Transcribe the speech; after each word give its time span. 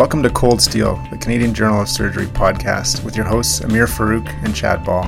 Welcome 0.00 0.22
to 0.22 0.30
Cold 0.30 0.62
Steel, 0.62 0.96
the 1.10 1.18
Canadian 1.18 1.52
Journal 1.52 1.82
of 1.82 1.88
Surgery 1.90 2.24
podcast, 2.24 3.04
with 3.04 3.14
your 3.16 3.26
hosts 3.26 3.60
Ameer 3.60 3.86
Farooq 3.86 4.26
and 4.42 4.56
Chad 4.56 4.82
Ball. 4.82 5.02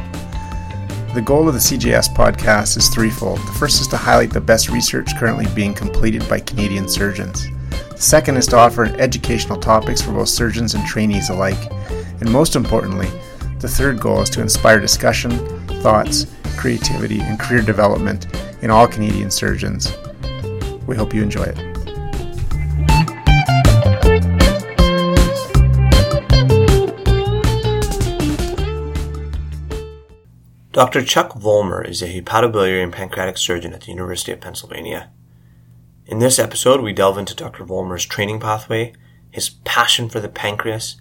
The 1.15 1.23
goal 1.23 1.49
of 1.49 1.55
the 1.55 1.61
CJS 1.61 2.15
podcast 2.15 2.77
is 2.77 2.91
threefold. 2.91 3.39
The 3.39 3.57
first 3.59 3.81
is 3.81 3.89
to 3.89 3.97
highlight 3.97 4.35
the 4.35 4.41
best 4.43 4.69
research 4.69 5.17
currently 5.17 5.47
being 5.55 5.73
completed 5.73 6.29
by 6.29 6.41
Canadian 6.41 6.91
surgeons. 6.91 7.49
The 7.89 7.97
second 7.97 8.37
is 8.37 8.47
to 8.49 8.59
offer 8.59 8.85
educational 8.85 9.59
topics 9.59 10.03
for 10.03 10.13
both 10.13 10.29
surgeons 10.29 10.75
and 10.75 10.87
trainees 10.87 11.31
alike. 11.31 11.73
And 12.21 12.31
most 12.31 12.55
importantly, 12.55 13.09
the 13.61 13.69
third 13.69 13.99
goal 13.99 14.21
is 14.21 14.29
to 14.29 14.43
inspire 14.43 14.79
discussion, 14.79 15.31
thoughts, 15.81 16.27
creativity, 16.59 17.23
and 17.23 17.41
career 17.41 17.63
development 17.63 18.27
in 18.61 18.71
all 18.71 18.87
Canadian 18.87 19.31
surgeons. 19.31 19.91
We 20.87 20.97
hope 20.97 21.15
you 21.15 21.23
enjoy 21.23 21.45
it. 21.45 21.72
Dr. 30.73 31.05
Chuck 31.05 31.35
Vollmer 31.35 31.87
is 31.87 32.01
a 32.01 32.09
hepatobiliary 32.09 32.83
and 32.83 32.91
pancreatic 32.91 33.37
surgeon 33.37 33.75
at 33.75 33.83
the 33.83 33.91
University 33.91 34.33
of 34.33 34.41
Pennsylvania. 34.41 35.11
In 36.07 36.19
this 36.19 36.39
episode, 36.39 36.81
we 36.81 36.95
delve 36.95 37.19
into 37.19 37.35
Dr. 37.35 37.63
Vollmer's 37.63 38.07
training 38.07 38.41
pathway, 38.41 38.95
his 39.31 39.51
passion 39.51 40.09
for 40.09 40.19
the 40.19 40.31
pancreas, 40.31 40.97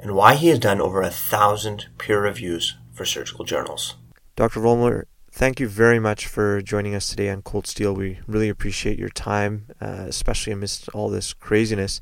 and 0.00 0.16
why 0.16 0.34
he 0.34 0.48
has 0.48 0.58
done 0.58 0.80
over 0.80 1.02
a 1.02 1.10
thousand 1.10 1.86
peer 1.98 2.20
reviews 2.20 2.76
for 2.92 3.04
surgical 3.04 3.44
journals. 3.44 3.94
Dr. 4.34 4.58
Vollmer, 4.58 5.04
thank 5.30 5.60
you 5.60 5.68
very 5.68 6.00
much 6.00 6.26
for 6.26 6.60
joining 6.60 6.96
us 6.96 7.08
today 7.08 7.30
on 7.30 7.42
Cold 7.42 7.68
Steel. 7.68 7.94
We 7.94 8.18
really 8.26 8.48
appreciate 8.48 8.98
your 8.98 9.08
time, 9.08 9.66
uh, 9.80 10.06
especially 10.08 10.52
amidst 10.52 10.88
all 10.88 11.08
this 11.08 11.32
craziness. 11.32 12.00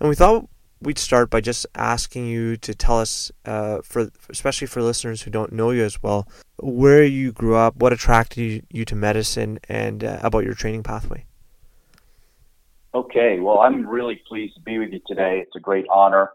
And 0.00 0.08
we 0.08 0.16
thought 0.16 0.48
we'd 0.82 0.98
start 0.98 1.30
by 1.30 1.40
just 1.40 1.66
asking 1.74 2.26
you 2.26 2.56
to 2.58 2.74
tell 2.74 2.98
us, 2.98 3.30
uh, 3.44 3.78
for 3.82 4.10
especially 4.28 4.66
for 4.66 4.82
listeners 4.82 5.22
who 5.22 5.30
don't 5.30 5.52
know 5.52 5.70
you 5.70 5.84
as 5.84 6.02
well, 6.02 6.28
where 6.58 7.04
you 7.04 7.32
grew 7.32 7.56
up, 7.56 7.76
what 7.76 7.92
attracted 7.92 8.40
you, 8.40 8.62
you 8.70 8.84
to 8.84 8.94
medicine, 8.94 9.58
and 9.68 10.04
uh, 10.04 10.18
about 10.22 10.44
your 10.44 10.54
training 10.54 10.82
pathway. 10.82 11.24
Okay, 12.94 13.38
well, 13.40 13.60
I'm 13.60 13.86
really 13.86 14.20
pleased 14.28 14.54
to 14.56 14.60
be 14.60 14.78
with 14.78 14.90
you 14.92 15.00
today. 15.06 15.40
It's 15.40 15.56
a 15.56 15.60
great 15.60 15.86
honor. 15.90 16.30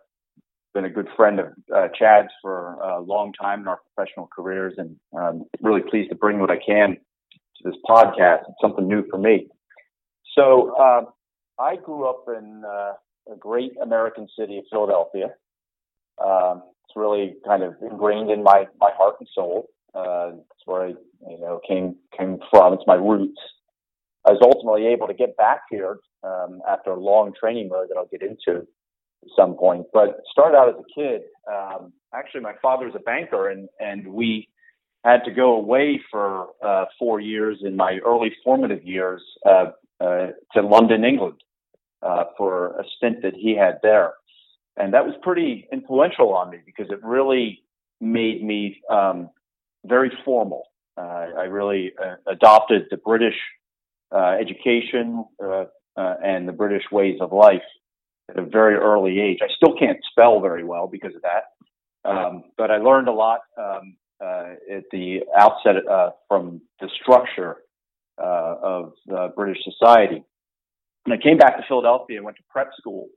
Been 0.74 0.86
a 0.86 0.90
good 0.90 1.08
friend 1.16 1.40
of 1.40 1.48
uh, 1.76 1.88
Chad's 1.98 2.30
for 2.42 2.74
a 2.74 3.00
long 3.00 3.34
time 3.34 3.62
in 3.62 3.68
our 3.68 3.80
professional 3.96 4.28
careers, 4.36 4.74
and 4.78 4.96
I'm 5.18 5.46
really 5.62 5.82
pleased 5.82 6.10
to 6.10 6.16
bring 6.16 6.40
what 6.40 6.50
I 6.50 6.58
can 6.58 6.92
to 6.96 7.64
this 7.64 7.76
podcast. 7.88 8.42
It's 8.50 8.62
something 8.62 8.88
new 8.88 9.08
for 9.10 9.18
me. 9.18 9.48
So, 10.36 10.76
uh, 10.80 11.02
I 11.60 11.76
grew 11.76 12.08
up 12.08 12.26
in 12.28 12.64
uh, 12.64 12.94
a 13.32 13.36
great 13.36 13.74
American 13.82 14.28
city 14.38 14.58
of 14.58 14.66
Philadelphia. 14.70 15.34
Um, 16.24 16.64
it's 16.84 16.96
really 16.96 17.36
kind 17.46 17.64
of 17.64 17.76
ingrained 17.82 18.32
in 18.32 18.44
my, 18.44 18.66
my 18.80 18.92
heart 18.98 19.16
and 19.20 19.30
soul. 19.34 19.70
Uh, 19.94 20.32
it's 20.36 20.66
where 20.66 20.84
I, 20.84 20.88
you 21.30 21.40
know, 21.40 21.60
came, 21.68 21.96
came 22.18 22.40
from. 22.50 22.74
It's 22.74 22.84
my 22.88 22.96
roots. 22.96 23.40
I 24.26 24.32
was 24.32 24.42
ultimately 24.42 24.88
able 24.88 25.08
to 25.08 25.14
get 25.14 25.38
back 25.38 25.62
here, 25.70 26.00
um, 26.24 26.62
after 26.68 26.92
a 26.92 27.00
long 27.00 27.34
training 27.40 27.70
mode 27.70 27.90
that 27.90 27.98
I'll 27.98 28.08
get 28.08 28.22
into 28.22 28.62
at 29.24 29.30
some 29.36 29.56
point, 29.56 29.88
but 29.94 30.22
started 30.32 30.58
out 30.58 30.70
as 30.70 30.76
a 30.76 31.00
kid. 31.00 31.22
Um, 31.52 31.94
actually 32.14 32.42
my 32.42 32.54
father's 32.62 32.94
a 32.96 33.00
banker 33.00 33.50
and, 33.50 33.70
and 33.80 34.08
we 34.08 34.50
had 35.04 35.24
to 35.26 35.32
go 35.32 35.56
away 35.56 36.02
for, 36.12 36.48
uh, 36.64 36.86
four 37.00 37.20
years 37.20 37.60
in 37.64 37.76
my 37.76 38.00
early 38.06 38.34
formative 38.44 38.84
years, 38.84 39.22
uh, 39.46 39.72
uh, 40.00 40.28
to 40.54 40.62
London, 40.62 41.04
England 41.04 41.42
uh, 42.02 42.26
for 42.38 42.80
a 42.80 42.84
stint 42.98 43.22
that 43.24 43.34
he 43.34 43.56
had 43.56 43.80
there. 43.82 44.14
And 44.76 44.94
that 44.94 45.06
was 45.06 45.16
pretty 45.22 45.68
influential 45.72 46.34
on 46.34 46.52
me 46.52 46.60
because 46.66 46.92
it 46.92 47.04
really 47.04 47.64
made 48.00 48.44
me 48.44 48.82
um, 48.90 49.30
very 49.86 50.12
formal. 50.24 50.64
Uh, 50.98 51.28
I 51.38 51.44
really 51.44 51.92
uh, 52.04 52.16
adopted 52.28 52.88
the 52.90 52.98
British 52.98 53.36
uh, 54.12 54.38
education 54.40 55.26
uh, 55.44 55.66
uh, 55.96 56.16
and 56.24 56.48
the 56.48 56.54
British 56.54 56.84
ways 56.92 57.18
of 57.22 57.32
life 57.32 57.62
at 58.30 58.38
a 58.38 58.44
very 58.44 58.76
early 58.76 59.20
age. 59.20 59.40
I 59.42 59.48
still 59.56 59.76
can't 59.78 60.00
spell 60.12 60.40
very 60.42 60.64
well 60.64 60.88
because 60.88 61.16
of 61.16 61.22
that, 61.24 62.10
um, 62.10 62.44
but 62.58 62.72
I 62.72 62.78
learned 62.78 63.08
a 63.08 63.14
lot 63.14 63.42
um, 63.58 63.96
at 64.22 64.84
the 64.92 65.22
outset 65.38 65.76
from 66.28 66.62
the 66.80 66.90
structure 67.02 67.58
of 68.18 68.94
British 69.36 69.64
society. 69.64 70.24
And 71.08 71.14
I 71.14 71.24
came 71.24 71.38
back 71.38 71.56
to 71.56 71.64
Philadelphia 71.70 72.18
and 72.18 72.26
went 72.26 72.36
to 72.36 72.44
prep 72.50 72.72
school 72.78 73.08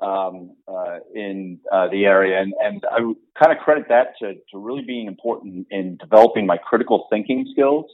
um, 0.00 0.54
uh, 0.68 0.98
in 1.12 1.58
uh, 1.72 1.88
the 1.88 2.04
area, 2.04 2.40
and, 2.40 2.54
and 2.62 2.84
I 2.88 2.98
kind 3.36 3.56
of 3.56 3.58
credit 3.64 3.86
that 3.88 4.14
to, 4.20 4.34
to 4.34 4.58
really 4.58 4.82
being 4.82 5.08
important 5.08 5.66
in 5.72 5.96
developing 5.96 6.46
my 6.46 6.56
critical 6.56 7.08
thinking 7.10 7.48
skills, 7.50 7.86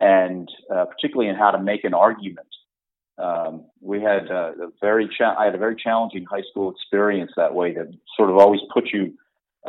and 0.00 0.48
uh, 0.74 0.86
particularly 0.86 1.28
in 1.28 1.36
how 1.36 1.50
to 1.50 1.62
make 1.62 1.84
an 1.84 1.92
argument. 1.92 2.46
Um, 3.18 3.66
we 3.82 4.00
had 4.00 4.30
a 4.30 4.54
very 4.80 5.06
cha- 5.18 5.36
I 5.38 5.44
had 5.44 5.54
a 5.54 5.58
very 5.58 5.76
challenging 5.76 6.24
high 6.24 6.42
school 6.50 6.70
experience 6.70 7.30
that 7.36 7.54
way 7.54 7.74
that 7.74 7.92
sort 8.16 8.30
of 8.30 8.38
always 8.38 8.60
put 8.72 8.88
you 8.90 9.12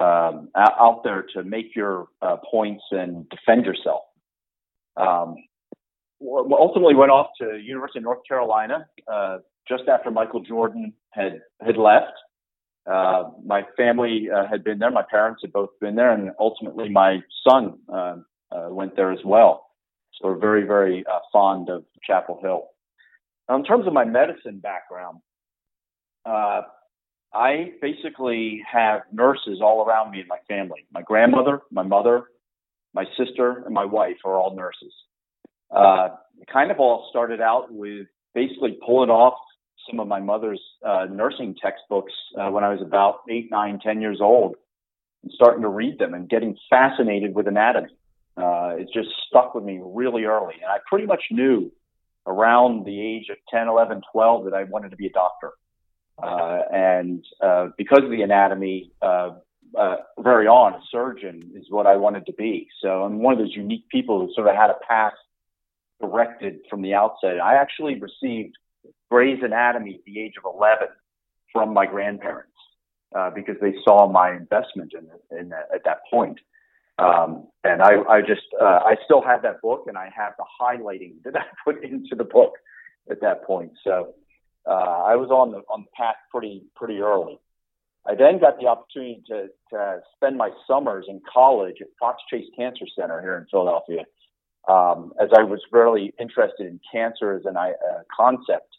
um, 0.01 0.47
out 0.55 1.01
there 1.03 1.25
to 1.33 1.43
make 1.43 1.75
your 1.75 2.07
uh, 2.21 2.37
points 2.49 2.83
and 2.91 3.27
defend 3.27 3.65
yourself. 3.65 4.03
Um, 4.95 5.35
ultimately 6.21 6.95
went 6.95 7.11
off 7.11 7.27
to 7.39 7.57
University 7.57 7.99
of 7.99 8.03
North 8.03 8.19
Carolina 8.27 8.87
uh, 9.11 9.39
just 9.67 9.83
after 9.87 10.11
Michael 10.11 10.41
Jordan 10.41 10.93
had 11.11 11.39
had 11.61 11.77
left. 11.77 12.13
Uh, 12.85 13.29
my 13.45 13.63
family 13.77 14.27
uh, 14.33 14.45
had 14.47 14.63
been 14.63 14.79
there. 14.79 14.91
My 14.91 15.05
parents 15.09 15.41
had 15.41 15.53
both 15.53 15.69
been 15.79 15.95
there, 15.95 16.11
and 16.11 16.31
ultimately 16.39 16.89
my 16.89 17.19
son 17.47 17.79
uh, 17.91 18.15
uh, 18.51 18.67
went 18.69 18.95
there 18.95 19.11
as 19.11 19.23
well. 19.23 19.67
So 20.13 20.27
we're 20.27 20.37
very, 20.37 20.65
very 20.65 21.05
uh, 21.05 21.19
fond 21.31 21.69
of 21.69 21.85
Chapel 22.05 22.39
Hill. 22.41 22.67
Now, 23.47 23.55
in 23.55 23.63
terms 23.63 23.87
of 23.87 23.93
my 23.93 24.05
medicine 24.05 24.59
background, 24.59 25.19
I 27.35 27.71
basically 27.81 28.61
have 28.71 29.01
nurses 29.11 29.59
all 29.61 29.83
around 29.85 30.11
me 30.11 30.21
in 30.21 30.27
my 30.27 30.37
family. 30.47 30.85
My 30.91 31.01
grandmother, 31.01 31.61
my 31.71 31.81
mother, 31.81 32.25
my 32.93 33.05
sister, 33.17 33.63
and 33.65 33.73
my 33.73 33.85
wife 33.85 34.17
are 34.23 34.35
all 34.35 34.55
nurses. 34.55 34.93
Uh, 35.73 36.09
kind 36.51 36.71
of 36.71 36.79
all 36.79 37.07
started 37.09 37.41
out 37.41 37.71
with 37.71 38.07
basically 38.33 38.77
pulling 38.85 39.09
off 39.09 39.35
some 39.89 39.99
of 39.99 40.07
my 40.07 40.19
mother's 40.19 40.61
uh, 40.85 41.05
nursing 41.09 41.55
textbooks 41.61 42.13
uh, 42.39 42.49
when 42.49 42.63
I 42.63 42.69
was 42.69 42.81
about 42.81 43.21
eight, 43.29 43.49
nine, 43.51 43.79
ten 43.79 44.01
years 44.01 44.19
old, 44.21 44.55
and 45.23 45.31
starting 45.33 45.63
to 45.63 45.69
read 45.69 45.99
them 45.99 46.13
and 46.13 46.29
getting 46.29 46.57
fascinated 46.69 47.35
with 47.35 47.47
anatomy. 47.47 47.89
Uh, 48.35 48.75
it 48.77 48.89
just 48.93 49.09
stuck 49.27 49.53
with 49.53 49.63
me 49.63 49.79
really 49.83 50.23
early, 50.23 50.55
and 50.55 50.65
I 50.65 50.77
pretty 50.87 51.05
much 51.05 51.23
knew 51.31 51.71
around 52.25 52.85
the 52.85 52.99
age 52.99 53.27
of 53.29 53.37
10, 53.49 53.67
11, 53.67 54.01
12 54.11 54.45
that 54.45 54.53
I 54.53 54.63
wanted 54.63 54.91
to 54.91 54.95
be 54.95 55.07
a 55.07 55.11
doctor. 55.11 55.51
Uh, 56.21 56.59
and 56.71 57.25
uh, 57.41 57.67
because 57.77 58.03
of 58.03 58.09
the 58.09 58.21
anatomy, 58.21 58.91
uh, 59.01 59.31
uh, 59.77 59.97
very 60.19 60.47
on, 60.47 60.73
a 60.73 60.81
surgeon 60.91 61.51
is 61.55 61.65
what 61.69 61.85
I 61.85 61.95
wanted 61.95 62.25
to 62.27 62.33
be. 62.33 62.67
So 62.81 63.03
I'm 63.03 63.19
one 63.19 63.33
of 63.33 63.39
those 63.39 63.55
unique 63.55 63.89
people 63.89 64.19
who 64.19 64.33
sort 64.33 64.47
of 64.47 64.55
had 64.55 64.69
a 64.69 64.77
path 64.87 65.13
directed 66.03 66.59
from 66.69 66.81
the 66.81 66.93
outset. 66.93 67.39
I 67.39 67.55
actually 67.55 67.99
received 67.99 68.55
Gray's 69.09 69.39
Anatomy 69.41 69.95
at 69.95 70.03
the 70.05 70.19
age 70.19 70.33
of 70.37 70.51
11 70.53 70.87
from 71.51 71.73
my 71.73 71.85
grandparents 71.85 72.51
uh, 73.15 73.29
because 73.29 73.55
they 73.61 73.75
saw 73.83 74.11
my 74.11 74.31
investment 74.31 74.93
in, 74.93 75.37
in 75.37 75.49
that, 75.49 75.69
at 75.73 75.83
that 75.85 75.99
point. 76.11 76.39
Um, 76.99 77.47
and 77.63 77.81
I, 77.81 78.01
I 78.09 78.21
just, 78.21 78.41
uh, 78.61 78.81
I 78.85 78.95
still 79.05 79.21
have 79.21 79.41
that 79.43 79.61
book 79.61 79.85
and 79.87 79.97
I 79.97 80.09
have 80.15 80.33
the 80.37 80.45
highlighting 80.61 81.23
that 81.23 81.35
I 81.37 81.43
put 81.63 81.83
into 81.83 82.15
the 82.15 82.23
book 82.23 82.53
at 83.09 83.21
that 83.21 83.45
point. 83.45 83.71
So, 83.83 84.13
uh, 84.65 85.03
I 85.05 85.15
was 85.15 85.29
on 85.29 85.51
the, 85.51 85.57
on 85.69 85.81
the 85.81 85.91
path 85.95 86.15
pretty, 86.31 86.63
pretty 86.75 86.99
early. 86.99 87.39
I 88.05 88.15
then 88.15 88.39
got 88.39 88.59
the 88.59 88.67
opportunity 88.67 89.21
to, 89.27 89.47
to 89.71 89.99
spend 90.15 90.37
my 90.37 90.51
summers 90.67 91.05
in 91.07 91.21
college 91.31 91.75
at 91.81 91.87
Fox 91.99 92.21
Chase 92.29 92.47
Cancer 92.55 92.85
Center 92.97 93.21
here 93.21 93.37
in 93.37 93.45
Philadelphia 93.51 94.05
um, 94.67 95.13
as 95.21 95.29
I 95.35 95.43
was 95.43 95.61
really 95.71 96.13
interested 96.19 96.67
in 96.67 96.79
cancer 96.91 97.33
as 97.33 97.45
a 97.45 97.49
uh, 97.51 97.73
concept. 98.15 98.77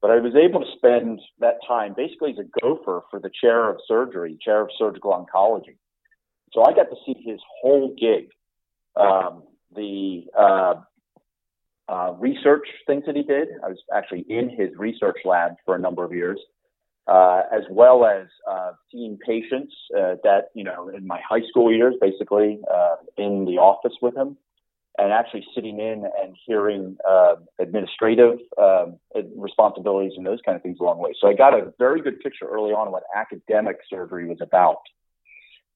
But 0.00 0.10
I 0.10 0.18
was 0.18 0.34
able 0.34 0.60
to 0.60 0.66
spend 0.76 1.20
that 1.38 1.58
time 1.66 1.94
basically 1.96 2.32
as 2.32 2.38
a 2.38 2.60
gopher 2.60 3.02
for 3.10 3.20
the 3.20 3.30
chair 3.40 3.70
of 3.70 3.76
surgery, 3.86 4.36
chair 4.42 4.62
of 4.62 4.70
surgical 4.76 5.12
oncology. 5.12 5.76
So 6.52 6.64
I 6.64 6.72
got 6.72 6.90
to 6.90 6.96
see 7.06 7.14
his 7.24 7.40
whole 7.60 7.94
gig, 7.98 8.28
um, 8.96 9.44
the 9.74 10.24
uh, 10.36 10.74
uh, 11.88 12.14
research 12.18 12.66
things 12.86 13.04
that 13.06 13.16
he 13.16 13.22
did. 13.22 13.48
I 13.64 13.68
was 13.68 13.78
actually 13.94 14.26
in 14.28 14.50
his 14.50 14.70
research 14.76 15.18
lab 15.24 15.52
for 15.64 15.76
a 15.76 15.78
number 15.78 16.04
of 16.04 16.12
years, 16.12 16.40
uh, 17.06 17.42
as 17.52 17.62
well 17.70 18.04
as 18.04 18.26
uh, 18.50 18.72
seeing 18.90 19.18
patients 19.24 19.72
uh, 19.96 20.16
that, 20.24 20.50
you 20.54 20.64
know, 20.64 20.88
in 20.88 21.06
my 21.06 21.20
high 21.26 21.46
school 21.48 21.72
years, 21.72 21.94
basically 22.00 22.60
uh, 22.70 22.96
in 23.16 23.44
the 23.46 23.58
office 23.58 23.94
with 24.02 24.16
him 24.16 24.36
and 24.98 25.12
actually 25.12 25.46
sitting 25.54 25.80
in 25.80 26.04
and 26.22 26.36
hearing 26.46 26.96
uh, 27.08 27.36
administrative 27.58 28.38
uh, 28.60 28.86
responsibilities 29.36 30.12
and 30.16 30.26
those 30.26 30.40
kind 30.44 30.56
of 30.56 30.62
things 30.62 30.78
along 30.80 30.98
the 30.98 31.02
way. 31.02 31.14
So 31.20 31.28
I 31.28 31.34
got 31.34 31.54
a 31.54 31.72
very 31.78 32.02
good 32.02 32.20
picture 32.20 32.46
early 32.46 32.72
on 32.72 32.92
what 32.92 33.04
academic 33.16 33.78
surgery 33.88 34.28
was 34.28 34.38
about. 34.42 34.82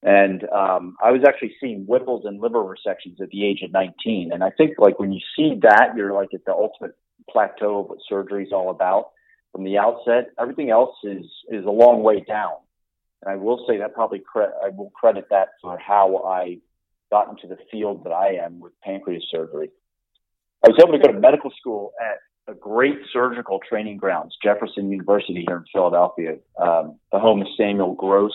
And 0.03 0.45
um, 0.51 0.97
I 1.03 1.11
was 1.11 1.23
actually 1.27 1.55
seeing 1.61 1.85
Whipples 1.85 2.27
and 2.27 2.41
liver 2.41 2.63
resections 2.63 3.21
at 3.21 3.31
the 3.31 3.45
age 3.45 3.63
of 3.63 3.73
19. 3.73 4.31
And 4.33 4.45
I 4.45 4.51
think 4.51 4.79
like 4.79 5.01
when 5.01 5.13
you 5.13 5.21
see 5.35 5.59
that, 5.63 5.95
you're 5.97 6.13
like 6.13 6.35
at 6.35 6.45
the 6.45 6.53
ultimate 6.53 6.95
plateau 7.31 7.81
of 7.81 7.89
what 7.89 7.99
surgery 8.09 8.45
is 8.45 8.53
all 8.53 8.71
about 8.71 9.11
from 9.53 9.65
the 9.65 9.79
outset. 9.79 10.31
Everything 10.39 10.71
else 10.71 10.95
is 11.03 11.25
is 11.51 11.65
a 11.65 11.71
long 11.71 12.03
way 12.03 12.21
down. 12.21 12.53
And 13.23 13.33
I 13.33 13.37
will 13.37 13.65
say 13.67 13.79
that 13.79 13.95
probably 13.95 14.21
cre- 14.21 14.55
I 14.63 14.69
will 14.69 14.91
credit 14.91 15.27
that 15.31 15.49
for 15.63 15.79
how 15.79 16.23
I 16.27 16.59
got 17.11 17.29
into 17.29 17.47
the 17.47 17.59
field 17.71 18.05
that 18.05 18.11
I 18.13 18.35
am 18.45 18.61
with 18.61 18.73
pancreas 18.83 19.25
surgery. 19.31 19.71
I 20.65 20.71
was 20.71 20.79
able 20.83 20.99
to 20.99 21.05
go 21.05 21.13
to 21.13 21.19
medical 21.19 21.51
school 21.59 21.93
at 22.01 22.19
a 22.49 22.55
great 22.55 22.97
surgical 23.13 23.61
training 23.69 23.97
grounds, 23.97 24.37
Jefferson 24.43 24.91
University 24.91 25.45
here 25.47 25.59
in 25.59 25.65
Philadelphia, 25.73 26.37
um, 26.61 26.99
the 27.13 27.19
home 27.19 27.43
of 27.43 27.49
Samuel 27.57 27.95
Gross, 27.95 28.33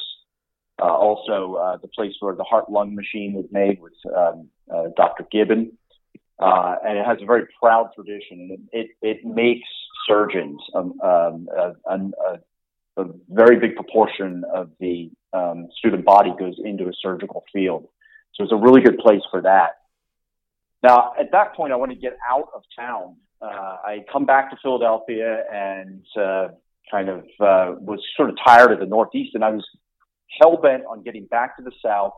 uh, 0.82 0.86
also 0.86 1.56
uh, 1.56 1.78
the 1.78 1.88
place 1.88 2.14
where 2.20 2.36
the 2.36 2.44
heart 2.44 2.70
lung 2.70 2.96
machine 2.96 3.34
was 3.34 3.46
made 3.52 3.80
with 3.82 3.94
um, 4.16 4.50
uh, 4.74 4.86
Dr. 4.98 5.26
Gibbon. 5.32 5.78
Uh, 6.40 6.76
and 6.84 6.98
it 6.98 7.06
has 7.06 7.20
a 7.22 7.26
very 7.26 7.46
proud 7.62 7.92
tradition. 7.94 8.40
And 8.40 8.52
it, 8.52 8.60
it, 8.72 8.90
it 9.02 9.26
makes 9.26 9.68
surgeons 10.08 10.60
um, 10.74 11.00
um, 11.02 11.48
a, 11.56 11.74
a, 11.86 12.40
a, 12.98 13.06
very 13.30 13.60
big 13.60 13.76
proportion 13.76 14.44
of 14.52 14.72
the 14.80 15.12
um, 15.34 15.68
student 15.78 16.04
body 16.04 16.34
goes 16.40 16.56
into 16.64 16.86
a 16.86 16.94
surgical 17.00 17.44
field. 17.54 17.88
So 18.36 18.44
it's 18.44 18.54
a 18.54 18.58
really 18.58 18.82
good 18.82 18.98
place 18.98 19.22
for 19.30 19.42
that. 19.42 19.72
Now, 20.84 21.14
at 21.20 21.32
that 21.32 21.56
point, 21.56 21.74
I 21.74 21.76
want 21.76 21.92
to 21.92 21.98
get 21.98 22.18
out 22.28 22.50
of 22.56 22.64
town. 22.78 23.18
Uh, 23.42 23.78
I 23.86 24.06
come 24.12 24.26
back 24.26 24.50
to 24.52 24.58
Philadelphia 24.62 25.44
and 25.52 26.04
uh, 26.20 26.48
kind 26.90 27.10
of 27.10 27.20
uh, 27.40 27.76
was 27.80 28.00
sort 28.16 28.30
of 28.30 28.36
tired 28.46 28.72
of 28.72 28.80
the 28.80 28.86
Northeast, 28.86 29.36
and 29.36 29.44
I 29.44 29.52
was 29.52 29.66
hell 30.40 30.58
bent 30.58 30.84
on 30.86 31.04
getting 31.04 31.26
back 31.26 31.58
to 31.58 31.64
the 31.64 31.72
South 31.84 32.14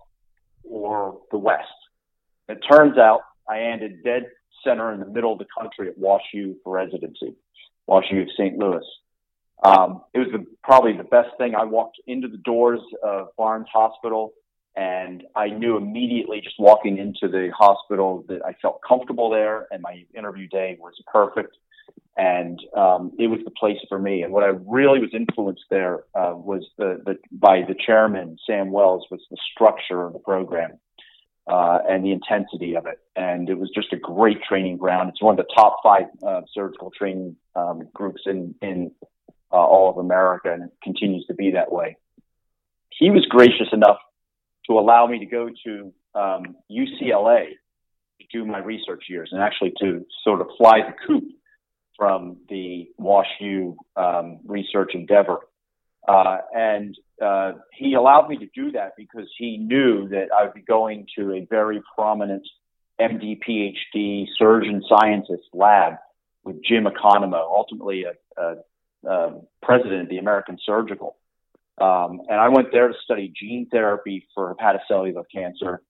or 0.64 1.20
the 1.32 1.38
West. 1.38 1.64
It 2.48 2.60
turns 2.70 2.98
out 2.98 3.22
I 3.50 3.60
ended 3.60 4.04
dead 4.04 4.28
center 4.66 4.94
in 4.94 5.00
the 5.00 5.06
middle 5.06 5.34
of 5.34 5.40
the 5.40 5.46
country 5.58 5.90
at 5.90 6.00
WashU 6.00 6.56
for 6.64 6.74
residency, 6.74 7.36
WashU 7.90 8.22
of 8.22 8.30
St. 8.38 8.58
Louis. 8.58 8.86
Um, 9.64 10.02
it 10.14 10.20
was 10.20 10.28
the, 10.32 10.46
probably 10.64 10.94
the 10.96 11.04
best 11.04 11.30
thing. 11.38 11.56
I 11.56 11.64
walked 11.64 11.98
into 12.06 12.28
the 12.28 12.38
doors 12.38 12.82
of 13.02 13.28
Barnes 13.38 13.68
Hospital 13.74 14.34
and 14.76 15.24
I 15.36 15.50
knew 15.50 15.78
immediately 15.78 16.42
just 16.42 16.56
walking 16.58 16.98
into 16.98 17.28
the 17.28 17.52
hospital 17.56 18.26
that 18.28 18.44
I 18.44 18.54
felt 18.62 18.82
comfortable 18.88 19.30
there 19.30 19.68
and 19.72 19.82
my 19.82 20.04
interview 20.16 20.48
day 20.48 20.78
was 20.80 20.94
perfect. 21.12 21.56
And 22.16 22.60
um, 22.76 23.12
it 23.18 23.28
was 23.28 23.40
the 23.44 23.52
place 23.52 23.80
for 23.90 24.00
me. 24.00 24.22
And 24.22 24.32
what 24.32 24.44
I 24.44 24.52
really 24.68 25.00
was 25.00 25.10
influenced 25.14 25.64
there 25.70 26.04
uh, 26.16 26.34
was 26.36 26.64
the, 26.78 27.02
the 27.06 27.18
by 27.32 27.62
the 27.68 27.76
chairman 27.86 28.38
Sam 28.48 28.72
Wells 28.72 29.06
was 29.10 29.22
the 29.32 29.38
structure 29.52 30.04
of 30.04 30.14
the 30.14 30.20
program 30.20 30.78
uh, 31.48 31.80
and 31.90 32.06
the 32.06 32.12
intensity 32.12 32.76
of 32.76 32.86
it. 32.86 33.00
And 33.16 33.50
it 33.50 33.58
was 33.58 33.72
just 33.74 33.94
a 33.94 33.98
great 33.98 34.44
training 34.44 34.78
ground. 34.78 35.10
It's 35.10 35.22
one 35.24 35.40
of 35.40 35.46
the 35.46 35.54
top 35.56 35.78
five 35.82 36.06
uh, 36.26 36.42
surgical 36.54 36.92
training 36.96 37.36
um, 37.56 37.90
groups 37.94 38.22
in 38.26 38.56
in 38.62 38.92
uh, 39.52 39.58
all 39.58 39.90
of 39.90 39.98
America, 39.98 40.52
and 40.52 40.64
it 40.64 40.72
continues 40.84 41.26
to 41.28 41.34
be 41.34 41.52
that 41.52 41.72
way. 41.72 41.98
He 42.90 43.10
was 43.10 43.26
gracious 43.30 43.68
enough 43.72 43.98
to 44.68 44.80
allow 44.80 45.08
me 45.08 45.20
to 45.20 45.26
go 45.26 45.50
to 45.66 45.94
um, 46.16 46.56
UCLA 46.72 47.46
to 48.20 48.28
do 48.32 48.46
my 48.46 48.60
research 48.60 49.06
years 49.10 49.30
and 49.32 49.42
actually 49.42 49.74
to 49.80 50.06
sort 50.24 50.42
of 50.42 50.48
fly 50.58 50.80
the 50.80 50.94
coop 51.08 51.24
from 51.98 52.38
the 52.50 52.88
WashU 53.00 53.76
um, 53.96 54.40
research 54.46 54.92
endeavor. 54.94 55.40
Uh, 56.08 56.38
and 56.54 56.98
uh, 57.24 57.54
he 57.74 57.94
allowed 57.94 58.28
me 58.28 58.38
to 58.38 58.48
do 58.54 58.72
that 58.72 58.94
because 58.98 59.28
he 59.38 59.58
knew 59.58 60.10
that 60.10 60.28
I 60.38 60.44
would 60.44 60.54
be 60.54 60.62
going 60.62 61.08
to 61.18 61.34
a 61.34 61.48
very 61.50 61.82
prominent 61.96 62.46
MD, 63.00 63.40
PhD 63.48 64.26
surgeon 64.38 64.84
scientist 64.88 65.44
lab 65.54 65.94
with 66.44 66.58
Jim 66.64 66.86
Economou, 66.86 67.42
ultimately 67.42 68.04
a, 68.04 68.42
a, 68.42 69.10
a 69.10 69.42
president 69.62 70.04
of 70.04 70.10
the 70.10 70.18
American 70.18 70.58
Surgical. 70.66 71.16
Um, 71.80 72.22
and 72.30 72.40
I 72.40 72.50
went 72.50 72.72
there 72.72 72.88
to 72.88 72.94
study 73.04 73.34
gene 73.36 73.68
therapy 73.72 74.28
for 74.36 74.56
hepatocellular 74.56 75.24
cancer. 75.34 75.82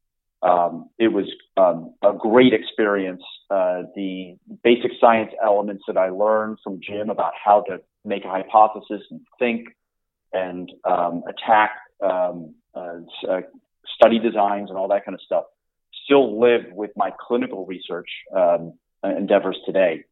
Um, 0.42 0.90
it 0.98 1.08
was 1.08 1.26
um, 1.58 1.94
a 2.04 2.14
great 2.18 2.54
experience. 2.54 3.24
Uh, 3.50 3.84
the 3.96 4.36
basic 4.64 4.92
science 5.00 5.32
elements 5.44 5.84
that 5.88 5.98
I 5.98 6.10
learned 6.10 6.58
from 6.64 6.80
Jim 6.82 7.10
about 7.10 7.34
how 7.44 7.62
to 7.70 7.80
make 8.04 8.26
a 8.26 8.30
hypothesis 8.30 9.02
and 9.10 9.22
think 9.40 9.68
and 10.34 10.72
um, 10.84 11.24
attack 11.28 11.72
um, 12.04 12.56
uh, 12.76 12.98
uh, 13.30 13.42
study 13.96 14.20
designs 14.20 14.70
and 14.70 14.78
all 14.78 14.90
that 14.90 15.06
kind 15.06 15.16
of 15.16 15.22
stuff 15.22 15.46
still 16.06 16.40
live 16.40 16.66
with 16.72 16.92
my 16.98 17.12
clinical 17.18 17.66
research 17.66 18.10
um, 18.36 18.74
endeavors 19.04 19.58
today. 19.66 20.04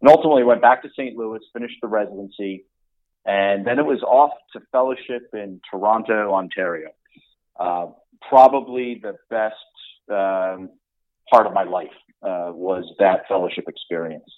And 0.00 0.10
ultimately 0.10 0.42
went 0.44 0.62
back 0.62 0.82
to 0.82 0.88
St. 0.90 1.16
Louis, 1.16 1.40
finished 1.52 1.76
the 1.82 1.88
residency, 1.88 2.64
and 3.24 3.66
then 3.66 3.78
it 3.78 3.84
was 3.84 4.02
off 4.02 4.32
to 4.52 4.60
fellowship 4.72 5.30
in 5.32 5.60
Toronto, 5.70 6.32
Ontario. 6.32 6.88
Uh, 7.58 7.86
probably 8.28 9.00
the 9.02 9.16
best 9.28 9.54
um, 10.10 10.70
part 11.30 11.46
of 11.46 11.52
my 11.52 11.64
life 11.64 11.88
uh, 12.22 12.50
was 12.52 12.84
that 12.98 13.22
fellowship 13.28 13.64
experience. 13.68 14.28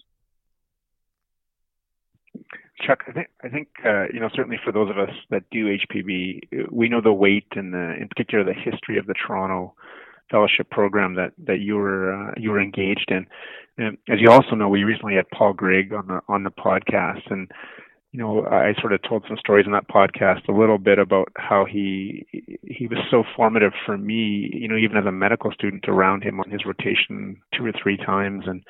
Chuck, 2.81 3.05
I 3.07 3.13
think 3.13 3.29
I 3.45 3.49
think 3.49 3.69
uh, 3.85 4.07
you 4.13 4.19
know 4.19 4.29
certainly 4.35 4.59
for 4.65 4.73
those 4.73 4.91
of 4.91 4.99
us 4.99 5.15
that 5.31 5.45
do 5.51 5.67
HPB, 5.67 6.71
we 6.71 6.89
know 6.89 7.01
the 7.01 7.13
weight 7.13 7.47
and 7.53 7.73
the, 7.73 7.95
in 8.01 8.09
particular 8.09 8.43
the 8.43 8.55
history 8.55 8.99
of 8.99 9.07
the 9.07 9.15
Toronto 9.15 9.75
fellowship 10.31 10.69
program 10.71 11.15
that 11.15 11.33
that 11.45 11.61
you 11.61 11.77
were 11.77 12.13
uh, 12.13 12.35
you 12.37 12.51
were 12.51 12.61
engaged 12.61 13.11
in. 13.11 13.27
And 13.79 13.97
as 14.09 14.21
you 14.21 14.31
also 14.31 14.55
know, 14.55 14.69
we 14.69 14.85
recently 14.85 15.15
had 15.15 15.31
Paul 15.31 15.53
Greig 15.53 15.93
on 15.93 16.09
the 16.09 16.21
on 16.29 16.43
the 16.43 16.51
podcast, 16.51 17.31
and 17.31 17.51
you 18.13 18.21
know, 18.21 18.45
I 18.45 18.75
sort 18.79 18.93
of 18.93 19.01
told 19.03 19.25
some 19.27 19.39
stories 19.39 19.65
in 19.65 19.73
that 19.73 19.89
podcast 19.89 20.47
a 20.47 20.53
little 20.53 20.77
bit 20.77 20.99
about 20.99 21.29
how 21.37 21.65
he 21.65 22.27
he 22.63 22.87
was 22.87 22.99
so 23.11 23.25
formative 23.35 23.73
for 23.87 23.97
me, 23.97 24.51
you 24.53 24.69
know, 24.69 24.77
even 24.77 24.99
as 24.99 25.07
a 25.07 25.13
medical 25.13 25.51
student 25.51 25.87
around 25.89 26.23
him 26.23 26.39
on 26.39 26.51
his 26.51 26.67
rotation 26.67 27.41
two 27.57 27.65
or 27.65 27.73
three 27.83 27.97
times 27.97 28.45
and 28.47 28.63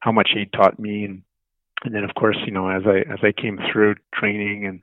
how 0.00 0.12
much 0.12 0.30
he 0.34 0.44
taught 0.44 0.78
me 0.78 1.04
and 1.04 1.22
and 1.82 1.94
then 1.94 2.04
of 2.04 2.14
course, 2.14 2.36
you 2.44 2.52
know, 2.52 2.68
as 2.68 2.82
I 2.86 2.98
as 3.10 3.20
I 3.22 3.32
came 3.32 3.58
through 3.72 3.94
training 4.14 4.66
and 4.66 4.80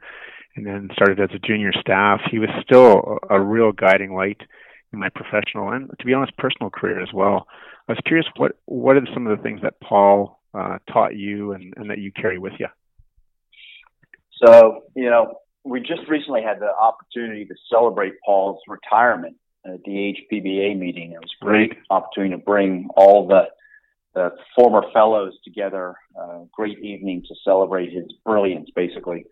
and 0.55 0.65
then 0.65 0.89
started 0.93 1.19
as 1.19 1.35
a 1.35 1.47
junior 1.47 1.71
staff, 1.79 2.19
he 2.31 2.39
was 2.39 2.49
still 2.63 3.19
a, 3.29 3.39
real 3.39 3.71
guiding 3.71 4.15
light 4.15 4.41
in 4.91 4.97
my 4.97 5.09
professional 5.09 5.69
and 5.69 5.91
to 5.99 6.05
be 6.07 6.15
honest 6.15 6.35
personal 6.37 6.71
career 6.71 7.03
as 7.03 7.13
well. 7.13 7.45
I 7.87 7.91
was 7.91 8.01
curious 8.03 8.25
what 8.37 8.53
what 8.65 8.97
are 8.97 9.07
some 9.13 9.27
of 9.27 9.37
the 9.37 9.43
things 9.43 9.61
that 9.61 9.79
Paul 9.79 10.39
uh, 10.55 10.79
taught 10.91 11.15
you 11.15 11.51
and, 11.51 11.75
and 11.77 11.91
that 11.91 11.99
you 11.99 12.11
carry 12.11 12.39
with 12.39 12.53
you? 12.57 12.67
So, 14.43 14.83
you 14.95 15.09
know, 15.09 15.35
we 15.63 15.79
just 15.79 16.07
recently 16.07 16.41
had 16.41 16.59
the 16.59 16.69
opportunity 16.73 17.45
to 17.45 17.55
celebrate 17.69 18.13
Paul's 18.25 18.61
retirement 18.67 19.35
at 19.65 19.83
the 19.83 20.15
HPBA 20.31 20.77
meeting. 20.77 21.11
It 21.11 21.19
was 21.19 21.31
a 21.41 21.45
great 21.45 21.73
opportunity 21.89 22.35
to 22.35 22.41
bring 22.41 22.89
all 22.95 23.27
the, 23.27 23.47
the 24.13 24.31
former 24.55 24.83
fellows 24.93 25.33
together. 25.43 25.95
Uh, 26.19 26.39
great 26.53 26.79
evening 26.79 27.23
to 27.27 27.35
celebrate 27.43 27.91
his 27.91 28.05
brilliance, 28.25 28.69
basically. 28.75 29.25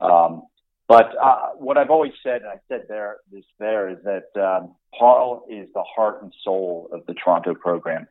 Um, 0.00 0.42
but 0.88 1.14
uh, 1.22 1.50
what 1.56 1.78
I've 1.78 1.90
always 1.90 2.12
said, 2.22 2.42
and 2.42 2.50
I 2.50 2.56
said 2.68 2.86
there 2.88 3.18
this 3.30 3.44
there, 3.58 3.90
is 3.90 3.98
that 4.04 4.40
um, 4.40 4.74
Paul 4.98 5.46
is 5.48 5.68
the 5.72 5.84
heart 5.84 6.22
and 6.22 6.32
soul 6.42 6.88
of 6.92 7.06
the 7.06 7.14
Toronto 7.14 7.54
program. 7.54 8.08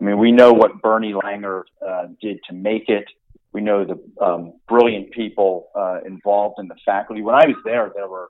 I 0.00 0.04
mean, 0.04 0.18
we 0.18 0.32
know 0.32 0.52
what 0.52 0.82
Bernie 0.82 1.12
Langer 1.12 1.62
uh, 1.86 2.08
did 2.20 2.40
to 2.48 2.54
make 2.54 2.88
it. 2.88 3.04
We 3.52 3.60
know 3.60 3.84
the 3.84 4.24
um, 4.24 4.54
brilliant 4.68 5.10
people 5.10 5.70
uh, 5.74 6.00
involved 6.06 6.60
in 6.60 6.68
the 6.68 6.76
faculty. 6.84 7.22
When 7.22 7.34
I 7.34 7.46
was 7.46 7.56
there, 7.64 7.90
there 7.94 8.08
were 8.08 8.28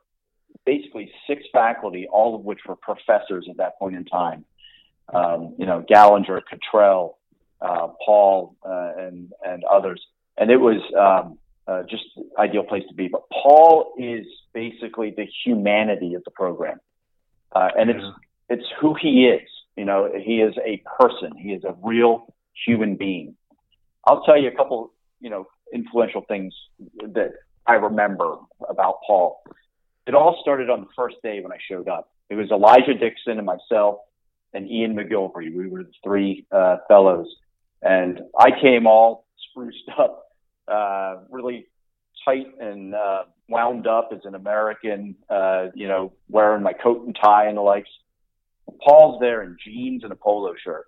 basically 0.65 1.11
six 1.27 1.43
faculty, 1.53 2.07
all 2.11 2.35
of 2.35 2.43
which 2.43 2.61
were 2.67 2.77
professors 2.77 3.47
at 3.51 3.57
that 3.59 3.79
point 3.79 3.97
in 3.97 4.05
time. 4.05 4.45
Um, 5.13 5.55
you 5.59 5.67
know, 5.67 5.85
Gallinger, 5.91 6.41
Cattral, 6.49 7.19
uh, 7.61 7.89
Paul, 8.05 8.57
uh, 8.65 8.93
and 8.97 9.33
and 9.45 9.65
others, 9.65 10.01
and 10.39 10.51
it 10.51 10.57
was 10.57 10.81
um, 10.99 11.39
uh, 11.67 11.83
just 11.83 12.05
ideal 12.39 12.63
place 12.63 12.85
to 12.89 12.95
be. 12.95 13.09
But 13.09 13.23
Paul 13.31 13.95
is 13.99 14.25
basically 14.55 15.13
the 15.17 15.27
humanity 15.45 16.15
of 16.15 16.23
the 16.25 16.31
program, 16.31 16.79
uh, 17.53 17.69
and 17.77 17.91
it's 17.91 18.05
it's 18.49 18.67
who 18.81 18.95
he 18.95 19.27
is. 19.27 19.49
You 19.77 19.85
know, 19.85 20.11
he 20.17 20.41
is 20.41 20.55
a 20.65 20.83
person. 20.99 21.37
He 21.37 21.51
is 21.51 21.65
a 21.65 21.75
real 21.83 22.33
human 22.65 22.97
being. 22.97 23.35
I'll 24.07 24.23
tell 24.23 24.41
you 24.41 24.49
a 24.49 24.57
couple 24.57 24.93
you 25.21 25.31
know, 25.31 25.47
influential 25.73 26.23
things 26.27 26.55
that 27.03 27.33
I 27.67 27.75
remember 27.75 28.37
about 28.69 28.97
Paul. 29.07 29.43
It 30.07 30.15
all 30.15 30.39
started 30.43 30.71
on 30.71 30.81
the 30.81 30.89
first 30.97 31.17
day 31.23 31.41
when 31.41 31.53
I 31.53 31.59
showed 31.69 31.89
up. 31.89 32.11
It 32.29 32.35
was 32.35 32.51
Elijah 32.51 32.95
Dixon 32.95 33.39
and 33.39 33.47
myself 33.47 33.99
and 34.53 34.69
Ian 34.69 34.97
McGilvray. 34.97 35.55
We 35.55 35.69
were 35.69 35.85
the 35.85 35.93
three 36.03 36.47
uh, 36.51 36.79
fellows, 36.89 37.29
and 37.83 38.21
I 38.39 38.51
came 38.61 38.87
all 38.87 39.27
spruced 39.51 39.89
up, 39.99 40.25
uh, 40.67 41.17
really 41.31 41.67
tight 42.25 42.47
and 42.61 42.95
uh, 42.95 43.25
wound 43.49 43.87
up 43.87 44.11
as 44.13 44.21
an 44.25 44.35
American, 44.35 45.17
uh, 45.29 45.67
you 45.75 45.89
know, 45.89 46.13
wearing 46.29 46.63
my 46.63 46.73
coat 46.73 47.07
and 47.07 47.17
tie 47.21 47.47
and 47.47 47.57
the 47.57 47.63
likes. 47.63 47.89
Paul's 48.85 49.21
there 49.21 49.43
in 49.43 49.57
jeans 49.65 50.05
and 50.05 50.13
a 50.13 50.17
polo 50.17 50.55
shirt. 50.63 50.87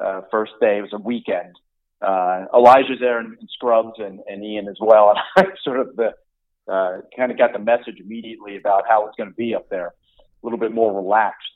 Uh, 0.00 0.22
first 0.30 0.52
day, 0.60 0.78
it 0.78 0.82
was 0.82 0.92
a 0.92 0.98
weekend. 0.98 1.54
Uh, 2.02 2.46
Elijah's 2.54 2.98
there 3.00 3.20
in, 3.20 3.36
in 3.40 3.48
scrubs 3.48 3.94
and, 3.98 4.20
and 4.26 4.44
Ian 4.44 4.68
as 4.68 4.78
well. 4.80 5.14
And 5.36 5.46
I 5.46 5.50
sort 5.62 5.80
of 5.80 5.96
the, 5.96 6.14
uh, 6.70 7.00
kind 7.16 7.30
of 7.30 7.38
got 7.38 7.52
the 7.52 7.58
message 7.58 8.00
immediately 8.00 8.56
about 8.56 8.84
how 8.88 9.06
it's 9.06 9.16
going 9.16 9.30
to 9.30 9.36
be 9.36 9.54
up 9.54 9.68
there, 9.68 9.88
a 9.88 9.92
little 10.42 10.58
bit 10.58 10.72
more 10.72 10.94
relaxed. 10.94 11.48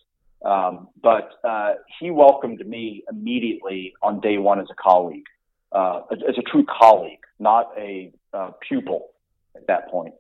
Um, 0.45 0.89
but 1.03 1.31
uh, 1.43 1.75
he 1.99 2.11
welcomed 2.11 2.65
me 2.67 3.03
immediately 3.11 3.95
on 4.03 4.21
day 4.21 4.39
one 4.39 4.61
as 4.61 4.69
a 4.71 4.75
colleague, 4.75 5.25
uh, 5.73 6.03
as 6.13 6.39
a 6.39 6.43
true 6.43 6.65
colleague, 6.65 7.21
not 7.39 7.73
a 7.77 8.13
uh, 8.33 8.51
pupil 8.69 9.09
at 9.57 9.67
that 9.67 9.89
point. 9.91 10.15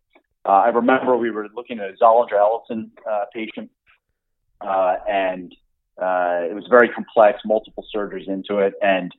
Uh, 0.44 0.62
I 0.64 0.68
remember 0.68 1.16
we 1.16 1.30
were 1.30 1.48
looking 1.54 1.80
at 1.80 1.90
a 1.90 1.92
Zollinger 2.02 2.38
Ellison 2.38 2.92
uh, 3.08 3.24
patient, 3.34 3.70
uh, 4.60 4.96
and 5.08 5.52
uh, 6.00 6.46
it 6.48 6.54
was 6.54 6.64
very 6.70 6.88
complex, 6.88 7.40
multiple 7.44 7.84
surgeries 7.94 8.28
into 8.28 8.58
it. 8.58 8.74
And 8.80 9.12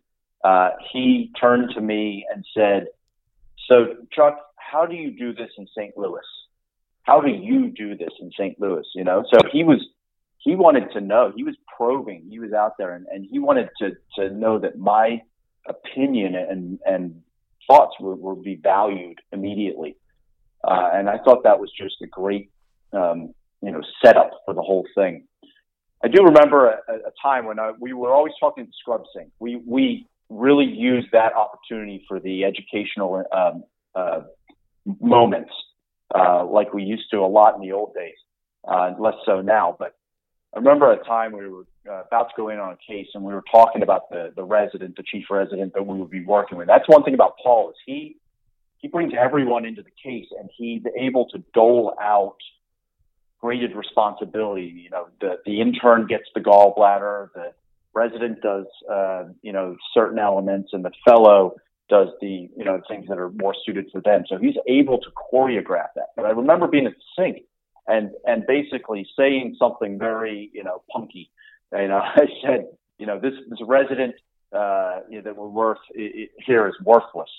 uh, 0.43 0.69
he 0.91 1.31
turned 1.39 1.71
to 1.75 1.81
me 1.81 2.25
and 2.33 2.45
said, 2.55 2.87
So, 3.67 3.95
Chuck, 4.11 4.37
how 4.55 4.85
do 4.85 4.95
you 4.95 5.11
do 5.11 5.33
this 5.33 5.49
in 5.57 5.67
St. 5.75 5.97
Louis? 5.97 6.21
How 7.03 7.21
do 7.21 7.29
you 7.29 7.69
do 7.69 7.95
this 7.95 8.11
in 8.19 8.31
St. 8.37 8.59
Louis? 8.59 8.85
You 8.93 9.03
know, 9.03 9.23
so 9.31 9.39
he 9.51 9.63
was 9.63 9.79
he 10.39 10.55
wanted 10.55 10.91
to 10.93 11.01
know. 11.01 11.31
He 11.35 11.43
was 11.43 11.55
probing. 11.75 12.27
He 12.29 12.39
was 12.39 12.53
out 12.53 12.73
there, 12.77 12.95
and, 12.95 13.05
and 13.11 13.25
he 13.29 13.39
wanted 13.39 13.69
to 13.81 13.91
to 14.17 14.29
know 14.29 14.59
that 14.59 14.77
my 14.77 15.21
opinion 15.67 16.35
and 16.35 16.79
and 16.85 17.21
thoughts 17.67 17.95
would, 17.99 18.19
would 18.19 18.43
be 18.43 18.55
valued 18.55 19.19
immediately. 19.31 19.95
Uh, 20.63 20.89
and 20.93 21.09
I 21.09 21.17
thought 21.23 21.43
that 21.43 21.59
was 21.59 21.71
just 21.79 21.95
a 22.01 22.07
great, 22.07 22.49
um, 22.93 23.33
you 23.61 23.71
know, 23.71 23.81
setup 24.03 24.31
for 24.45 24.53
the 24.53 24.61
whole 24.61 24.85
thing. 24.95 25.25
I 26.03 26.07
do 26.07 26.23
remember 26.23 26.67
a, 26.69 26.93
a 26.93 27.11
time 27.21 27.45
when 27.45 27.59
I, 27.59 27.71
we 27.79 27.93
were 27.93 28.13
always 28.13 28.33
talking 28.39 28.65
to 28.65 28.71
Scrub 28.79 29.03
Sink. 29.15 29.29
We 29.39 29.61
we 29.65 30.07
really 30.29 30.65
use 30.65 31.05
that 31.11 31.33
opportunity 31.33 32.03
for 32.07 32.19
the 32.19 32.43
educational 32.43 33.23
um, 33.31 33.63
uh, 33.95 34.21
moments, 34.99 35.51
uh, 36.13 36.45
like 36.45 36.73
we 36.73 36.83
used 36.83 37.09
to 37.11 37.17
a 37.19 37.27
lot 37.27 37.55
in 37.55 37.61
the 37.61 37.71
old 37.71 37.93
days. 37.93 38.15
Uh, 38.67 38.93
less 38.99 39.15
so 39.25 39.41
now, 39.41 39.75
but 39.79 39.95
I 40.53 40.59
remember 40.59 40.91
a 40.91 41.03
time 41.03 41.31
we 41.31 41.47
were 41.47 41.65
uh, 41.89 42.03
about 42.05 42.29
to 42.29 42.33
go 42.35 42.49
in 42.49 42.59
on 42.59 42.73
a 42.73 42.77
case 42.91 43.07
and 43.13 43.23
we 43.23 43.33
were 43.33 43.43
talking 43.49 43.81
about 43.81 44.09
the, 44.09 44.33
the 44.35 44.43
resident, 44.43 44.97
the 44.97 45.03
chief 45.03 45.25
resident 45.29 45.73
that 45.73 45.85
we 45.85 45.97
would 45.97 46.09
be 46.09 46.25
working 46.25 46.57
with. 46.57 46.67
That's 46.67 46.87
one 46.87 47.03
thing 47.03 47.13
about 47.13 47.35
Paul 47.41 47.69
is 47.69 47.75
he, 47.85 48.17
he 48.79 48.87
brings 48.87 49.13
everyone 49.17 49.65
into 49.65 49.83
the 49.83 49.91
case 50.03 50.25
and 50.37 50.49
he's 50.57 50.81
able 50.99 51.27
to 51.29 51.43
dole 51.53 51.95
out 52.01 52.37
graded 53.39 53.75
responsibility. 53.75 54.65
You 54.65 54.89
know, 54.89 55.07
the, 55.21 55.35
the 55.45 55.61
intern 55.61 56.07
gets 56.07 56.25
the 56.33 56.41
gallbladder, 56.41 57.29
the 57.33 57.53
resident 57.97 58.41
does, 58.41 58.65
uh, 58.91 59.23
you 59.41 59.51
know, 59.51 59.75
certain 59.93 60.19
elements 60.19 60.69
and 60.73 60.85
the 60.85 60.91
fellow 61.03 61.55
does 61.89 62.09
the, 62.21 62.49
you 62.55 62.65
know, 62.65 62.81
things 62.87 63.05
that 63.09 63.17
are 63.17 63.31
more 63.31 63.55
suited 63.65 63.85
for 63.91 64.01
them. 64.01 64.23
So 64.29 64.37
he's 64.37 64.55
able 64.67 64.99
to 64.99 65.09
choreograph 65.31 65.91
that. 65.95 66.09
But 66.15 66.25
I 66.25 66.31
remember 66.31 66.67
being 66.67 66.85
at 66.85 66.93
the 66.93 67.23
sink 67.23 67.45
and 67.87 68.11
and 68.25 68.45
basically 68.45 69.07
saying 69.17 69.55
something 69.57 69.97
very 69.97 70.51
you 70.53 70.63
know 70.63 70.83
punky. 70.91 71.31
You 71.71 71.87
know, 71.91 72.01
I 72.03 72.25
said, 72.43 72.67
you 72.99 73.05
know, 73.05 73.19
this 73.19 73.33
this 73.49 73.59
resident 73.65 74.15
uh, 74.53 74.99
you 75.09 75.17
know, 75.17 75.23
that 75.23 75.35
we're 75.35 75.47
worth 75.47 75.79
it, 75.93 76.31
here 76.45 76.67
is 76.67 76.75
worthless. 76.83 77.29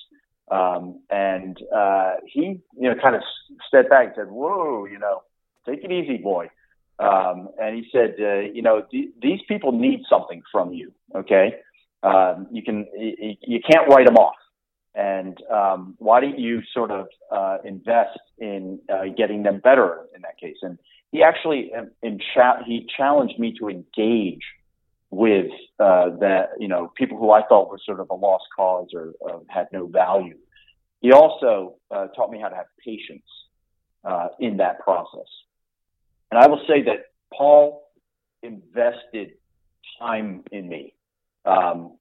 Um, 0.51 1.01
and 1.11 1.59
uh, 1.75 2.15
he, 2.27 2.61
you 2.77 2.89
know, 2.89 2.95
kind 3.03 3.17
of 3.17 3.23
stepped 3.67 3.91
back 3.91 4.07
and 4.07 4.13
said, 4.17 4.29
"Whoa, 4.29 4.87
you 4.87 4.99
know, 4.99 5.23
take 5.67 5.85
it 5.85 5.93
easy, 5.93 6.17
boy." 6.17 6.51
Um, 6.99 7.49
and 7.61 7.77
he 7.77 7.89
said, 7.93 8.17
uh, 8.21 8.41
"You 8.53 8.63
know, 8.63 8.83
th- 8.91 9.11
these 9.23 9.41
people 9.49 9.73
need 9.73 10.03
something 10.09 10.43
from 10.51 10.73
you. 10.73 10.93
Okay, 11.15 11.55
um, 12.03 12.49
you 12.51 12.63
can 12.63 12.87
you, 12.97 13.35
you 13.43 13.61
can't 13.61 13.89
write 13.89 14.07
them 14.07 14.17
off. 14.17 14.35
And 14.95 15.41
um, 15.49 15.95
why 15.99 16.21
don't 16.21 16.39
you 16.39 16.61
sort 16.75 16.91
of 16.91 17.07
uh, 17.31 17.59
invest 17.65 18.19
in 18.39 18.81
uh, 18.93 19.05
getting 19.17 19.45
them 19.45 19.61
better 19.61 20.07
in 20.15 20.23
that 20.23 20.39
case? 20.41 20.57
And 20.63 20.77
he 21.13 21.23
actually 21.23 21.73
um, 21.73 21.91
in 22.03 22.19
cha- 22.35 22.65
he 22.67 22.87
challenged 22.97 23.39
me 23.39 23.55
to 23.61 23.69
engage 23.69 24.43
with 25.11 25.51
uh, 25.79 26.11
that 26.21 26.51
you 26.59 26.69
know 26.69 26.93
people 26.97 27.17
who 27.17 27.31
I 27.31 27.43
thought 27.47 27.71
were 27.71 27.79
sort 27.85 28.01
of 28.01 28.11
a 28.11 28.15
lost 28.15 28.45
cause 28.55 28.89
or 28.93 29.13
uh, 29.29 29.39
had 29.49 29.69
no 29.73 29.87
value. 29.87 30.37
He 31.01 31.13
also 31.13 31.77
uh, 31.91 32.09
taught 32.09 32.31
me 32.31 32.41
how 32.41 32.49
to 32.49 32.57
have 32.57 32.67
patience 32.85 33.23
uh, 34.05 34.29
in 34.41 34.57
that 34.57 34.81
process. 34.81 35.29
And 36.31 36.39
I 36.39 36.47
will 36.47 36.61
say 36.67 36.83
that 36.83 37.07
Paul 37.33 37.83
invested 38.43 39.33
time 39.99 40.45
in 40.53 40.69
me. 40.69 40.95
Um, 41.45 41.97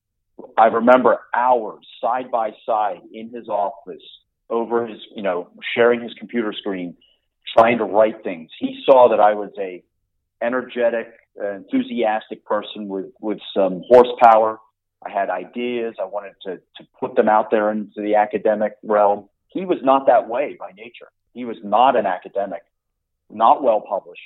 I 0.57 0.67
remember 0.67 1.19
hours 1.35 1.85
side 2.01 2.29
by 2.31 2.51
side 2.65 3.01
in 3.11 3.29
his 3.29 3.47
office 3.47 4.03
over 4.49 4.85
his, 4.85 4.99
you 5.15 5.23
know, 5.23 5.49
sharing 5.75 6.01
his 6.01 6.13
computer 6.13 6.53
screen, 6.53 6.95
trying 7.57 7.79
to 7.79 7.85
write 7.85 8.23
things. 8.23 8.51
He 8.59 8.81
saw 8.85 9.09
that 9.09 9.19
I 9.19 9.33
was 9.33 9.51
a 9.59 9.83
energetic, 10.41 11.07
enthusiastic 11.35 12.45
person 12.45 12.87
with, 12.87 13.07
with 13.19 13.39
some 13.55 13.81
horsepower. 13.87 14.59
I 15.05 15.09
had 15.09 15.29
ideas. 15.29 15.95
I 15.99 16.05
wanted 16.05 16.33
to, 16.43 16.57
to 16.57 16.87
put 16.99 17.15
them 17.15 17.29
out 17.29 17.49
there 17.51 17.71
into 17.71 18.01
the 18.01 18.15
academic 18.15 18.73
realm. 18.83 19.29
He 19.47 19.65
was 19.65 19.79
not 19.81 20.07
that 20.07 20.27
way 20.27 20.55
by 20.59 20.71
nature. 20.75 21.09
He 21.33 21.45
was 21.45 21.57
not 21.63 21.95
an 21.95 22.05
academic, 22.05 22.61
not 23.29 23.63
well 23.63 23.81
published, 23.81 24.21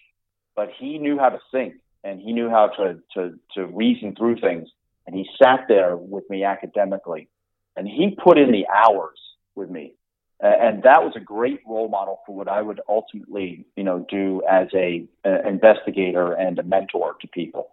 but 0.55 0.69
he 0.77 0.97
knew 0.97 1.17
how 1.17 1.29
to 1.29 1.39
think 1.51 1.75
and 2.03 2.19
he 2.19 2.33
knew 2.33 2.49
how 2.49 2.67
to, 2.67 2.99
to, 3.13 3.39
to 3.55 3.65
reason 3.67 4.15
through 4.15 4.37
things 4.39 4.69
and 5.07 5.15
he 5.15 5.25
sat 5.41 5.65
there 5.67 5.95
with 5.95 6.29
me 6.29 6.43
academically 6.43 7.27
and 7.75 7.87
he 7.87 8.15
put 8.23 8.37
in 8.37 8.51
the 8.51 8.65
hours 8.67 9.17
with 9.55 9.69
me. 9.69 9.93
and 10.39 10.83
that 10.83 11.03
was 11.03 11.13
a 11.15 11.19
great 11.19 11.61
role 11.67 11.87
model 11.87 12.19
for 12.25 12.35
what 12.35 12.47
I 12.47 12.61
would 12.61 12.81
ultimately, 12.89 13.65
you 13.75 13.83
know, 13.83 14.05
do 14.09 14.41
as 14.49 14.67
a, 14.73 15.05
a 15.23 15.47
investigator 15.47 16.33
and 16.33 16.57
a 16.59 16.63
mentor 16.63 17.15
to 17.21 17.27
people. 17.27 17.69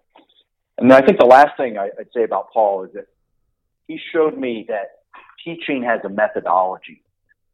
And 0.76 0.92
I 0.92 1.00
think 1.00 1.18
the 1.18 1.26
last 1.26 1.56
thing 1.56 1.76
I, 1.76 1.90
would 1.96 2.08
say 2.14 2.24
about 2.24 2.52
Paul 2.52 2.84
is 2.84 2.92
that 2.92 3.06
he 3.88 3.98
showed 4.12 4.36
me 4.36 4.66
that 4.68 5.00
teaching 5.44 5.82
has 5.82 6.00
a 6.04 6.08
methodology. 6.08 7.02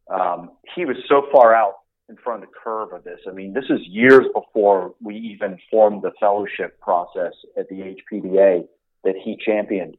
Um, 0.08 0.50
he 0.74 0.84
was 0.84 0.96
so 1.08 1.26
far 1.32 1.54
out 1.54 1.76
in 2.08 2.16
front 2.16 2.42
of 2.42 2.48
the 2.48 2.54
curve 2.62 2.92
of 2.92 3.04
this. 3.04 3.20
I 3.26 3.32
mean, 3.32 3.54
this 3.54 3.64
is 3.70 3.80
years 3.86 4.26
before 4.34 4.94
we 5.00 5.16
even 5.16 5.58
formed 5.70 6.02
the 6.02 6.12
fellowship 6.20 6.78
process 6.80 7.32
at 7.56 7.68
the 7.68 7.96
HPBA 8.12 8.66
that 9.04 9.14
he 9.22 9.38
championed. 9.44 9.96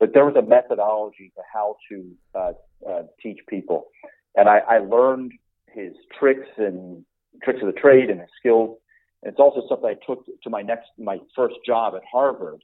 But 0.00 0.12
there 0.14 0.24
was 0.24 0.36
a 0.36 0.42
methodology 0.42 1.32
to 1.36 1.42
how 1.52 1.76
to 1.90 2.10
uh, 2.34 2.52
uh, 2.88 3.02
teach 3.22 3.38
people, 3.48 3.86
and 4.34 4.48
I, 4.48 4.58
I 4.58 4.78
learned 4.78 5.32
his 5.72 5.92
tricks 6.18 6.48
and 6.56 7.04
tricks 7.42 7.60
of 7.62 7.66
the 7.72 7.80
trade 7.80 8.10
and 8.10 8.20
his 8.20 8.28
skills. 8.38 8.78
And 9.22 9.32
it's 9.32 9.40
also 9.40 9.62
something 9.68 9.88
I 9.88 9.96
took 10.06 10.24
to 10.42 10.50
my 10.50 10.62
next, 10.62 10.88
my 10.98 11.18
first 11.34 11.56
job 11.66 11.94
at 11.94 12.02
Harvard, 12.10 12.62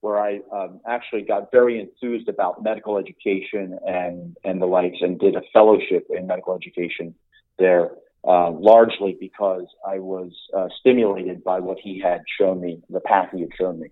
where 0.00 0.18
I 0.18 0.40
um, 0.52 0.80
actually 0.86 1.22
got 1.22 1.50
very 1.50 1.80
enthused 1.80 2.28
about 2.28 2.62
medical 2.62 2.98
education 2.98 3.78
and 3.86 4.36
and 4.44 4.60
the 4.60 4.66
likes, 4.66 4.98
and 5.00 5.18
did 5.18 5.36
a 5.36 5.42
fellowship 5.52 6.08
in 6.10 6.26
medical 6.26 6.54
education 6.54 7.14
there. 7.58 7.92
Uh, 8.24 8.52
largely 8.52 9.16
because 9.18 9.66
I 9.84 9.98
was 9.98 10.30
uh, 10.56 10.68
stimulated 10.78 11.42
by 11.42 11.58
what 11.58 11.78
he 11.82 12.00
had 12.00 12.22
shown 12.38 12.60
me, 12.60 12.80
the 12.88 13.00
path 13.00 13.30
he 13.32 13.40
had 13.40 13.50
shown 13.58 13.80
me 13.80 13.88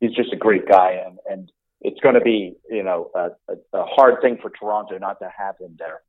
he's 0.00 0.14
just 0.14 0.32
a 0.32 0.36
great 0.36 0.66
guy, 0.66 1.02
and 1.06 1.18
and 1.30 1.52
it's 1.80 2.00
going 2.00 2.14
to 2.14 2.20
be 2.20 2.56
you 2.68 2.82
know 2.82 3.10
a, 3.14 3.28
a, 3.48 3.78
a, 3.78 3.84
hard 3.84 4.20
thing 4.20 4.38
for 4.42 4.50
Toronto 4.50 4.98
not 4.98 5.18
to 5.20 5.30
have 5.36 5.56
him 5.58 5.76
there, 5.78 6.00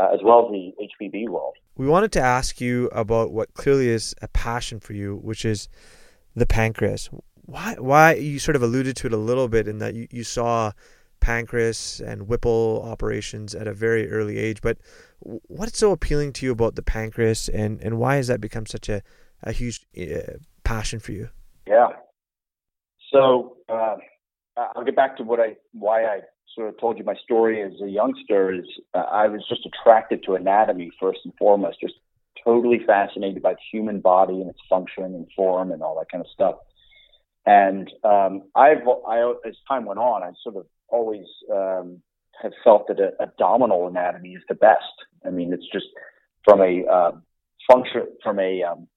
uh, 0.00 0.12
as 0.12 0.20
well 0.24 0.46
as 0.46 0.50
the 0.50 0.72
HPB 1.00 1.28
world. 1.28 1.54
We 1.76 1.86
wanted 1.86 2.12
to 2.12 2.20
ask 2.20 2.60
you 2.60 2.86
about 2.88 3.32
what 3.32 3.54
clearly 3.54 3.88
is 3.88 4.14
a 4.22 4.28
passion 4.28 4.80
for 4.80 4.94
you, 4.94 5.16
which 5.16 5.44
is 5.44 5.68
the 6.34 6.46
pancreas. 6.46 7.08
Why? 7.44 7.76
Why 7.78 8.14
you 8.14 8.38
sort 8.38 8.56
of 8.56 8.62
alluded 8.62 8.96
to 8.96 9.06
it 9.06 9.12
a 9.12 9.18
little 9.18 9.48
bit 9.48 9.68
in 9.68 9.78
that 9.78 9.94
you, 9.94 10.08
you 10.10 10.24
saw 10.24 10.72
pancreas 11.20 12.00
and 12.00 12.28
Whipple 12.28 12.82
operations 12.84 13.54
at 13.54 13.66
a 13.66 13.72
very 13.72 14.10
early 14.10 14.38
age, 14.38 14.60
but 14.60 14.78
what's 15.20 15.78
so 15.78 15.92
appealing 15.92 16.32
to 16.34 16.46
you 16.46 16.52
about 16.52 16.74
the 16.74 16.82
pancreas, 16.82 17.48
and 17.48 17.80
and 17.80 17.98
why 17.98 18.16
has 18.16 18.28
that 18.28 18.40
become 18.40 18.66
such 18.66 18.88
a 18.88 19.02
a 19.42 19.52
huge 19.52 19.86
uh, 19.98 20.38
passion 20.64 20.98
for 21.00 21.12
you? 21.12 21.28
Yeah, 21.66 21.88
so 23.12 23.56
uh, 23.68 23.96
I'll 24.56 24.84
get 24.84 24.96
back 24.96 25.16
to 25.18 25.22
what 25.22 25.40
I 25.40 25.56
why 25.72 26.04
I 26.04 26.20
sort 26.54 26.68
of 26.68 26.78
told 26.78 26.98
you 26.98 27.04
my 27.04 27.14
story 27.14 27.62
as 27.62 27.72
a 27.82 27.88
youngster 27.88 28.52
is 28.52 28.64
uh, 28.94 28.98
I 28.98 29.28
was 29.28 29.44
just 29.48 29.66
attracted 29.66 30.22
to 30.24 30.34
anatomy 30.34 30.90
first 31.00 31.20
and 31.24 31.32
foremost, 31.38 31.80
just 31.80 31.94
totally 32.44 32.80
fascinated 32.86 33.42
by 33.42 33.52
the 33.54 33.58
human 33.70 34.00
body 34.00 34.40
and 34.40 34.48
its 34.48 34.60
function 34.68 35.04
and 35.04 35.26
form 35.34 35.72
and 35.72 35.82
all 35.82 35.98
that 35.98 36.10
kind 36.10 36.24
of 36.24 36.30
stuff. 36.30 36.56
And 37.44 37.90
um, 38.02 38.42
I've, 38.54 38.82
I, 39.06 39.32
as 39.46 39.54
time 39.68 39.84
went 39.84 40.00
on, 40.00 40.22
I 40.22 40.32
sort 40.42 40.56
of 40.56 40.66
always 40.88 41.26
um, 41.52 42.00
have 42.42 42.52
felt 42.64 42.88
that 42.88 43.00
a, 43.00 43.12
abdominal 43.20 43.86
anatomy 43.86 44.34
is 44.34 44.42
the 44.48 44.54
best. 44.54 44.84
I 45.24 45.30
mean, 45.30 45.52
it's 45.52 45.66
just 45.72 45.86
from 46.44 46.60
a 46.60 46.84
uh, 46.86 47.12
function, 47.70 48.06
from 48.22 48.38
a 48.38 48.62
um, 48.62 48.88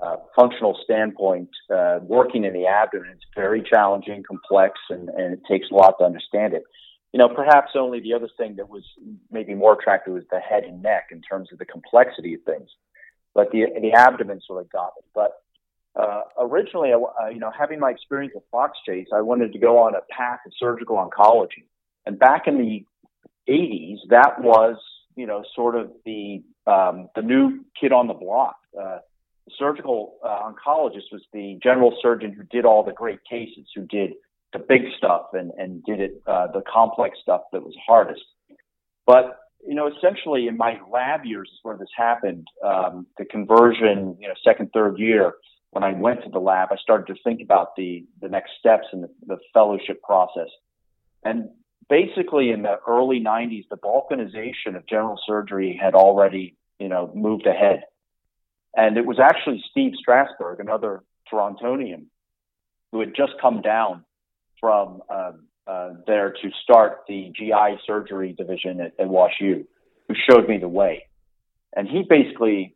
uh, 0.00 0.16
functional 0.34 0.78
standpoint, 0.84 1.50
uh, 1.74 1.98
working 2.02 2.44
in 2.44 2.52
the 2.52 2.66
abdomen 2.66 3.10
is 3.10 3.20
very 3.34 3.62
challenging, 3.62 4.22
complex, 4.26 4.78
and, 4.90 5.08
and 5.10 5.34
it 5.34 5.40
takes 5.48 5.66
a 5.70 5.74
lot 5.74 5.94
to 5.98 6.04
understand 6.04 6.54
it. 6.54 6.64
You 7.12 7.18
know, 7.18 7.28
perhaps 7.28 7.72
only 7.74 8.00
the 8.00 8.14
other 8.14 8.28
thing 8.38 8.56
that 8.56 8.70
was 8.70 8.84
maybe 9.30 9.54
more 9.54 9.74
attractive 9.74 10.14
was 10.14 10.24
the 10.30 10.40
head 10.40 10.64
and 10.64 10.82
neck 10.82 11.08
in 11.10 11.20
terms 11.20 11.50
of 11.52 11.58
the 11.58 11.66
complexity 11.66 12.34
of 12.34 12.42
things. 12.42 12.70
But 13.34 13.50
the 13.50 13.66
the 13.80 13.92
abdomen 13.92 14.40
sort 14.46 14.62
of 14.62 14.72
got 14.72 14.92
it. 14.98 15.04
But 15.14 15.32
uh, 15.94 16.22
originally, 16.38 16.92
uh, 16.92 17.28
you 17.28 17.38
know, 17.38 17.50
having 17.56 17.78
my 17.78 17.90
experience 17.90 18.32
at 18.36 18.42
Fox 18.50 18.78
Chase, 18.86 19.08
I 19.14 19.20
wanted 19.20 19.52
to 19.52 19.58
go 19.58 19.78
on 19.78 19.94
a 19.94 20.00
path 20.10 20.40
of 20.46 20.52
surgical 20.58 20.96
oncology. 20.96 21.66
And 22.06 22.18
back 22.18 22.46
in 22.46 22.58
the 22.58 22.84
80s, 23.48 23.98
that 24.08 24.40
was, 24.40 24.76
you 25.16 25.26
know, 25.26 25.44
sort 25.54 25.76
of 25.76 25.90
the 26.04 26.42
um, 26.66 27.08
the 27.14 27.22
new 27.22 27.64
kid 27.78 27.92
on 27.92 28.06
the 28.06 28.14
block. 28.14 28.56
Uh, 28.78 28.98
the 29.46 29.52
surgical 29.58 30.14
uh, 30.24 30.50
oncologist 30.50 31.10
was 31.10 31.22
the 31.32 31.58
general 31.62 31.96
surgeon 32.00 32.32
who 32.32 32.44
did 32.44 32.64
all 32.64 32.84
the 32.84 32.92
great 32.92 33.18
cases, 33.28 33.66
who 33.74 33.82
did 33.82 34.12
the 34.52 34.60
big 34.60 34.82
stuff 34.96 35.26
and, 35.32 35.50
and 35.58 35.82
did 35.84 36.00
it, 36.00 36.22
uh, 36.26 36.46
the 36.48 36.62
complex 36.72 37.18
stuff 37.20 37.42
that 37.52 37.62
was 37.62 37.74
hardest. 37.84 38.22
But, 39.06 39.38
you 39.66 39.74
know, 39.74 39.88
essentially 39.88 40.46
in 40.46 40.56
my 40.56 40.78
lab 40.90 41.24
years 41.24 41.48
is 41.52 41.58
where 41.62 41.76
this 41.76 41.88
happened. 41.96 42.46
Um, 42.64 43.06
the 43.18 43.24
conversion, 43.24 44.16
you 44.20 44.28
know, 44.28 44.34
second, 44.44 44.70
third 44.72 44.98
year, 44.98 45.34
when 45.72 45.82
I 45.82 45.94
went 45.94 46.22
to 46.24 46.30
the 46.30 46.38
lab, 46.38 46.68
I 46.70 46.76
started 46.76 47.06
to 47.14 47.22
think 47.24 47.40
about 47.40 47.76
the, 47.76 48.04
the 48.20 48.28
next 48.28 48.52
steps 48.60 48.86
in 48.92 49.00
the, 49.00 49.10
the 49.26 49.38
fellowship 49.54 50.02
process. 50.02 50.48
And 51.24 51.48
basically 51.88 52.50
in 52.50 52.62
the 52.62 52.76
early 52.86 53.20
90s, 53.20 53.64
the 53.70 53.78
balkanization 53.78 54.76
of 54.76 54.86
general 54.86 55.18
surgery 55.26 55.78
had 55.80 55.94
already, 55.94 56.56
you 56.78 56.88
know, 56.88 57.10
moved 57.14 57.46
ahead. 57.46 57.84
And 58.76 58.98
it 58.98 59.06
was 59.06 59.18
actually 59.18 59.64
Steve 59.70 59.92
Strasberg, 60.06 60.60
another 60.60 61.04
Torontonian, 61.32 62.04
who 62.92 63.00
had 63.00 63.14
just 63.16 63.32
come 63.40 63.62
down 63.62 64.04
from 64.60 65.00
uh, 65.08 65.32
uh, 65.66 65.90
there 66.06 66.32
to 66.32 66.50
start 66.62 67.04
the 67.08 67.32
GI 67.34 67.80
surgery 67.86 68.34
division 68.36 68.78
at, 68.78 68.92
at 68.98 69.06
WashU, 69.06 69.64
who 70.06 70.14
showed 70.28 70.46
me 70.48 70.58
the 70.58 70.68
way. 70.68 71.06
And 71.74 71.88
he 71.88 72.04
basically 72.06 72.74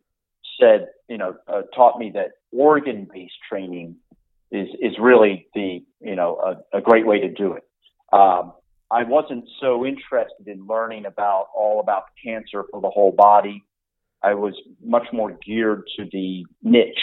said, 0.58 0.88
you 1.08 1.18
know, 1.18 1.36
uh, 1.46 1.62
taught 1.74 1.98
me 1.98 2.12
that 2.14 2.32
organ-based 2.52 3.34
training 3.48 3.96
is 4.50 4.68
is 4.80 4.92
really 5.00 5.48
the 5.54 5.84
you 6.00 6.16
know 6.16 6.62
a, 6.72 6.78
a 6.78 6.80
great 6.80 7.06
way 7.06 7.20
to 7.20 7.28
do 7.28 7.54
it. 7.54 7.64
Um, 8.12 8.52
I 8.90 9.02
wasn't 9.02 9.44
so 9.60 9.84
interested 9.84 10.46
in 10.46 10.66
learning 10.66 11.06
about 11.06 11.48
all 11.54 11.80
about 11.80 12.04
cancer 12.24 12.64
for 12.70 12.80
the 12.80 12.90
whole 12.90 13.12
body. 13.12 13.64
I 14.22 14.34
was 14.34 14.54
much 14.84 15.06
more 15.12 15.36
geared 15.44 15.84
to 15.96 16.04
the 16.10 16.44
niche 16.62 16.98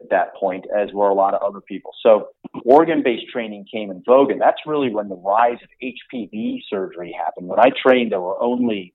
at 0.00 0.10
that 0.10 0.34
point, 0.36 0.66
as 0.74 0.92
were 0.92 1.08
a 1.08 1.14
lot 1.14 1.34
of 1.34 1.42
other 1.42 1.60
people. 1.60 1.90
So 2.02 2.28
organ-based 2.64 3.28
training 3.32 3.66
came 3.72 3.90
in 3.90 4.02
vogue, 4.06 4.30
and 4.30 4.40
that's 4.40 4.60
really 4.66 4.92
when 4.92 5.08
the 5.08 5.16
rise 5.16 5.58
of 5.62 5.68
HPB 5.82 6.60
surgery 6.68 7.16
happened. 7.16 7.48
When 7.48 7.58
I 7.58 7.70
trained, 7.82 8.12
there 8.12 8.20
were 8.20 8.40
only 8.40 8.94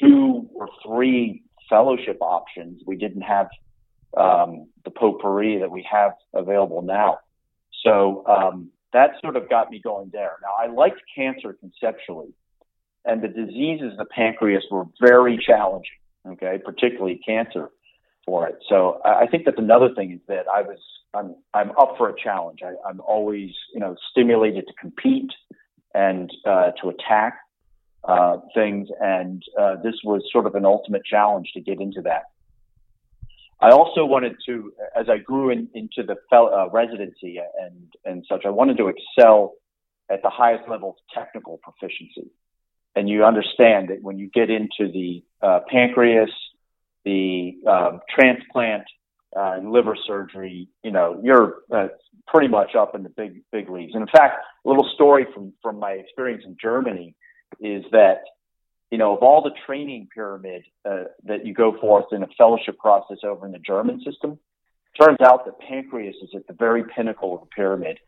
two 0.00 0.48
or 0.54 0.68
three 0.86 1.42
fellowship 1.68 2.18
options. 2.20 2.82
We 2.86 2.96
didn't 2.96 3.22
have 3.22 3.48
um, 4.16 4.68
the 4.84 4.90
potpourri 4.90 5.58
that 5.58 5.70
we 5.70 5.86
have 5.90 6.12
available 6.32 6.82
now. 6.82 7.18
So 7.84 8.24
um, 8.26 8.70
that 8.92 9.10
sort 9.20 9.36
of 9.36 9.48
got 9.48 9.70
me 9.70 9.80
going 9.82 10.10
there. 10.12 10.32
Now 10.42 10.54
I 10.58 10.72
liked 10.72 11.00
cancer 11.14 11.56
conceptually, 11.58 12.34
and 13.04 13.22
the 13.22 13.28
diseases 13.28 13.92
of 13.92 13.98
the 13.98 14.06
pancreas 14.06 14.64
were 14.70 14.84
very 15.00 15.38
challenging 15.38 15.98
okay, 16.26 16.58
particularly 16.64 17.20
cancer 17.24 17.70
for 18.24 18.48
it. 18.48 18.58
So 18.68 19.00
I 19.04 19.26
think 19.26 19.44
that's 19.44 19.58
another 19.58 19.94
thing 19.94 20.12
is 20.12 20.20
that 20.28 20.46
I 20.52 20.62
was 20.62 20.78
I'm 21.12 21.36
I'm 21.52 21.70
up 21.72 21.96
for 21.98 22.08
a 22.08 22.14
challenge. 22.18 22.60
I, 22.64 22.88
am 22.88 23.00
always 23.00 23.50
you 23.72 23.80
know 23.80 23.96
stimulated 24.10 24.66
to 24.66 24.72
compete 24.80 25.30
and 25.94 26.30
uh, 26.44 26.72
to 26.82 26.88
attack 26.88 27.38
uh, 28.04 28.38
things, 28.54 28.88
and 29.00 29.42
uh, 29.58 29.76
this 29.82 29.94
was 30.04 30.22
sort 30.32 30.46
of 30.46 30.54
an 30.54 30.64
ultimate 30.64 31.04
challenge 31.04 31.52
to 31.54 31.60
get 31.60 31.80
into 31.80 32.02
that. 32.02 32.24
I 33.60 33.70
also 33.70 34.04
wanted 34.04 34.36
to, 34.46 34.72
as 34.96 35.08
I 35.08 35.18
grew 35.18 35.50
in, 35.50 35.68
into 35.74 36.02
the 36.02 36.16
fel- 36.30 36.52
uh, 36.54 36.68
residency 36.70 37.38
and 37.60 37.92
and 38.04 38.24
such, 38.28 38.44
I 38.44 38.50
wanted 38.50 38.76
to 38.78 38.88
excel 38.88 39.54
at 40.10 40.22
the 40.22 40.30
highest 40.30 40.68
level 40.68 40.90
of 40.90 40.96
technical 41.14 41.58
proficiency 41.62 42.30
and 42.96 43.08
you 43.08 43.24
understand 43.24 43.88
that 43.88 44.02
when 44.02 44.18
you 44.18 44.28
get 44.28 44.50
into 44.50 44.92
the 44.92 45.22
uh, 45.42 45.60
pancreas, 45.68 46.30
the 47.04 47.54
um, 47.66 48.00
transplant, 48.08 48.84
uh, 49.36 49.54
and 49.56 49.72
liver 49.72 49.96
surgery, 50.06 50.68
you 50.84 50.92
know, 50.92 51.20
you're 51.22 51.62
uh, 51.74 51.88
pretty 52.28 52.46
much 52.46 52.76
up 52.76 52.94
in 52.94 53.02
the 53.02 53.08
big 53.08 53.42
big 53.50 53.68
leagues. 53.68 53.92
And 53.94 54.02
in 54.02 54.08
fact, 54.08 54.36
a 54.64 54.68
little 54.68 54.88
story 54.94 55.26
from 55.34 55.52
from 55.60 55.80
my 55.80 55.92
experience 55.92 56.44
in 56.46 56.56
Germany 56.60 57.16
is 57.60 57.84
that 57.90 58.18
you 58.94 58.98
know 58.98 59.16
of 59.16 59.24
all 59.24 59.42
the 59.42 59.50
training 59.66 60.06
pyramid 60.14 60.62
uh, 60.88 61.06
that 61.24 61.44
you 61.44 61.52
go 61.52 61.76
forth 61.80 62.04
in 62.12 62.22
a 62.22 62.28
fellowship 62.38 62.78
process 62.78 63.18
over 63.24 63.44
in 63.44 63.50
the 63.50 63.58
German 63.58 64.00
system, 64.04 64.38
turns 65.02 65.18
out 65.20 65.44
that 65.46 65.58
pancreas 65.58 66.14
is 66.22 66.28
at 66.32 66.46
the 66.46 66.52
very 66.52 66.84
pinnacle 66.84 67.34
of 67.34 67.40
the 67.40 67.46
pyramid. 67.46 67.98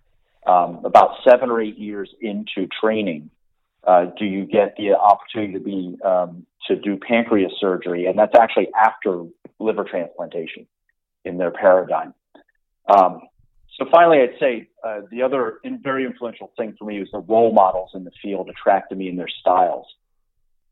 Um, 0.47 0.83
about 0.85 1.17
seven 1.29 1.51
or 1.51 1.61
eight 1.61 1.77
years 1.77 2.09
into 2.21 2.69
training, 2.81 3.31
uh, 3.85 4.13
do 4.17 4.25
you 4.25 4.47
get 4.47 4.77
the 4.77 4.93
opportunity 4.93 5.55
to 5.55 5.59
be 5.59 5.99
um, 6.05 6.47
to 6.69 6.77
do 6.77 6.97
pancreas 6.97 7.51
surgery, 7.59 8.07
and 8.07 8.17
that's 8.17 8.37
actually 8.39 8.69
after 8.81 9.25
liver 9.59 9.83
transplantation 9.83 10.69
in 11.25 11.37
their 11.37 11.51
paradigm. 11.51 12.15
Um, 12.89 13.23
so 13.77 13.87
finally, 13.91 14.19
I'd 14.19 14.39
say 14.39 14.69
uh, 14.85 15.01
the 15.11 15.23
other 15.23 15.59
in, 15.65 15.83
very 15.83 16.07
influential 16.07 16.53
thing 16.57 16.77
for 16.79 16.85
me 16.85 17.01
was 17.01 17.09
the 17.11 17.19
role 17.19 17.53
models 17.53 17.91
in 17.95 18.05
the 18.05 18.13
field 18.23 18.49
attracted 18.49 18.99
me 18.99 19.09
in 19.09 19.17
their 19.17 19.33
styles. 19.41 19.87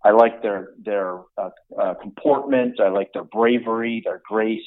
I 0.05 0.11
like 0.11 0.43
their 0.43 0.71
their 0.85 1.21
uh, 1.39 1.51
uh, 1.81 1.95
comportment. 1.95 2.79
I 2.79 2.89
like 2.89 3.13
their 3.15 3.25
bravery, 3.25 4.03
their 4.05 4.21
grace. 4.29 4.61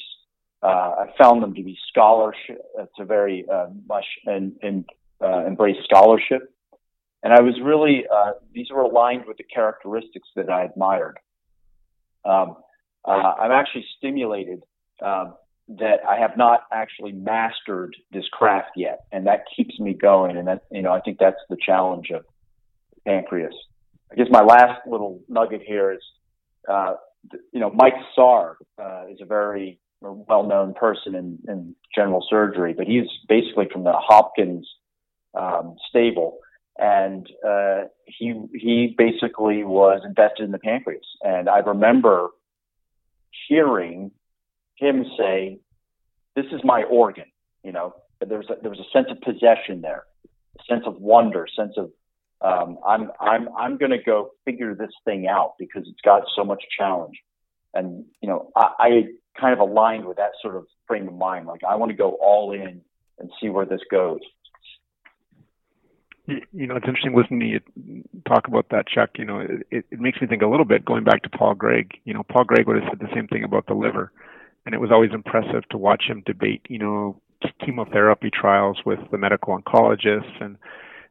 Uh, 0.63 1.06
I 1.06 1.06
found 1.21 1.43
them 1.43 1.54
to 1.54 1.63
be 1.63 1.78
scholarship 1.89 2.60
uh, 2.80 2.86
to 2.97 3.06
very 3.06 3.45
uh, 3.52 3.67
much 3.88 4.06
and, 4.26 4.54
and 4.63 4.86
embrace 5.21 5.78
scholarship. 5.84 6.52
And 7.23 7.34
I 7.34 7.41
was 7.41 7.56
really, 7.63 8.06
uh, 8.12 8.34
these 8.54 8.67
were 8.71 8.82
aligned 8.82 9.26
with 9.26 9.38
the 9.38 9.43
characteristics 9.43 10.28
that 10.36 10.50
I 10.50 10.63
admired. 10.63 11.19
Um, 12.26 12.58
uh, 13.06 13.34
I'm 13.39 13.52
actually 13.52 13.86
stimulated 13.97 14.63
uh, 15.04 15.32
that 15.69 16.00
I 16.08 16.19
have 16.19 16.38
not 16.38 16.62
actually 16.71 17.12
mastered 17.12 17.95
this 18.12 18.26
craft 18.32 18.71
yet, 18.76 19.02
and 19.12 19.28
that 19.28 19.45
keeps 19.56 19.80
me 19.80 19.93
going. 19.93 20.38
And 20.38 20.47
that, 20.47 20.63
you 20.71 20.82
know, 20.82 20.91
I 20.91 21.02
think 21.02 21.17
that's 21.19 21.41
the 21.50 21.58
challenge 21.63 22.12
of 22.12 22.23
pancreas. 23.06 23.56
I 24.12 24.15
guess 24.15 24.28
my 24.30 24.41
last 24.41 24.82
little 24.88 25.22
nugget 25.28 25.62
here 25.65 25.91
is, 25.91 26.02
uh, 26.70 26.96
you 27.52 27.60
know, 27.60 27.72
Mike 27.72 27.96
Sarr 28.17 28.56
uh, 28.82 29.06
is 29.10 29.20
a 29.22 29.26
very 29.26 29.80
well-known 30.02 30.74
person 30.76 31.15
in, 31.15 31.39
in 31.48 31.76
general 31.93 32.26
surgery, 32.30 32.74
but 32.74 32.88
he's 32.88 33.08
basically 33.28 33.67
from 33.72 33.84
the 33.84 33.93
Hopkins 33.93 34.67
um, 35.34 35.76
stable 35.89 36.39
and 36.78 37.28
uh, 37.46 37.84
he 38.06 38.34
he 38.54 38.96
basically 38.98 39.63
was 39.63 40.02
invested 40.06 40.43
in 40.43 40.52
the 40.52 40.60
pancreas. 40.60 41.06
And 41.22 41.50
I 41.50 41.60
remember 41.60 42.30
hearing 43.48 44.12
him 44.76 45.06
say, 45.17 45.60
"This 46.36 46.46
is 46.52 46.62
my 46.63 46.84
organ." 46.84 47.26
You 47.63 47.72
know, 47.72 47.96
there 48.20 48.38
was 48.38 48.50
a, 48.50 48.62
there 48.62 48.70
was 48.70 48.80
a 48.80 48.89
sense 48.93 49.08
of 49.10 49.20
possession 49.22 49.82
there, 49.82 50.04
a 50.60 50.63
sense 50.72 50.84
of 50.86 50.98
wonder, 50.98 51.48
sense 51.56 51.74
of 51.78 51.91
um, 52.41 52.78
I'm 52.86 53.12
I'm 53.19 53.50
I'm 53.58 53.78
going 53.78 53.91
to 53.91 54.04
go 54.04 54.32
figure 54.45 54.76
this 54.76 54.91
thing 55.06 55.28
out 55.28 55.54
because 55.58 55.84
it's 55.88 56.02
got 56.04 56.23
so 56.36 56.43
much 56.43 56.63
challenge. 56.78 57.17
And 57.73 58.06
you 58.21 58.30
know, 58.30 58.52
I, 58.56 58.69
I 58.80 58.89
kind 59.39 59.54
of 59.54 59.60
aligned 59.60 60.06
with 60.06 60.17
that 60.17 60.32
sort 60.41 60.56
of 60.56 60.65
frame 60.88 61.08
of 61.08 61.13
mind. 61.13 61.47
Like 61.47 61.62
I 61.67 61.76
want 61.76 61.91
to 61.91 61.97
go 61.97 62.17
all 62.21 62.54
in 62.54 62.82
and 63.19 63.32
see 63.41 63.50
where 63.50 63.65
this 63.65 63.82
goes 63.89 64.19
you 66.28 66.67
know, 66.67 66.76
it's 66.76 66.86
interesting 66.88 67.15
listening 67.15 67.39
to 67.39 67.45
you 67.45 68.04
talk 68.28 68.47
about 68.47 68.67
that, 68.69 68.88
Chuck. 68.88 69.12
You 69.15 69.26
know, 69.26 69.39
it, 69.71 69.86
it 69.89 70.00
makes 70.00 70.19
me 70.19 70.28
think 70.28 70.41
a 70.41 70.47
little 70.47 70.65
bit 70.65 70.84
going 70.84 71.04
back 71.04 71.23
to 71.23 71.30
Paul 71.30 71.56
Greig. 71.56 72.00
You 72.04 72.13
know, 72.13 72.23
Paul 72.23 72.43
Greig 72.43 72.67
would 72.67 72.76
have 72.76 72.89
said 72.89 73.00
the 73.00 73.13
same 73.15 73.28
thing 73.28 73.43
about 73.43 73.67
the 73.67 73.73
liver, 73.73 74.12
and 74.65 74.76
it 74.76 74.82
was 74.82 74.91
always 74.91 75.12
impressive 75.13 75.67
to 75.69 75.78
watch 75.78 76.04
him 76.08 76.23
debate, 76.26 76.65
you 76.67 76.80
know, 76.80 77.21
chemotherapy 77.63 78.30
trials 78.30 78.80
with 78.86 79.00
the 79.12 79.17
medical 79.17 79.58
oncologists 79.58 80.41
and 80.41 80.58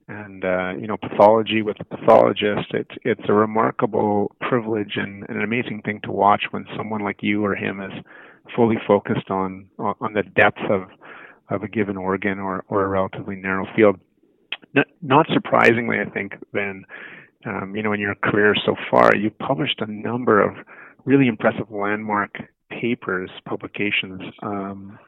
and 0.09 0.45
uh, 0.45 0.73
you 0.79 0.87
know 0.87 0.97
pathology 0.97 1.63
with 1.63 1.79
the 1.79 1.85
pathologist. 1.85 2.69
It's 2.71 2.95
it's 3.05 3.29
a 3.29 3.33
remarkable 3.33 4.33
privilege 4.41 4.93
and, 4.97 5.25
and 5.29 5.39
an 5.39 5.45
amazing 5.45 5.83
thing 5.85 6.01
to 6.05 6.13
watch 6.13 6.45
when 6.51 6.67
someone 6.77 7.03
like 7.03 7.23
you 7.23 7.45
or 7.45 7.55
him 7.55 7.81
is 7.81 7.93
fully 8.55 8.77
focused 8.87 9.31
on 9.31 9.69
on 9.79 10.13
the 10.13 10.23
depth 10.23 10.61
of 10.71 10.89
of 11.51 11.63
a 11.63 11.69
given 11.69 11.97
organ 11.97 12.39
or, 12.39 12.65
or 12.69 12.85
a 12.85 12.89
relatively 12.89 13.37
narrow 13.37 13.67
field. 13.75 13.99
Not, 14.75 14.87
not 15.03 15.27
surprisingly, 15.33 15.99
I 16.01 16.09
think, 16.11 16.35
then, 16.53 16.85
um, 17.45 17.75
you 17.77 17.83
know, 17.83 17.93
in 17.93 18.01
your 18.01 18.15
career 18.17 18.55
so 18.65 18.75
far, 18.91 19.15
you've 19.15 19.39
published 19.39 19.81
a 19.81 19.91
number 19.91 20.41
of 20.41 20.57
really 21.05 21.29
impressive 21.29 21.71
landmark 21.71 22.37
papers, 22.69 23.31
publications, 23.47 24.21
um, 24.43 24.99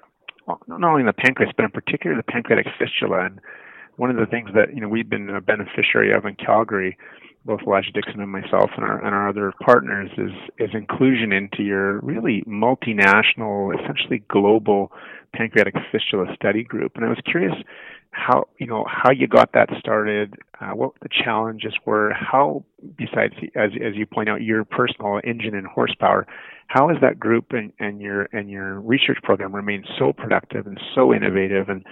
not 0.67 0.85
only 0.85 1.01
in 1.01 1.07
the 1.07 1.13
pancreas, 1.13 1.53
but 1.57 1.65
in 1.65 1.71
particular 1.71 2.17
the 2.17 2.23
pancreatic 2.23 2.67
fistula. 2.79 3.27
And 3.27 3.41
one 3.99 4.11
of 4.11 4.17
the 4.17 4.27
things 4.27 4.51
that 4.55 4.75
you 4.75 4.81
know 4.81 4.89
we've 4.89 5.11
been 5.11 5.29
a 5.29 5.41
beneficiary 5.41 6.13
of 6.13 6.25
in 6.25 6.37
Calgary, 6.37 6.97
both 7.45 7.61
Elijah 7.67 7.91
Dixon 7.93 8.21
and 8.21 8.31
myself 8.31 8.71
and 8.77 8.85
our 8.85 9.05
and 9.05 9.15
our 9.15 9.29
other 9.29 9.53
partners, 9.61 10.11
is 10.17 10.31
is 10.59 10.71
inclusion 10.73 11.33
into 11.33 11.63
your 11.63 12.01
really 12.01 12.43
multinational, 12.47 13.75
essentially 13.75 14.23
global 14.29 14.93
pancreatic 15.35 15.75
fistula 15.93 16.27
study 16.35 16.63
group. 16.63 16.93
And 16.95 17.05
I 17.05 17.09
was 17.09 17.19
curious 17.25 17.55
how 18.13 18.49
you 18.59 18.67
know 18.67 18.87
how 18.89 19.11
you 19.11 19.27
got 19.27 19.53
that 19.53 19.69
started, 19.81 20.35
uh, 20.61 20.71
what 20.71 20.93
the 21.03 21.09
challenges 21.09 21.75
were, 21.85 22.13
how 22.13 22.65
besides 22.97 23.35
as 23.57 23.71
as 23.85 23.97
you 23.97 24.07
point 24.07 24.29
out 24.29 24.43
your 24.43 24.65
personal 24.65 25.21
engine 25.25 25.57
and 25.57 25.67
horsepower, 25.67 26.25
how 26.69 26.89
has 26.89 26.99
that 27.01 27.19
group 27.19 27.47
and, 27.51 27.73
and 27.81 28.01
your 28.01 28.29
and 28.33 28.49
your 28.49 28.81
research 28.81 29.19
program 29.25 29.55
remained 29.55 29.87
so 29.99 30.13
productive 30.13 30.69
and 30.69 30.79
so 30.95 31.13
innovative 31.13 31.69
and 31.69 31.85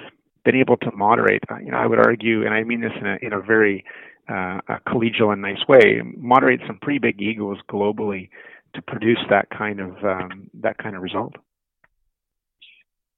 been 0.47 0.57
able 0.57 0.79
to 0.79 0.91
moderate? 0.93 1.43
Uh, 1.51 1.59
you 1.59 1.71
know, 1.71 1.77
I 1.77 1.87
would 1.87 1.99
argue, 1.99 2.47
and 2.47 2.55
I 2.55 2.63
mean 2.63 2.81
this 2.81 2.93
in 2.99 3.07
a 3.07 3.19
in 3.21 3.33
a 3.35 3.41
very 3.41 3.85
uh, 4.31 4.61
a 4.69 4.81
collegial 4.89 5.33
and 5.33 5.43
nice 5.43 5.67
way, 5.69 6.01
moderate 6.17 6.61
some 6.67 6.79
pretty 6.81 6.99
big 6.99 7.21
egos 7.21 7.59
globally 7.71 8.31
to 8.75 8.81
produce 8.83 9.19
that 9.29 9.51
kind 9.51 9.81
of 9.81 10.03
um, 10.05 10.49
that 10.55 10.79
kind 10.79 10.97
of 10.97 11.03
result. 11.03 11.35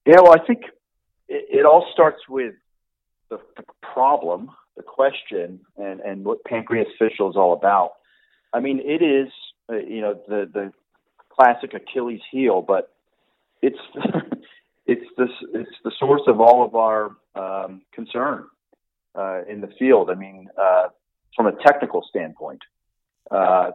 Yeah, 0.06 0.20
well, 0.22 0.32
I 0.32 0.44
think 0.44 0.62
it, 1.28 1.60
it 1.60 1.66
all 1.66 1.86
starts 1.92 2.22
with 2.28 2.54
the, 3.30 3.38
the 3.56 3.64
problem, 3.82 4.50
the 4.76 4.82
question, 4.82 5.60
and, 5.76 6.00
and 6.00 6.24
what 6.24 6.44
pancreas 6.44 6.88
fistula 6.98 7.30
is 7.30 7.36
all 7.36 7.52
about. 7.52 7.92
I 8.54 8.60
mean, 8.60 8.80
it 8.82 9.02
is, 9.02 9.30
uh, 9.70 9.76
you 9.76 10.00
know, 10.00 10.14
the, 10.26 10.48
the 10.50 10.72
classic 11.28 11.74
Achilles 11.74 12.22
heel, 12.30 12.62
but 12.62 12.90
it's 13.60 13.78
it's 14.88 15.06
the 15.16 15.28
it's 15.54 15.76
the 15.84 15.92
source 16.00 16.22
of 16.26 16.40
all 16.40 16.64
of 16.64 16.74
our 16.74 17.16
um, 17.36 17.82
concern 17.92 18.46
uh, 19.14 19.42
in 19.48 19.60
the 19.60 19.70
field. 19.78 20.10
I 20.10 20.14
mean, 20.14 20.48
uh, 20.60 20.88
from 21.36 21.46
a 21.46 21.52
technical 21.64 22.04
standpoint, 22.08 22.62
uh, 23.30 23.70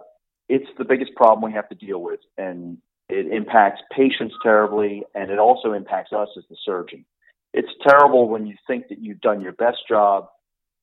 it's 0.50 0.68
the 0.78 0.84
biggest 0.84 1.16
problem 1.16 1.50
we 1.50 1.56
have 1.56 1.70
to 1.70 1.76
deal 1.76 2.02
with, 2.02 2.20
and 2.38 2.80
it 3.08 3.32
impacts 3.32 3.82
patients 3.96 4.36
terribly, 4.44 5.04
and 5.16 5.32
it 5.32 5.40
also 5.40 5.72
impacts 5.72 6.12
us 6.12 6.28
as 6.38 6.44
the 6.50 6.58
surgeon 6.66 7.06
it's 7.54 7.72
terrible 7.88 8.28
when 8.28 8.48
you 8.48 8.56
think 8.68 8.88
that 8.90 9.00
you've 9.00 9.22
done 9.22 9.40
your 9.40 9.52
best 9.54 9.88
job 9.88 10.28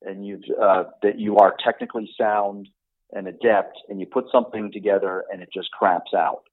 and 0.01 0.25
you've 0.25 0.43
uh, 0.59 0.85
that 1.03 1.19
you 1.19 1.37
are 1.37 1.55
technically 1.63 2.09
sound 2.19 2.69
and 3.13 3.27
adept, 3.27 3.77
and 3.89 3.99
you 3.99 4.05
put 4.05 4.25
something 4.31 4.71
together 4.71 5.25
and 5.31 5.41
it 5.41 5.49
just 5.53 5.69
craps 5.71 6.13
out, 6.13 6.43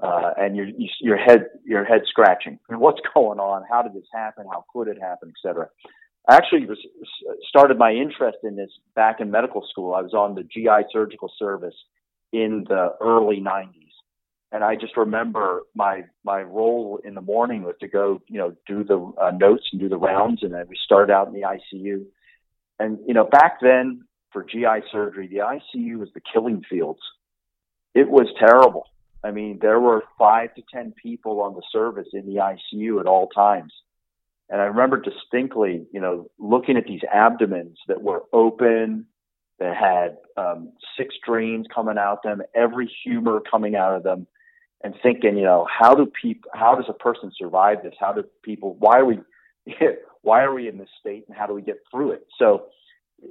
uh, 0.00 0.30
and 0.36 0.56
your 0.56 0.66
your 1.00 1.16
head 1.16 1.46
your 1.64 1.84
head 1.84 2.02
scratching. 2.08 2.58
what's 2.68 3.00
going 3.14 3.38
on? 3.38 3.64
How 3.68 3.82
did 3.82 3.94
this 3.94 4.08
happen? 4.12 4.46
How 4.50 4.64
could 4.72 4.88
it 4.88 5.00
happen, 5.00 5.32
etc. 5.36 5.68
I 6.28 6.36
actually 6.36 6.66
was, 6.66 6.78
started 7.48 7.78
my 7.78 7.92
interest 7.92 8.38
in 8.42 8.56
this 8.56 8.70
back 8.96 9.20
in 9.20 9.30
medical 9.30 9.64
school. 9.70 9.94
I 9.94 10.02
was 10.02 10.12
on 10.12 10.34
the 10.34 10.42
GI 10.42 10.88
surgical 10.92 11.30
service 11.38 11.76
in 12.32 12.64
the 12.68 12.94
early 13.00 13.40
90s 13.40 13.86
and 14.52 14.62
I 14.62 14.76
just 14.76 14.96
remember 14.96 15.62
my 15.74 16.04
my 16.24 16.42
role 16.42 17.00
in 17.04 17.14
the 17.14 17.20
morning 17.20 17.62
was 17.62 17.74
to 17.80 17.88
go, 17.88 18.22
you 18.28 18.38
know, 18.38 18.54
do 18.66 18.84
the 18.84 19.12
uh, 19.20 19.32
notes 19.32 19.64
and 19.72 19.80
do 19.80 19.88
the 19.88 19.98
rounds, 19.98 20.42
and 20.42 20.54
then 20.54 20.66
we 20.68 20.76
started 20.84 21.12
out 21.12 21.26
in 21.26 21.34
the 21.34 21.42
ICU. 21.42 22.04
And 22.78 22.98
you 23.06 23.14
know, 23.14 23.24
back 23.24 23.58
then 23.60 24.02
for 24.32 24.44
GI 24.44 24.88
surgery, 24.92 25.28
the 25.28 25.38
ICU 25.38 25.98
was 25.98 26.08
the 26.14 26.20
killing 26.32 26.62
fields. 26.68 27.00
It 27.94 28.08
was 28.08 28.28
terrible. 28.38 28.86
I 29.26 29.32
mean, 29.32 29.58
there 29.60 29.80
were 29.80 30.04
five 30.18 30.54
to 30.54 30.62
ten 30.72 30.92
people 30.92 31.40
on 31.40 31.54
the 31.54 31.62
service 31.72 32.06
in 32.12 32.26
the 32.26 32.36
ICU 32.36 33.00
at 33.00 33.06
all 33.06 33.28
times. 33.28 33.72
And 34.48 34.60
I 34.60 34.66
remember 34.66 35.00
distinctly, 35.00 35.86
you 35.92 36.00
know, 36.00 36.30
looking 36.38 36.76
at 36.76 36.84
these 36.86 37.00
abdomens 37.12 37.78
that 37.88 38.00
were 38.00 38.22
open, 38.32 39.06
that 39.58 39.76
had 39.76 40.18
um, 40.36 40.72
six 40.96 41.16
drains 41.26 41.66
coming 41.74 41.98
out 41.98 42.22
them, 42.22 42.42
every 42.54 42.90
humor 43.04 43.40
coming 43.50 43.74
out 43.74 43.96
of 43.96 44.04
them, 44.04 44.28
and 44.84 44.94
thinking, 45.02 45.36
you 45.36 45.44
know, 45.44 45.66
how 45.68 45.94
do 45.94 46.06
people, 46.06 46.48
how 46.54 46.76
does 46.76 46.84
a 46.88 46.92
person 46.92 47.32
survive 47.36 47.82
this? 47.82 47.94
How 47.98 48.12
do 48.12 48.22
people, 48.44 48.76
why 48.78 48.98
are 48.98 49.04
we, 49.04 49.18
why 50.22 50.42
are 50.42 50.54
we 50.54 50.68
in 50.68 50.78
this 50.78 50.90
state 51.00 51.24
and 51.26 51.36
how 51.36 51.46
do 51.46 51.54
we 51.54 51.62
get 51.62 51.78
through 51.90 52.12
it? 52.12 52.26
So, 52.38 52.66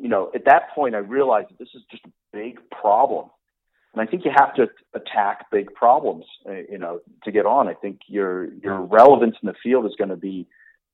you 0.02 0.10
know, 0.10 0.32
at 0.36 0.46
that 0.46 0.72
point, 0.74 0.96
I 0.96 1.00
realized 1.00 1.50
that 1.52 1.60
this 1.60 1.70
is 1.76 1.84
just 1.90 2.04
a 2.06 2.10
big 2.34 2.60
problem. 2.72 3.30
And 3.96 4.06
I 4.06 4.12
think 4.12 4.26
you 4.26 4.32
have 4.36 4.54
to 4.56 4.68
attack 4.94 5.50
big 5.52 5.74
problems, 5.74 6.26
uh, 6.48 6.52
you 6.70 6.78
know, 6.78 7.00
to 7.24 7.32
get 7.32 7.46
on. 7.46 7.70
I 7.70 7.76
think 7.76 8.02
your, 8.08 8.54
your 8.56 8.82
relevance 8.82 9.38
in 9.42 9.48
the 9.48 9.56
field 9.64 9.86
is 9.86 9.94
going 9.98 10.10
to 10.10 10.18
be 10.18 10.48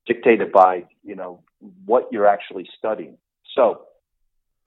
dictated 0.06 0.52
by, 0.52 0.84
you 1.02 1.16
know, 1.16 1.40
what 1.84 2.08
you're 2.12 2.28
actually 2.28 2.68
studying. 2.78 3.18
So 3.56 3.82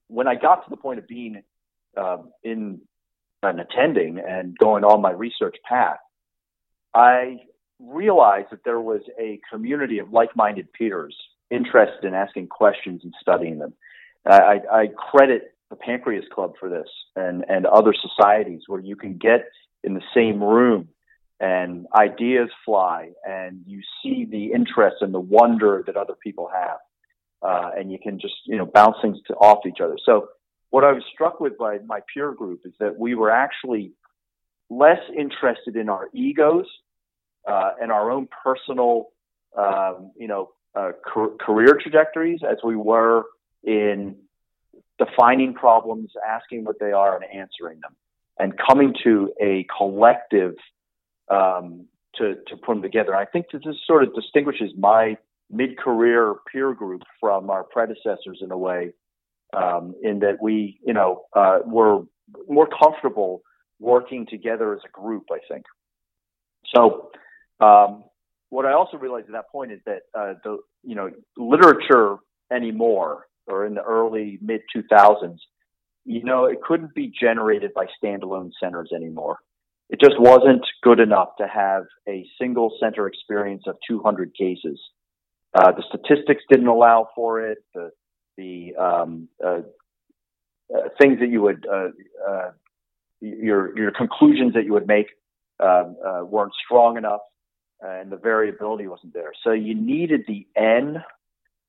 when 0.08 0.28
I 0.28 0.36
got 0.36 0.66
to 0.66 0.70
the 0.70 0.76
point 0.76 1.00
of 1.00 1.08
being 1.08 1.44
um, 1.96 2.32
in 2.44 2.82
and 3.42 3.60
attending 3.62 4.20
and 4.20 4.58
going 4.58 4.84
on 4.84 5.02
my 5.02 5.12
research 5.12 5.56
path, 5.68 6.00
I 6.94 7.38
realized 7.80 8.48
that 8.52 8.66
there 8.66 8.82
was 8.82 9.02
a 9.18 9.40
community 9.50 10.00
of 10.00 10.12
like-minded 10.12 10.74
peers 10.74 11.16
interested 11.50 12.04
in 12.04 12.14
asking 12.14 12.48
questions 12.48 13.02
and 13.04 13.14
studying 13.22 13.60
them. 13.60 13.74
I, 14.26 14.60
I 14.72 14.88
credit 14.88 15.55
the 15.76 15.84
Pancreas 15.84 16.26
Club 16.34 16.54
for 16.60 16.70
this 16.70 16.88
and, 17.16 17.46
and 17.50 17.66
other 17.66 17.94
societies 17.94 18.62
where 18.68 18.80
you 18.80 18.96
can 18.96 19.18
get 19.18 19.46
in 19.84 19.94
the 19.94 20.02
same 20.14 20.44
room 20.44 20.90
and 21.40 21.86
ideas 21.94 22.50
fly 22.64 23.10
and 23.28 23.62
you 23.66 23.82
see 24.02 24.26
the 24.26 24.54
interest 24.54 24.98
and 25.02 25.14
the 25.14 25.20
wonder 25.20 25.84
that 25.86 25.98
other 25.98 26.16
people 26.24 26.50
have. 26.54 26.78
Uh, 27.42 27.72
and 27.78 27.92
you 27.92 28.00
can 28.02 28.20
just, 28.20 28.36
you 28.46 28.58
know, 28.58 28.66
bounce 28.66 28.96
things 29.02 29.18
to, 29.28 29.34
off 29.36 29.66
each 29.68 29.80
other. 29.84 29.98
So 30.06 30.30
what 30.70 30.84
I 30.84 30.94
was 30.94 31.04
struck 31.14 31.40
with 31.40 31.58
by 31.58 31.78
my 31.86 32.00
peer 32.12 32.34
group 32.34 32.62
is 32.66 32.74
that 32.80 32.98
we 32.98 33.14
were 33.14 33.30
actually 33.30 33.92
less 34.70 35.02
interested 35.16 35.76
in 35.76 35.90
our 35.90 36.10
egos 36.14 36.66
uh, 37.48 37.72
and 37.82 37.92
our 37.92 38.10
own 38.10 38.28
personal, 38.44 39.10
um, 39.58 40.12
you 40.18 40.28
know, 40.28 40.50
uh, 40.74 40.92
career 41.40 41.78
trajectories 41.82 42.40
as 42.50 42.58
we 42.64 42.76
were 42.76 43.24
in 43.64 44.16
defining 44.98 45.54
problems, 45.54 46.12
asking 46.28 46.64
what 46.66 46.78
they 46.80 46.92
are, 46.92 47.16
and 47.16 47.26
answering 47.26 47.80
them, 47.82 47.96
and 48.40 48.54
coming 48.58 48.94
to 49.04 49.32
a 49.42 49.66
collective 49.78 50.56
um, 51.30 51.86
to 52.16 52.36
to 52.48 52.58
put 52.58 52.76
them 52.76 52.82
together. 52.82 53.16
I 53.16 53.26
think 53.26 53.48
that 53.52 53.64
this 53.66 53.76
sort 53.86 54.04
of 54.04 54.14
distinguishes 54.16 54.72
my 54.78 55.18
mid-career 55.52 56.36
peer 56.52 56.74
group 56.74 57.04
from 57.20 57.50
our 57.50 57.64
predecessors 57.64 58.40
in 58.42 58.52
a 58.52 58.58
way 58.58 58.94
um, 59.56 59.94
in 60.02 60.20
that 60.20 60.38
we, 60.42 60.80
you 60.86 60.94
know, 60.94 61.24
uh, 61.36 61.60
were 61.66 62.02
more 62.48 62.68
comfortable 62.68 63.42
working 63.80 64.26
together 64.26 64.74
as 64.74 64.82
a 64.86 65.02
group. 65.02 65.26
I 65.32 65.40
think. 65.50 65.66
So, 66.76 67.12
um, 67.60 68.04
what 68.50 68.66
I 68.66 68.74
also 68.74 68.98
realized 68.98 69.28
at 69.28 69.34
that 69.34 69.50
point 69.52 69.72
is 69.72 69.80
that 69.86 70.02
uh, 70.18 70.34
the, 70.44 70.58
you 70.84 70.96
know, 70.96 71.10
literature 71.38 72.18
anymore, 72.52 73.28
or 73.48 73.66
in 73.66 73.76
the 73.76 73.84
early 73.84 74.40
mid 74.42 74.62
2000s, 74.76 75.38
you 76.06 76.24
know, 76.24 76.46
it 76.46 76.62
couldn't 76.62 76.94
be 76.94 77.12
generated 77.20 77.74
by 77.74 77.88
standalone 78.02 78.52
centers 78.62 78.92
anymore. 78.96 79.40
It 79.90 80.00
just 80.00 80.20
wasn't 80.20 80.66
good 80.82 81.00
enough 81.00 81.30
to 81.38 81.48
have 81.48 81.84
a 82.08 82.26
single 82.40 82.76
center 82.80 83.08
experience 83.08 83.64
of 83.68 83.76
200 83.88 84.34
cases. 84.36 84.80
Uh, 85.54 85.72
the 85.72 85.84
statistics 85.88 86.44
didn't 86.50 86.68
allow 86.68 87.08
for 87.16 87.42
it. 87.42 87.60
The 87.74 87.92
the 88.38 88.76
um, 88.76 89.30
uh, 89.44 89.62
uh, 90.74 90.90
things 91.00 91.20
that 91.20 91.30
you 91.30 91.42
would 91.42 91.66
uh, 91.72 91.90
uh, 92.28 92.52
your 93.22 93.78
your 93.78 93.92
conclusions 93.92 94.54
that 94.56 94.66
you 94.66 94.74
would 94.74 94.88
make 94.88 95.08
um, 95.60 95.96
uh, 96.06 96.26
weren't 96.26 96.54
strong 96.66 96.98
enough, 96.98 97.22
and 97.82 98.12
the 98.12 98.18
variability 98.18 98.88
wasn't 98.88 99.14
there. 99.14 99.32
So 99.44 99.52
you 99.52 99.76
needed 99.76 100.26
the 100.28 100.46
N, 100.56 101.04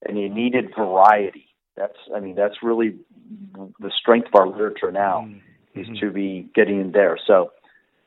and 0.07 0.19
you 0.19 0.29
needed 0.29 0.73
variety. 0.77 1.47
That's 1.77 1.97
I 2.15 2.21
mean 2.21 2.35
that's 2.35 2.63
really 2.63 2.97
the 3.79 3.91
strength 3.99 4.29
of 4.29 4.35
our 4.35 4.49
literature 4.49 4.91
now 4.91 5.29
mm-hmm. 5.29 5.81
is 5.81 5.99
to 6.01 6.11
be 6.11 6.49
getting 6.55 6.81
in 6.81 6.93
there. 6.93 7.19
So. 7.27 7.53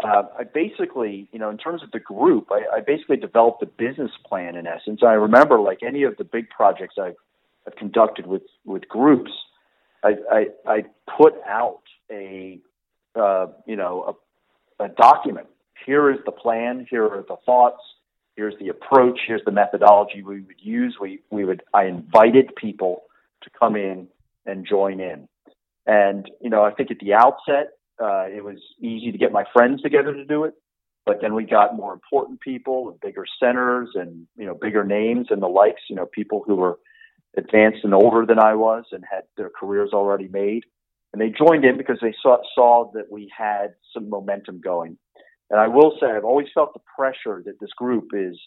Uh, 0.01 0.23
I 0.39 0.43
basically, 0.45 1.27
you 1.33 1.39
know, 1.39 1.49
in 1.49 1.57
terms 1.57 1.83
of 1.83 1.91
the 1.91 1.99
group, 1.99 2.47
I, 2.51 2.77
I 2.77 2.79
basically 2.79 3.17
developed 3.17 3.61
a 3.63 3.65
business 3.65 4.11
plan 4.25 4.55
in 4.55 4.65
essence. 4.65 5.01
I 5.03 5.11
remember, 5.11 5.59
like 5.59 5.79
any 5.85 6.03
of 6.03 6.15
the 6.15 6.23
big 6.23 6.49
projects 6.49 6.95
I've 6.97 7.17
I've 7.67 7.75
conducted 7.75 8.25
with 8.25 8.43
with 8.63 8.87
groups, 8.87 9.31
I 10.01 10.11
I, 10.31 10.45
I 10.65 10.83
put 11.17 11.33
out 11.45 11.81
a 12.09 12.61
uh, 13.13 13.47
you 13.65 13.75
know 13.75 14.15
a, 14.79 14.85
a 14.85 14.87
document. 14.87 15.47
Here 15.85 16.09
is 16.09 16.19
the 16.25 16.31
plan. 16.31 16.87
Here 16.89 17.03
are 17.03 17.25
the 17.27 17.35
thoughts. 17.45 17.81
here's 18.39 18.57
the 18.59 18.69
approach, 18.69 19.19
here's 19.27 19.43
the 19.43 19.51
methodology 19.51 20.23
we 20.23 20.39
would 20.39 20.61
use. 20.61 20.95
We 20.99 21.19
we 21.29 21.43
would 21.43 21.61
I 21.73 21.83
invited 21.85 22.55
people 22.55 23.03
to 23.43 23.49
come 23.57 23.75
in 23.75 24.07
and 24.45 24.67
join 24.67 24.99
in. 24.99 25.27
And 25.85 26.29
you 26.41 26.49
know, 26.49 26.63
I 26.63 26.71
think 26.71 26.91
at 26.91 26.99
the 26.99 27.13
outset, 27.13 27.71
uh, 28.01 28.25
it 28.25 28.43
was 28.43 28.57
easy 28.81 29.11
to 29.11 29.17
get 29.17 29.31
my 29.31 29.43
friends 29.53 29.81
together 29.81 30.13
to 30.13 30.25
do 30.25 30.43
it. 30.43 30.53
But 31.05 31.21
then 31.21 31.33
we 31.33 31.45
got 31.45 31.75
more 31.75 31.93
important 31.93 32.41
people 32.41 32.89
and 32.89 32.99
bigger 32.99 33.25
centers 33.41 33.89
and 33.95 34.27
you 34.37 34.45
know 34.45 34.53
bigger 34.53 34.83
names 34.83 35.27
and 35.29 35.41
the 35.41 35.47
likes. 35.47 35.81
You 35.89 35.95
know, 35.95 36.05
people 36.05 36.43
who 36.45 36.55
were 36.55 36.79
advanced 37.37 37.79
and 37.83 37.93
older 37.93 38.25
than 38.25 38.39
I 38.39 38.55
was 38.55 38.85
and 38.91 39.03
had 39.09 39.23
their 39.37 39.49
careers 39.49 39.91
already 39.93 40.27
made. 40.27 40.65
And 41.11 41.21
they 41.21 41.29
joined 41.29 41.65
in 41.65 41.77
because 41.77 41.97
they 42.01 42.13
saw, 42.21 42.37
saw 42.53 42.91
that 42.93 43.11
we 43.11 43.31
had 43.35 43.73
some 43.93 44.09
momentum 44.09 44.61
going. 44.61 44.97
And 45.49 45.59
I 45.59 45.67
will 45.67 45.97
say, 45.99 46.07
I've 46.07 46.25
always 46.25 46.47
felt 46.53 46.73
the 46.73 46.81
pressure 46.95 47.41
that 47.45 47.59
this 47.59 47.71
group 47.75 48.09
is, 48.13 48.39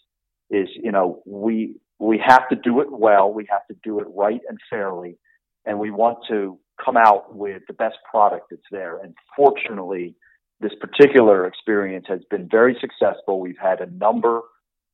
is, 0.49 0.69
you 0.81 0.91
know, 0.91 1.21
we, 1.25 1.75
we 2.03 2.21
have 2.25 2.47
to 2.49 2.55
do 2.55 2.81
it 2.81 2.91
well. 2.91 3.31
We 3.31 3.47
have 3.49 3.65
to 3.67 3.75
do 3.83 3.99
it 3.99 4.07
right 4.13 4.41
and 4.47 4.57
fairly. 4.69 5.17
And 5.65 5.79
we 5.79 5.91
want 5.91 6.19
to 6.29 6.59
come 6.83 6.97
out 6.97 7.35
with 7.35 7.61
the 7.67 7.73
best 7.73 7.97
product 8.09 8.47
that's 8.51 8.61
there. 8.71 8.97
And 8.97 9.13
fortunately, 9.35 10.15
this 10.59 10.73
particular 10.79 11.45
experience 11.45 12.05
has 12.09 12.21
been 12.29 12.47
very 12.49 12.77
successful. 12.81 13.39
We've 13.39 13.57
had 13.61 13.79
a 13.79 13.85
number 13.85 14.41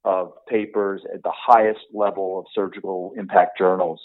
of 0.04 0.34
papers 0.48 1.02
at 1.14 1.24
the 1.24 1.34
highest 1.36 1.82
level 1.94 2.40
of 2.40 2.46
surgical 2.54 3.14
impact 3.18 3.58
journals. 3.58 4.00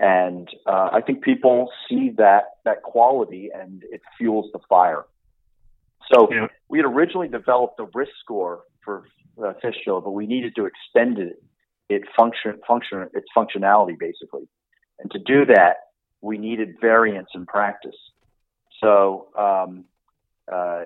And 0.00 0.48
uh, 0.66 0.90
I 0.92 1.00
think 1.00 1.22
people 1.22 1.70
see 1.88 2.12
that 2.18 2.44
that 2.64 2.82
quality 2.82 3.50
and 3.54 3.82
it 3.90 4.00
fuels 4.16 4.46
the 4.52 4.60
fire. 4.68 5.04
So 6.12 6.28
yeah. 6.30 6.46
we 6.68 6.78
had 6.78 6.86
originally 6.86 7.28
developed 7.28 7.80
a 7.80 7.86
risk 7.94 8.12
score 8.22 8.60
for 8.84 9.04
uh, 9.44 9.52
fistula, 9.60 10.00
but 10.00 10.12
we 10.12 10.26
needed 10.26 10.54
to 10.56 10.66
extend 10.66 11.18
it, 11.18 11.42
it 11.88 12.02
function, 12.16 12.60
function, 12.66 13.08
its 13.14 13.26
functionality 13.36 13.98
basically. 13.98 14.48
And 14.98 15.10
to 15.12 15.18
do 15.18 15.46
that, 15.46 15.76
we 16.20 16.38
needed 16.38 16.76
variance 16.80 17.28
in 17.34 17.46
practice. 17.46 17.96
So, 18.82 19.28
um, 19.38 19.84
uh, 20.50 20.84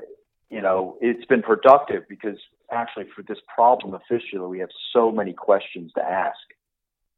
you 0.51 0.61
know, 0.61 0.99
it's 1.01 1.25
been 1.27 1.43
productive 1.43 2.03
because 2.09 2.37
actually 2.71 3.07
for 3.15 3.23
this 3.23 3.39
problem 3.55 3.95
of 3.95 4.03
fistula, 4.09 4.49
we 4.49 4.59
have 4.59 4.69
so 4.93 5.11
many 5.11 5.33
questions 5.33 5.93
to 5.97 6.03
ask. 6.03 6.39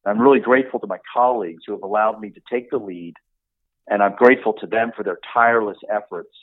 I'm 0.06 0.20
really 0.20 0.40
grateful 0.40 0.80
to 0.80 0.86
my 0.86 0.98
colleagues 1.12 1.62
who 1.66 1.72
have 1.72 1.82
allowed 1.82 2.20
me 2.20 2.30
to 2.30 2.40
take 2.50 2.70
the 2.70 2.76
lead, 2.76 3.14
and 3.88 4.02
I'm 4.02 4.14
grateful 4.14 4.52
to 4.54 4.66
them 4.66 4.92
for 4.94 5.02
their 5.02 5.18
tireless 5.32 5.78
efforts 5.90 6.34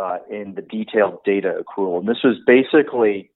uh, 0.00 0.18
in 0.30 0.54
the 0.54 0.62
detailed 0.62 1.24
data 1.24 1.60
accrual. 1.60 1.98
And 1.98 2.08
this 2.08 2.22
was 2.22 2.36
basically 2.46 3.30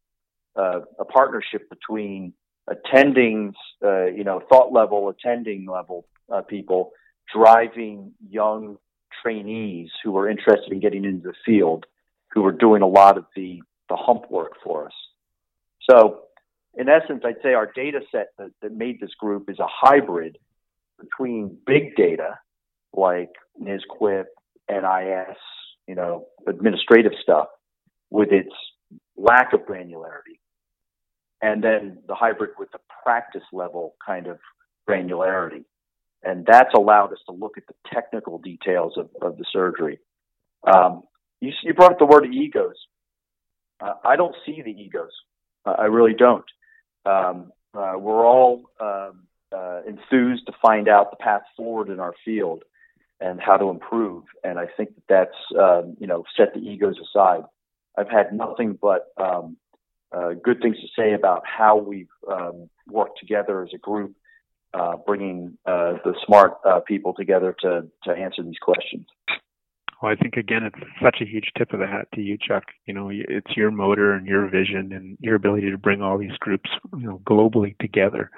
uh, 0.57 0.81
a 0.99 1.05
partnership 1.05 1.69
between 1.71 2.35
attending, 2.71 3.55
uh, 3.85 4.07
you 4.07 4.25
know, 4.25 4.41
thought 4.49 4.73
level, 4.73 5.09
attending 5.09 5.67
level 5.67 6.07
uh, 6.33 6.43
people, 6.43 6.93
driving 7.33 8.13
young 8.29 8.77
trainees 9.23 9.91
who 10.03 10.13
were 10.13 10.29
interested 10.29 10.73
in 10.73 10.81
getting 10.81 11.05
into 11.05 11.29
the 11.29 11.35
field, 11.45 11.87
who 12.33 12.43
were 12.43 12.53
doing 12.53 12.83
a 12.83 12.87
lot 12.87 13.17
of 13.17 13.25
the, 13.35 13.63
the 13.89 13.97
hump 13.97 14.31
work 14.31 14.53
for 14.63 14.87
us. 14.87 14.93
So, 15.89 16.21
in 16.75 16.89
essence, 16.89 17.23
I'd 17.25 17.43
say 17.43 17.55
our 17.55 17.71
data 17.75 18.01
set 18.13 18.29
that, 18.39 18.51
that 18.63 18.73
made 18.73 19.01
this 19.01 19.15
group 19.19 19.51
is 19.51 19.59
a 19.59 19.67
hybrid 19.69 20.39
between 21.01 21.57
big 21.67 21.97
data 21.97 22.39
like 22.93 23.31
NSQIP, 23.61 24.25
NIS, 24.71 25.37
you 25.87 25.95
know, 25.95 26.27
administrative 26.47 27.13
stuff 27.23 27.49
with 28.11 28.31
its 28.33 28.53
lack 29.17 29.53
of 29.53 29.61
granularity. 29.61 30.39
And 31.41 31.63
then 31.63 31.99
the 32.09 32.15
hybrid 32.15 32.51
with 32.59 32.71
the 32.73 32.81
practice 33.05 33.43
level 33.53 33.95
kind 34.05 34.27
of 34.27 34.39
granularity. 34.89 35.65
And 36.23 36.45
that's 36.45 36.75
allowed 36.75 37.13
us 37.13 37.21
to 37.27 37.33
look 37.33 37.57
at 37.57 37.67
the 37.69 37.75
technical 37.93 38.39
details 38.39 38.95
of, 38.97 39.09
of 39.23 39.39
the 39.39 39.45
surgery. 39.53 40.01
Um, 40.67 41.05
you, 41.41 41.53
you, 41.63 41.75
brought 41.75 41.93
up 41.93 41.99
the 41.99 42.07
word 42.07 42.27
egos. 42.27 42.75
Uh, 43.81 43.95
I 44.05 44.17
don't 44.17 44.35
see 44.45 44.61
the 44.63 44.73
egos. 44.73 45.13
Uh, 45.65 45.77
I 45.79 45.85
really 45.85 46.15
don't. 46.15 46.45
Um, 47.07 47.53
uh, 47.73 47.95
we're 47.97 48.27
all 48.27 48.65
um, 48.81 49.29
uh, 49.57 49.83
enthused 49.87 50.47
to 50.47 50.53
find 50.61 50.89
out 50.89 51.11
the 51.11 51.17
path 51.17 51.43
forward 51.57 51.89
in 51.89 52.01
our 52.01 52.15
field 52.25 52.65
and 53.21 53.41
how 53.41 53.57
to 53.57 53.71
improve. 53.71 54.25
And 54.43 54.59
I 54.59 54.67
think 54.77 54.91
that 54.95 55.05
that's 55.09 55.61
um, 55.61 55.97
you 56.01 56.07
know 56.07 56.25
set 56.37 56.55
the 56.55 56.61
egos 56.61 56.97
aside. 56.99 57.43
I've 57.97 58.11
had 58.11 58.33
nothing 58.33 58.79
but 58.81 59.09
um, 59.17 59.57
uh, 60.13 60.31
good 60.43 60.61
things 60.61 60.77
to 60.77 60.87
say 60.97 61.13
about 61.13 61.43
how 61.45 61.77
we've 61.77 62.09
um, 62.31 62.69
worked 62.87 63.19
together 63.19 63.63
as 63.63 63.71
a 63.75 63.79
group, 63.79 64.15
uh, 64.75 64.97
bringing 65.07 65.59
uh, 65.67 65.95
the 66.05 66.15
smart 66.27 66.55
uh, 66.65 66.81
people 66.81 67.15
together 67.15 67.55
to 67.61 67.87
to 68.05 68.11
answer 68.11 68.43
these 68.43 68.59
questions. 68.61 69.07
Well, 70.03 70.13
I 70.13 70.15
think 70.15 70.37
again, 70.37 70.63
it's 70.63 70.79
such 71.03 71.17
a 71.21 71.25
huge 71.25 71.51
tip 71.57 71.73
of 71.73 71.81
the 71.81 71.87
hat 71.87 72.07
to 72.15 72.21
you, 72.21 72.39
Chuck. 72.39 72.65
You 72.87 72.95
know, 72.95 73.11
it's 73.11 73.57
your 73.57 73.71
motor 73.71 74.13
and 74.15 74.27
your 74.27 74.49
vision 74.49 74.93
and 74.93 75.19
your 75.21 75.35
ability 75.35 75.71
to 75.71 75.79
bring 75.79 76.03
all 76.03 76.19
these 76.19 76.37
groups, 76.39 76.71
you 76.97 77.07
know, 77.07 77.21
globally 77.25 77.77
together 77.79 78.31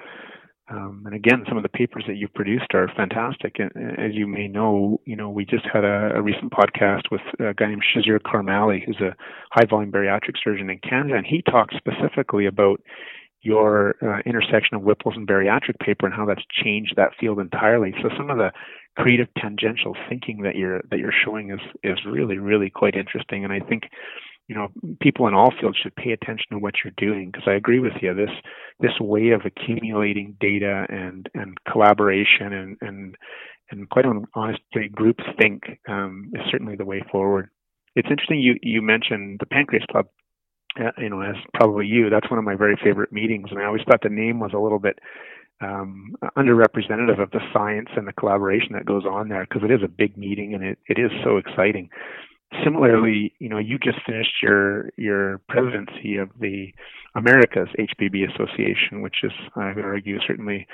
um, 0.71 1.03
and 1.05 1.13
again, 1.13 1.43
some 1.47 1.57
of 1.57 1.63
the 1.63 1.69
papers 1.69 2.05
that 2.07 2.15
you've 2.15 2.33
produced 2.33 2.73
are 2.73 2.87
fantastic. 2.95 3.57
And 3.59 3.99
as 3.99 4.13
you 4.13 4.25
may 4.25 4.47
know, 4.47 5.01
you 5.05 5.15
know, 5.15 5.29
we 5.29 5.45
just 5.45 5.65
had 5.71 5.83
a, 5.83 6.11
a 6.15 6.21
recent 6.21 6.51
podcast 6.51 7.11
with 7.11 7.21
a 7.39 7.53
guy 7.53 7.67
named 7.67 7.83
Shahzeer 7.83 8.19
Karmali, 8.19 8.83
who's 8.85 9.01
a 9.01 9.15
high 9.51 9.65
volume 9.65 9.91
bariatric 9.91 10.35
surgeon 10.41 10.69
in 10.69 10.79
Canada, 10.79 11.15
and 11.15 11.25
he 11.25 11.41
talks 11.41 11.75
specifically 11.75 12.45
about 12.45 12.79
your 13.41 13.95
uh, 14.01 14.21
intersection 14.25 14.75
of 14.77 14.83
Whipple's 14.83 15.15
and 15.17 15.27
bariatric 15.27 15.79
paper 15.79 16.05
and 16.05 16.15
how 16.15 16.25
that's 16.25 16.43
changed 16.63 16.93
that 16.95 17.11
field 17.19 17.39
entirely. 17.39 17.93
So 18.01 18.09
some 18.15 18.29
of 18.29 18.37
the 18.37 18.51
creative 18.97 19.27
tangential 19.37 19.95
thinking 20.07 20.43
that 20.43 20.55
you're 20.55 20.81
that 20.91 20.99
you're 20.99 21.13
showing 21.25 21.51
is 21.51 21.59
is 21.83 21.97
really 22.05 22.37
really 22.37 22.69
quite 22.69 22.95
interesting, 22.95 23.43
and 23.43 23.51
I 23.51 23.59
think 23.59 23.83
you 24.51 24.57
know 24.57 24.67
people 24.99 25.29
in 25.29 25.33
all 25.33 25.53
fields 25.61 25.77
should 25.81 25.95
pay 25.95 26.11
attention 26.11 26.47
to 26.51 26.57
what 26.57 26.73
you're 26.83 26.93
doing 26.97 27.31
because 27.31 27.47
I 27.47 27.53
agree 27.53 27.79
with 27.79 27.93
you. 28.01 28.13
This 28.13 28.35
this 28.81 28.99
way 28.99 29.29
of 29.29 29.43
accumulating 29.45 30.35
data 30.41 30.85
and 30.89 31.29
and 31.33 31.57
collaboration 31.71 32.51
and 32.51 32.77
and 32.81 33.15
and 33.69 33.89
quite 33.89 34.03
honestly, 34.35 34.89
group 34.91 35.19
think 35.39 35.63
um, 35.87 36.33
is 36.33 36.41
certainly 36.51 36.75
the 36.75 36.83
way 36.83 37.01
forward. 37.09 37.49
It's 37.95 38.09
interesting 38.11 38.41
you 38.41 38.55
you 38.61 38.81
mentioned 38.81 39.37
the 39.39 39.45
Pancreas 39.45 39.85
Club. 39.89 40.07
Uh, 40.77 40.91
you 40.97 41.09
know, 41.09 41.21
as 41.21 41.35
probably 41.53 41.85
you, 41.85 42.09
that's 42.09 42.29
one 42.29 42.39
of 42.39 42.45
my 42.45 42.55
very 42.55 42.77
favorite 42.83 43.13
meetings, 43.13 43.47
and 43.51 43.59
I 43.59 43.65
always 43.65 43.83
thought 43.83 44.01
the 44.03 44.09
name 44.09 44.41
was 44.41 44.51
a 44.53 44.59
little 44.59 44.79
bit 44.79 44.99
um, 45.61 46.15
underrepresentative 46.37 47.21
of 47.21 47.31
the 47.31 47.41
science 47.53 47.89
and 47.95 48.05
the 48.05 48.13
collaboration 48.13 48.73
that 48.73 48.85
goes 48.85 49.03
on 49.05 49.29
there 49.29 49.45
because 49.47 49.63
it 49.63 49.71
is 49.71 49.83
a 49.83 49.87
big 49.87 50.17
meeting 50.17 50.53
and 50.53 50.63
it, 50.63 50.77
it 50.87 50.97
is 50.97 51.11
so 51.23 51.37
exciting 51.37 51.89
similarly, 52.63 53.33
you 53.39 53.49
know, 53.49 53.57
you 53.57 53.77
just 53.77 53.99
finished 54.05 54.41
your 54.41 54.89
your 54.97 55.39
presidency 55.49 56.17
of 56.17 56.29
the 56.39 56.73
Americas 57.15 57.69
HPB 57.77 58.33
Association, 58.33 59.01
which 59.01 59.17
is, 59.23 59.31
I 59.55 59.73
would 59.73 59.83
argue, 59.83 60.17
certainly, 60.25 60.65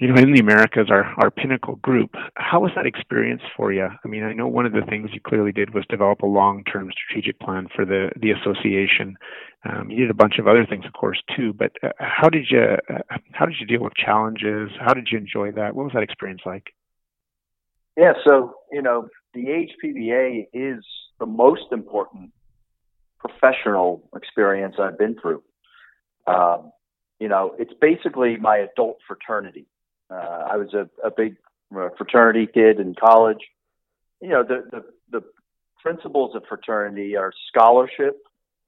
you 0.00 0.08
know, 0.08 0.20
in 0.20 0.32
the 0.32 0.40
Americas, 0.40 0.88
our 0.90 1.04
our 1.22 1.30
pinnacle 1.30 1.76
group. 1.76 2.10
How 2.36 2.60
was 2.60 2.72
that 2.76 2.86
experience 2.86 3.42
for 3.56 3.72
you? 3.72 3.86
I 3.86 4.08
mean, 4.08 4.24
I 4.24 4.32
know 4.32 4.48
one 4.48 4.66
of 4.66 4.72
the 4.72 4.82
things 4.88 5.10
you 5.12 5.20
clearly 5.20 5.52
did 5.52 5.74
was 5.74 5.84
develop 5.88 6.20
a 6.22 6.26
long 6.26 6.64
term 6.64 6.90
strategic 6.92 7.38
plan 7.40 7.68
for 7.74 7.84
the 7.84 8.10
the 8.20 8.30
association. 8.30 9.16
Um, 9.64 9.90
you 9.90 9.98
did 10.02 10.10
a 10.10 10.14
bunch 10.14 10.38
of 10.38 10.46
other 10.46 10.66
things, 10.68 10.84
of 10.84 10.92
course, 10.92 11.22
too. 11.36 11.52
But 11.52 11.72
uh, 11.82 11.90
how 11.98 12.28
did 12.28 12.46
you 12.50 12.60
uh, 12.60 13.16
how 13.32 13.46
did 13.46 13.56
you 13.60 13.66
deal 13.66 13.82
with 13.82 13.94
challenges? 13.94 14.70
How 14.80 14.94
did 14.94 15.08
you 15.10 15.18
enjoy 15.18 15.52
that? 15.52 15.74
What 15.74 15.84
was 15.84 15.92
that 15.94 16.02
experience 16.02 16.42
like? 16.44 16.74
Yeah, 17.96 18.14
so 18.26 18.54
you 18.72 18.82
know, 18.82 19.08
the 19.34 19.66
HPBA 19.84 20.48
is 20.52 20.84
the 21.18 21.26
most 21.26 21.72
important 21.72 22.32
professional 23.18 24.08
experience 24.14 24.76
I've 24.78 24.98
been 24.98 25.16
through. 25.20 25.42
Um, 26.26 26.72
you 27.18 27.28
know, 27.28 27.54
it's 27.58 27.72
basically 27.80 28.36
my 28.36 28.58
adult 28.58 28.98
fraternity. 29.06 29.66
Uh, 30.10 30.14
I 30.14 30.56
was 30.56 30.74
a, 30.74 30.88
a 31.04 31.10
big 31.10 31.36
uh, 31.74 31.88
fraternity 31.96 32.46
kid 32.52 32.80
in 32.80 32.94
college. 32.94 33.40
You 34.20 34.28
know, 34.28 34.42
the, 34.42 34.64
the, 34.70 34.84
the 35.10 35.24
principles 35.82 36.34
of 36.34 36.44
fraternity 36.48 37.16
are 37.16 37.32
scholarship, 37.48 38.18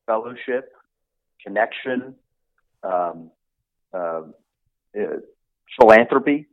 fellowship, 0.06 0.72
connection, 1.44 2.14
um, 2.82 3.30
uh, 3.92 4.22
uh 4.98 5.18
philanthropy, 5.80 6.46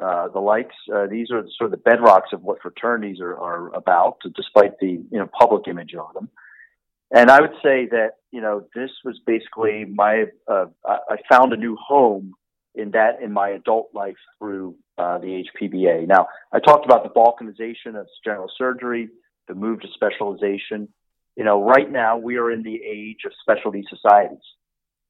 uh, 0.00 0.28
the 0.28 0.40
likes. 0.40 0.74
Uh, 0.94 1.06
these 1.06 1.30
are 1.30 1.42
sort 1.56 1.72
of 1.72 1.82
the 1.82 1.90
bedrocks 1.90 2.32
of 2.32 2.42
what 2.42 2.60
fraternities 2.60 3.20
are, 3.20 3.36
are 3.38 3.74
about, 3.74 4.18
despite 4.34 4.78
the 4.78 5.02
you 5.10 5.18
know 5.18 5.28
public 5.38 5.68
image 5.68 5.94
of 5.94 6.12
them. 6.14 6.28
And 7.14 7.30
I 7.30 7.40
would 7.40 7.54
say 7.62 7.86
that 7.90 8.16
you 8.30 8.40
know 8.40 8.66
this 8.74 8.90
was 9.04 9.20
basically 9.26 9.84
my 9.84 10.24
uh, 10.48 10.66
I 10.84 11.16
found 11.30 11.52
a 11.52 11.56
new 11.56 11.76
home 11.76 12.34
in 12.74 12.90
that 12.90 13.22
in 13.22 13.32
my 13.32 13.48
adult 13.50 13.88
life 13.94 14.16
through 14.38 14.76
uh, 14.98 15.18
the 15.18 15.44
HPBA. 15.62 16.06
Now 16.06 16.28
I 16.52 16.60
talked 16.60 16.84
about 16.84 17.02
the 17.04 17.10
balkanization 17.10 17.98
of 17.98 18.06
general 18.24 18.50
surgery, 18.56 19.08
the 19.48 19.54
move 19.54 19.80
to 19.80 19.88
specialization. 19.94 20.88
You 21.36 21.44
know, 21.44 21.62
right 21.62 21.90
now 21.90 22.18
we 22.18 22.36
are 22.36 22.50
in 22.50 22.62
the 22.62 22.80
age 22.84 23.20
of 23.24 23.32
specialty 23.40 23.84
societies. 23.88 24.44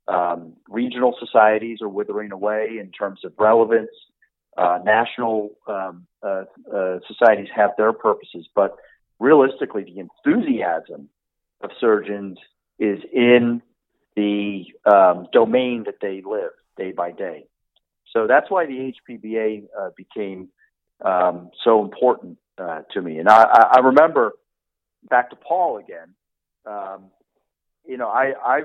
Um, 0.08 0.54
regional 0.68 1.16
societies 1.18 1.82
are 1.82 1.88
withering 1.88 2.30
away 2.30 2.78
in 2.80 2.90
terms 2.92 3.20
of 3.24 3.32
relevance. 3.38 3.90
Uh, 4.56 4.78
national 4.84 5.50
um, 5.68 6.06
uh, 6.22 6.44
uh, 6.74 6.98
societies 7.06 7.48
have 7.54 7.70
their 7.76 7.92
purposes, 7.92 8.48
but 8.54 8.76
realistically, 9.18 9.84
the 9.84 9.98
enthusiasm 9.98 11.08
of 11.60 11.70
surgeons 11.78 12.38
is 12.78 13.00
in 13.12 13.60
the 14.14 14.64
um, 14.86 15.28
domain 15.32 15.84
that 15.84 15.96
they 16.00 16.22
live 16.24 16.52
day 16.76 16.92
by 16.92 17.12
day. 17.12 17.46
So 18.12 18.26
that's 18.26 18.50
why 18.50 18.66
the 18.66 18.92
HPBA 19.10 19.64
uh, 19.78 19.90
became 19.96 20.48
um, 21.04 21.50
so 21.62 21.84
important 21.84 22.38
uh, 22.56 22.82
to 22.92 23.02
me. 23.02 23.18
And 23.18 23.28
I, 23.28 23.68
I 23.76 23.80
remember 23.80 24.32
back 25.08 25.30
to 25.30 25.36
Paul 25.36 25.78
again. 25.78 26.14
Um, 26.64 27.10
you 27.86 27.96
know, 27.98 28.08
I, 28.08 28.32
I 28.42 28.60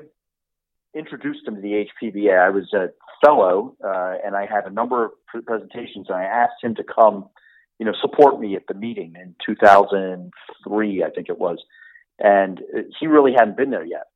introduced 0.95 1.47
him 1.47 1.55
to 1.55 1.61
the 1.61 1.85
HPBA. 2.03 2.37
I 2.37 2.49
was 2.49 2.71
a 2.73 2.89
fellow, 3.23 3.75
uh, 3.83 4.15
and 4.25 4.35
I 4.35 4.45
had 4.45 4.65
a 4.65 4.69
number 4.69 5.05
of 5.05 5.11
presentations, 5.45 6.07
and 6.09 6.17
I 6.17 6.23
asked 6.23 6.61
him 6.61 6.75
to 6.75 6.83
come, 6.83 7.29
you 7.79 7.85
know, 7.85 7.93
support 8.01 8.39
me 8.39 8.55
at 8.55 8.63
the 8.67 8.73
meeting 8.73 9.13
in 9.15 9.35
2003, 9.45 11.03
I 11.03 11.09
think 11.09 11.29
it 11.29 11.39
was. 11.39 11.59
And 12.19 12.61
he 12.99 13.07
really 13.07 13.33
hadn't 13.33 13.57
been 13.57 13.71
there 13.71 13.85
yet. 13.85 14.07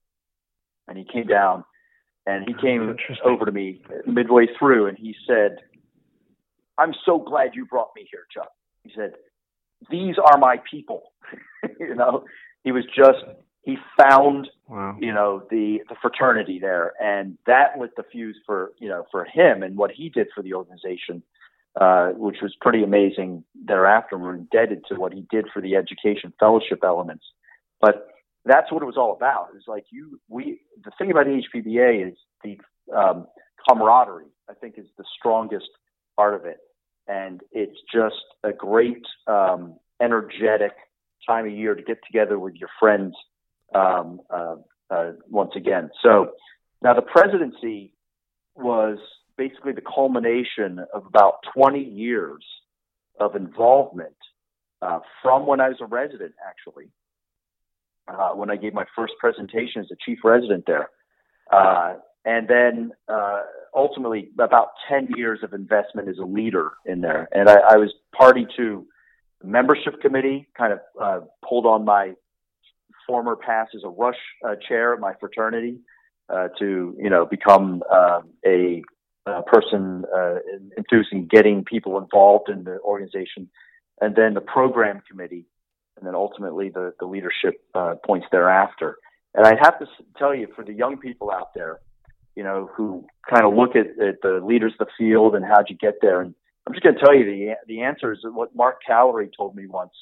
And 0.88 0.97
he 0.97 1.05
came 1.05 1.27
down, 1.27 1.63
and 2.25 2.45
he 2.47 2.53
came 2.53 2.95
over 3.23 3.45
to 3.45 3.51
me 3.51 3.81
midway 4.05 4.47
through, 4.59 4.88
and 4.88 4.97
he 4.97 5.15
said, 5.27 5.57
"I'm 6.77 6.93
so 7.05 7.17
glad 7.17 7.55
you 7.55 7.65
brought 7.65 7.89
me 7.95 8.07
here, 8.11 8.27
Chuck." 8.31 8.51
He 8.83 8.91
said, 8.95 9.15
"These 9.89 10.15
are 10.19 10.38
my 10.38 10.57
people." 10.69 11.13
you 11.79 11.95
know, 11.95 12.25
he 12.63 12.71
was 12.71 12.85
just 12.95 13.23
he 13.65 13.78
found 13.99 14.47
wow. 14.69 14.95
you 14.99 15.12
know 15.12 15.43
the 15.49 15.80
the 15.89 15.95
fraternity 16.01 16.60
there. 16.60 16.93
And 17.01 17.38
that 17.47 17.78
lit 17.80 17.95
the 17.97 18.04
fuse 18.04 18.38
for 18.45 18.71
you 18.80 18.88
know 18.88 19.06
for 19.12 19.25
him 19.25 19.63
and 19.63 19.75
what 19.75 19.91
he 19.91 20.10
did 20.10 20.28
for 20.34 20.41
the 20.41 20.54
organization 20.54 21.23
uh, 21.80 22.12
which 22.12 22.38
was 22.41 22.56
pretty 22.62 22.84
amazing 22.84 23.43
thereafter. 23.65 24.17
We're 24.17 24.36
indebted 24.36 24.86
to 24.88 24.95
what 24.95 25.13
he 25.13 25.25
did 25.30 25.47
for 25.54 25.62
the 25.62 25.75
education 25.75 26.32
fellowship 26.39 26.80
elements. 26.84 27.25
But 27.82 28.08
that's 28.45 28.71
what 28.71 28.82
it 28.82 28.86
was 28.86 28.95
all 28.95 29.13
about. 29.13 29.49
It's 29.56 29.67
like 29.67 29.86
you 29.89 30.19
we 30.30 30.62
the 30.84 30.91
thing 30.97 31.12
about 31.12 31.25
the 31.25 31.41
hpba 31.54 32.12
is 32.12 32.17
the 32.43 32.60
um, 32.95 33.28
camaraderie 33.67 34.32
i 34.49 34.54
think 34.54 34.75
is 34.78 34.86
the 34.97 35.04
strongest 35.17 35.69
part 36.15 36.34
of 36.34 36.45
it. 36.45 36.60
And 37.08 37.41
it's 37.51 37.78
just 37.93 38.23
a 38.43 38.54
great 38.54 39.04
um, 39.28 39.75
energetic 40.01 40.71
time 41.28 41.45
of 41.45 41.51
year 41.51 41.75
to 41.75 41.84
get 41.84 41.97
together 42.06 42.39
with 42.39 42.56
your 42.56 42.69
friends 42.80 43.15
um, 43.75 44.21
uh, 44.29 44.55
uh, 44.89 45.11
once 45.29 45.51
again. 45.55 45.89
So 46.01 46.31
now 46.81 46.93
the 46.93 47.01
presidency 47.01 47.91
was 48.55 48.97
basically 49.38 49.73
the 49.73 49.81
culmination 49.81 50.79
of 50.93 51.05
about 51.05 51.39
20 51.53 51.79
years 51.79 52.43
of 53.19 53.35
involvement 53.35 54.15
uh, 54.81 54.99
from 55.21 55.45
when 55.45 55.59
I 55.59 55.69
was 55.69 55.77
a 55.81 55.85
resident, 55.85 56.33
actually, 56.47 56.89
uh, 58.07 58.29
when 58.29 58.49
I 58.49 58.55
gave 58.55 58.73
my 58.73 58.85
first 58.95 59.13
presentation 59.19 59.81
as 59.81 59.88
a 59.91 59.95
chief 60.05 60.19
resident 60.23 60.65
there. 60.67 60.89
Uh, 61.51 61.95
and 62.23 62.47
then 62.47 62.91
uh, 63.07 63.41
ultimately 63.75 64.29
about 64.39 64.69
10 64.89 65.09
years 65.15 65.39
of 65.43 65.53
investment 65.53 66.07
as 66.07 66.17
a 66.17 66.25
leader 66.25 66.73
in 66.85 67.01
there. 67.01 67.27
And 67.31 67.49
I, 67.49 67.55
I 67.55 67.77
was 67.77 67.93
party 68.17 68.47
to 68.57 68.85
membership 69.43 70.01
committee, 70.01 70.47
kind 70.57 70.73
of 70.73 71.27
pulled 71.47 71.65
on 71.65 71.85
my 71.85 72.13
former 73.07 73.35
past 73.35 73.71
as 73.75 73.83
a 73.83 73.89
rush 73.89 74.17
uh, 74.47 74.55
chair 74.67 74.93
at 74.93 74.99
my 74.99 75.13
fraternity 75.19 75.79
uh, 76.29 76.47
to 76.59 76.95
you 76.97 77.09
know 77.09 77.25
become 77.25 77.83
uh, 77.91 78.21
a, 78.45 78.81
a, 79.27 79.43
person 79.43 80.05
uh, 80.15 80.35
enthused 80.77 81.09
in 81.11 81.27
getting 81.27 81.63
people 81.63 81.97
involved 81.97 82.49
in 82.49 82.63
the 82.63 82.79
organization, 82.79 83.49
and 84.01 84.15
then 84.15 84.33
the 84.33 84.41
program 84.41 85.01
committee, 85.09 85.45
and 85.97 86.07
then 86.07 86.15
ultimately 86.15 86.69
the 86.69 86.93
the 86.99 87.05
leadership 87.05 87.61
uh, 87.73 87.95
points 88.05 88.27
thereafter. 88.31 88.97
And 89.33 89.45
I 89.45 89.53
have 89.61 89.77
to 89.79 89.85
tell 90.17 90.33
you, 90.33 90.47
for 90.55 90.63
the 90.63 90.73
young 90.73 90.97
people 90.97 91.29
out 91.29 91.53
there, 91.53 91.79
you 92.35 92.43
know, 92.43 92.69
who 92.73 93.05
kind 93.29 93.45
of 93.45 93.53
look 93.53 93.75
at, 93.75 93.87
at 94.01 94.21
the 94.21 94.39
leaders 94.43 94.73
of 94.79 94.87
the 94.87 94.91
field 94.97 95.35
and 95.35 95.43
how'd 95.43 95.69
you 95.69 95.75
get 95.75 95.95
there, 96.01 96.21
and 96.21 96.33
I'm 96.65 96.73
just 96.73 96.83
going 96.83 96.95
to 96.95 97.01
tell 97.01 97.13
you 97.13 97.25
the 97.25 97.53
the 97.67 97.81
answer 97.83 98.11
is 98.13 98.19
what 98.23 98.55
Mark 98.55 98.77
Callery 98.87 99.29
told 99.35 99.55
me 99.55 99.67
once 99.67 99.93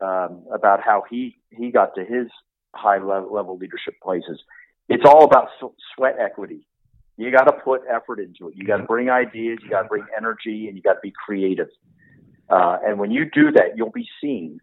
um, 0.00 0.44
about 0.52 0.80
how 0.82 1.04
he 1.08 1.38
he 1.50 1.70
got 1.70 1.94
to 1.94 2.04
his 2.04 2.28
high 2.74 2.98
level, 2.98 3.32
level 3.32 3.56
leadership 3.56 3.94
places. 4.02 4.40
It's 4.88 5.04
all 5.04 5.24
about 5.24 5.48
sweat 5.94 6.16
equity. 6.18 6.66
You 7.16 7.30
got 7.30 7.44
to 7.44 7.52
put 7.52 7.82
effort 7.92 8.18
into 8.18 8.48
it. 8.48 8.54
You 8.56 8.64
got 8.64 8.78
to 8.78 8.84
bring 8.84 9.10
ideas. 9.10 9.58
You 9.62 9.68
got 9.68 9.82
to 9.82 9.88
bring 9.88 10.06
energy, 10.16 10.68
and 10.68 10.76
you 10.76 10.82
got 10.82 10.94
to 10.94 11.00
be 11.02 11.12
creative. 11.26 11.68
Uh, 12.48 12.78
and 12.84 12.98
when 12.98 13.10
you 13.10 13.24
do 13.30 13.52
that, 13.52 13.76
you'll 13.76 13.90
be 13.90 14.08
seen. 14.20 14.58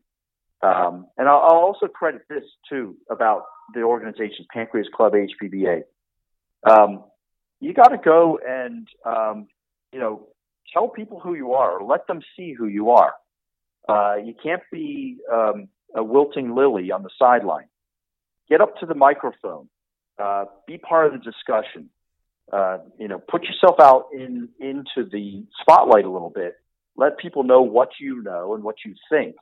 Um, 0.61 1.05
and 1.17 1.29
I'll, 1.29 1.41
I'll, 1.43 1.59
also 1.59 1.87
credit 1.87 2.23
this 2.29 2.43
too 2.67 2.97
about 3.11 3.43
the 3.75 3.81
organization's 3.81 4.47
Pancreas 4.51 4.87
Club 4.93 5.13
HPBA. 5.13 5.83
Um, 6.67 7.03
you 7.59 7.73
got 7.73 7.89
to 7.89 7.97
go 7.97 8.39
and 8.45 8.87
um, 9.05 9.47
you 9.93 9.99
know 9.99 10.27
tell 10.73 10.87
people 10.87 11.19
who 11.19 11.35
you 11.35 11.53
are, 11.53 11.79
or 11.79 11.87
let 11.87 12.07
them 12.07 12.21
see 12.35 12.53
who 12.53 12.65
you 12.65 12.89
are. 12.89 13.13
Uh, 13.87 14.15
you 14.23 14.33
can't 14.41 14.63
be 14.71 15.17
um, 15.31 15.69
a 15.95 16.03
wilting 16.03 16.55
lily 16.55 16.91
on 16.91 17.03
the 17.03 17.09
sideline. 17.17 17.67
Get 18.49 18.61
up 18.61 18.77
to 18.79 18.85
the 18.85 18.95
microphone. 18.95 19.69
Uh, 20.17 20.45
be 20.65 20.77
part 20.77 21.05
of 21.07 21.13
the 21.13 21.19
discussion. 21.19 21.89
Uh, 22.51 22.79
you 22.97 23.07
know, 23.07 23.19
put 23.19 23.43
yourself 23.43 23.75
out 23.79 24.07
in 24.13 24.49
into 24.59 25.09
the 25.09 25.45
spotlight 25.61 26.05
a 26.05 26.09
little 26.09 26.29
bit. 26.29 26.55
Let 26.95 27.17
people 27.17 27.43
know 27.43 27.61
what 27.61 27.89
you 27.99 28.23
know 28.23 28.55
and 28.55 28.63
what 28.63 28.77
you 28.85 28.95
think, 29.09 29.35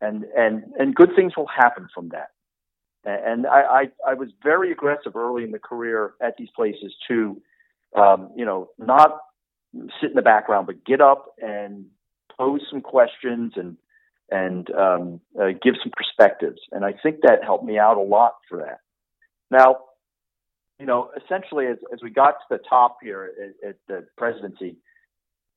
and 0.00 0.24
and 0.36 0.64
and 0.78 0.94
good 0.94 1.10
things 1.14 1.36
will 1.36 1.46
happen 1.46 1.88
from 1.94 2.08
that. 2.08 2.28
And 3.04 3.46
I, 3.46 3.62
I, 4.06 4.10
I 4.10 4.14
was 4.14 4.28
very 4.42 4.70
aggressive 4.70 5.16
early 5.16 5.42
in 5.42 5.50
the 5.50 5.58
career 5.58 6.14
at 6.20 6.36
these 6.36 6.50
places 6.54 6.94
to, 7.08 7.42
um, 7.96 8.30
you 8.36 8.44
know, 8.44 8.70
not 8.78 9.18
sit 10.00 10.10
in 10.10 10.14
the 10.14 10.22
background, 10.22 10.68
but 10.68 10.84
get 10.84 11.00
up 11.00 11.26
and 11.40 11.86
pose 12.38 12.60
some 12.70 12.80
questions 12.80 13.52
and 13.56 13.76
and 14.30 14.70
um, 14.74 15.20
uh, 15.38 15.48
give 15.62 15.74
some 15.82 15.92
perspectives. 15.94 16.60
And 16.70 16.84
I 16.84 16.94
think 17.02 17.16
that 17.22 17.44
helped 17.44 17.64
me 17.64 17.78
out 17.78 17.98
a 17.98 18.02
lot 18.02 18.36
for 18.48 18.58
that. 18.58 18.78
Now, 19.50 19.76
you 20.80 20.86
know, 20.86 21.10
essentially, 21.22 21.66
as, 21.66 21.76
as 21.92 22.00
we 22.02 22.10
got 22.10 22.30
to 22.30 22.44
the 22.50 22.58
top 22.68 22.96
here 23.02 23.30
at, 23.62 23.68
at 23.68 23.76
the 23.88 24.06
presidency, 24.16 24.76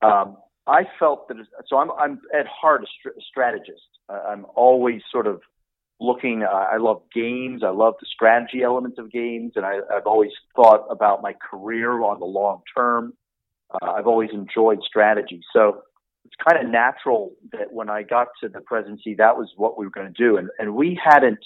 um, 0.01 0.37
I 0.67 0.83
felt 0.99 1.29
that. 1.29 1.37
So 1.67 1.77
I'm, 1.77 1.91
I'm 1.91 2.21
at 2.37 2.47
heart 2.47 2.83
a, 2.83 2.87
st- 2.99 3.23
strategist. 3.23 3.81
I'm 4.09 4.45
always 4.55 5.01
sort 5.11 5.27
of 5.27 5.41
looking. 5.99 6.43
Uh, 6.43 6.47
I 6.73 6.77
love 6.77 7.01
games. 7.13 7.63
I 7.63 7.69
love 7.69 7.95
the 7.99 8.07
strategy 8.13 8.61
elements 8.61 8.99
of 8.99 9.11
games, 9.11 9.53
and 9.55 9.65
I, 9.65 9.77
I've 9.91 10.05
always 10.05 10.31
thought 10.55 10.85
about 10.89 11.21
my 11.21 11.33
career 11.33 12.01
on 12.03 12.19
the 12.19 12.25
long 12.25 12.61
term. 12.75 13.13
Uh, 13.71 13.91
I've 13.91 14.07
always 14.07 14.29
enjoyed 14.33 14.79
strategy. 14.83 15.41
So 15.53 15.81
it's 16.25 16.33
kind 16.43 16.63
of 16.63 16.71
natural 16.71 17.33
that 17.51 17.71
when 17.71 17.89
I 17.89 18.03
got 18.03 18.27
to 18.41 18.49
the 18.49 18.61
presidency, 18.61 19.15
that 19.15 19.37
was 19.37 19.51
what 19.55 19.77
we 19.77 19.85
were 19.85 19.91
going 19.91 20.11
to 20.11 20.13
do, 20.13 20.37
and 20.37 20.49
and 20.59 20.75
we 20.75 20.99
hadn't 21.01 21.39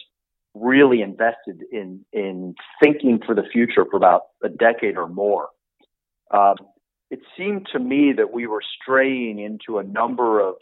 really 0.55 1.01
invested 1.01 1.61
in 1.71 2.05
in 2.13 2.55
thinking 2.81 3.19
for 3.25 3.35
the 3.35 3.43
future 3.51 3.85
for 3.89 3.97
about 3.97 4.23
a 4.43 4.49
decade 4.49 4.97
or 4.97 5.07
more. 5.07 5.49
Um, 6.31 6.55
it 7.11 7.19
seemed 7.37 7.67
to 7.73 7.79
me 7.79 8.13
that 8.15 8.31
we 8.31 8.47
were 8.47 8.61
straying 8.81 9.39
into 9.39 9.79
a 9.79 9.83
number 9.83 10.39
of 10.39 10.55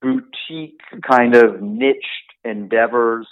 boutique 0.00 0.80
kind 1.06 1.34
of 1.34 1.60
niched 1.60 2.04
endeavors, 2.44 3.26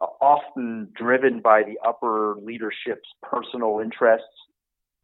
often 0.00 0.88
driven 0.94 1.40
by 1.40 1.62
the 1.62 1.78
upper 1.86 2.36
leadership's 2.42 3.08
personal 3.22 3.80
interests, 3.80 4.26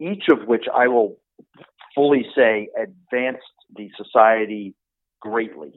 each 0.00 0.24
of 0.30 0.48
which 0.48 0.64
I 0.74 0.88
will 0.88 1.18
fully 1.94 2.24
say 2.34 2.68
advanced 2.80 3.42
the 3.76 3.90
society 3.96 4.74
greatly. 5.20 5.72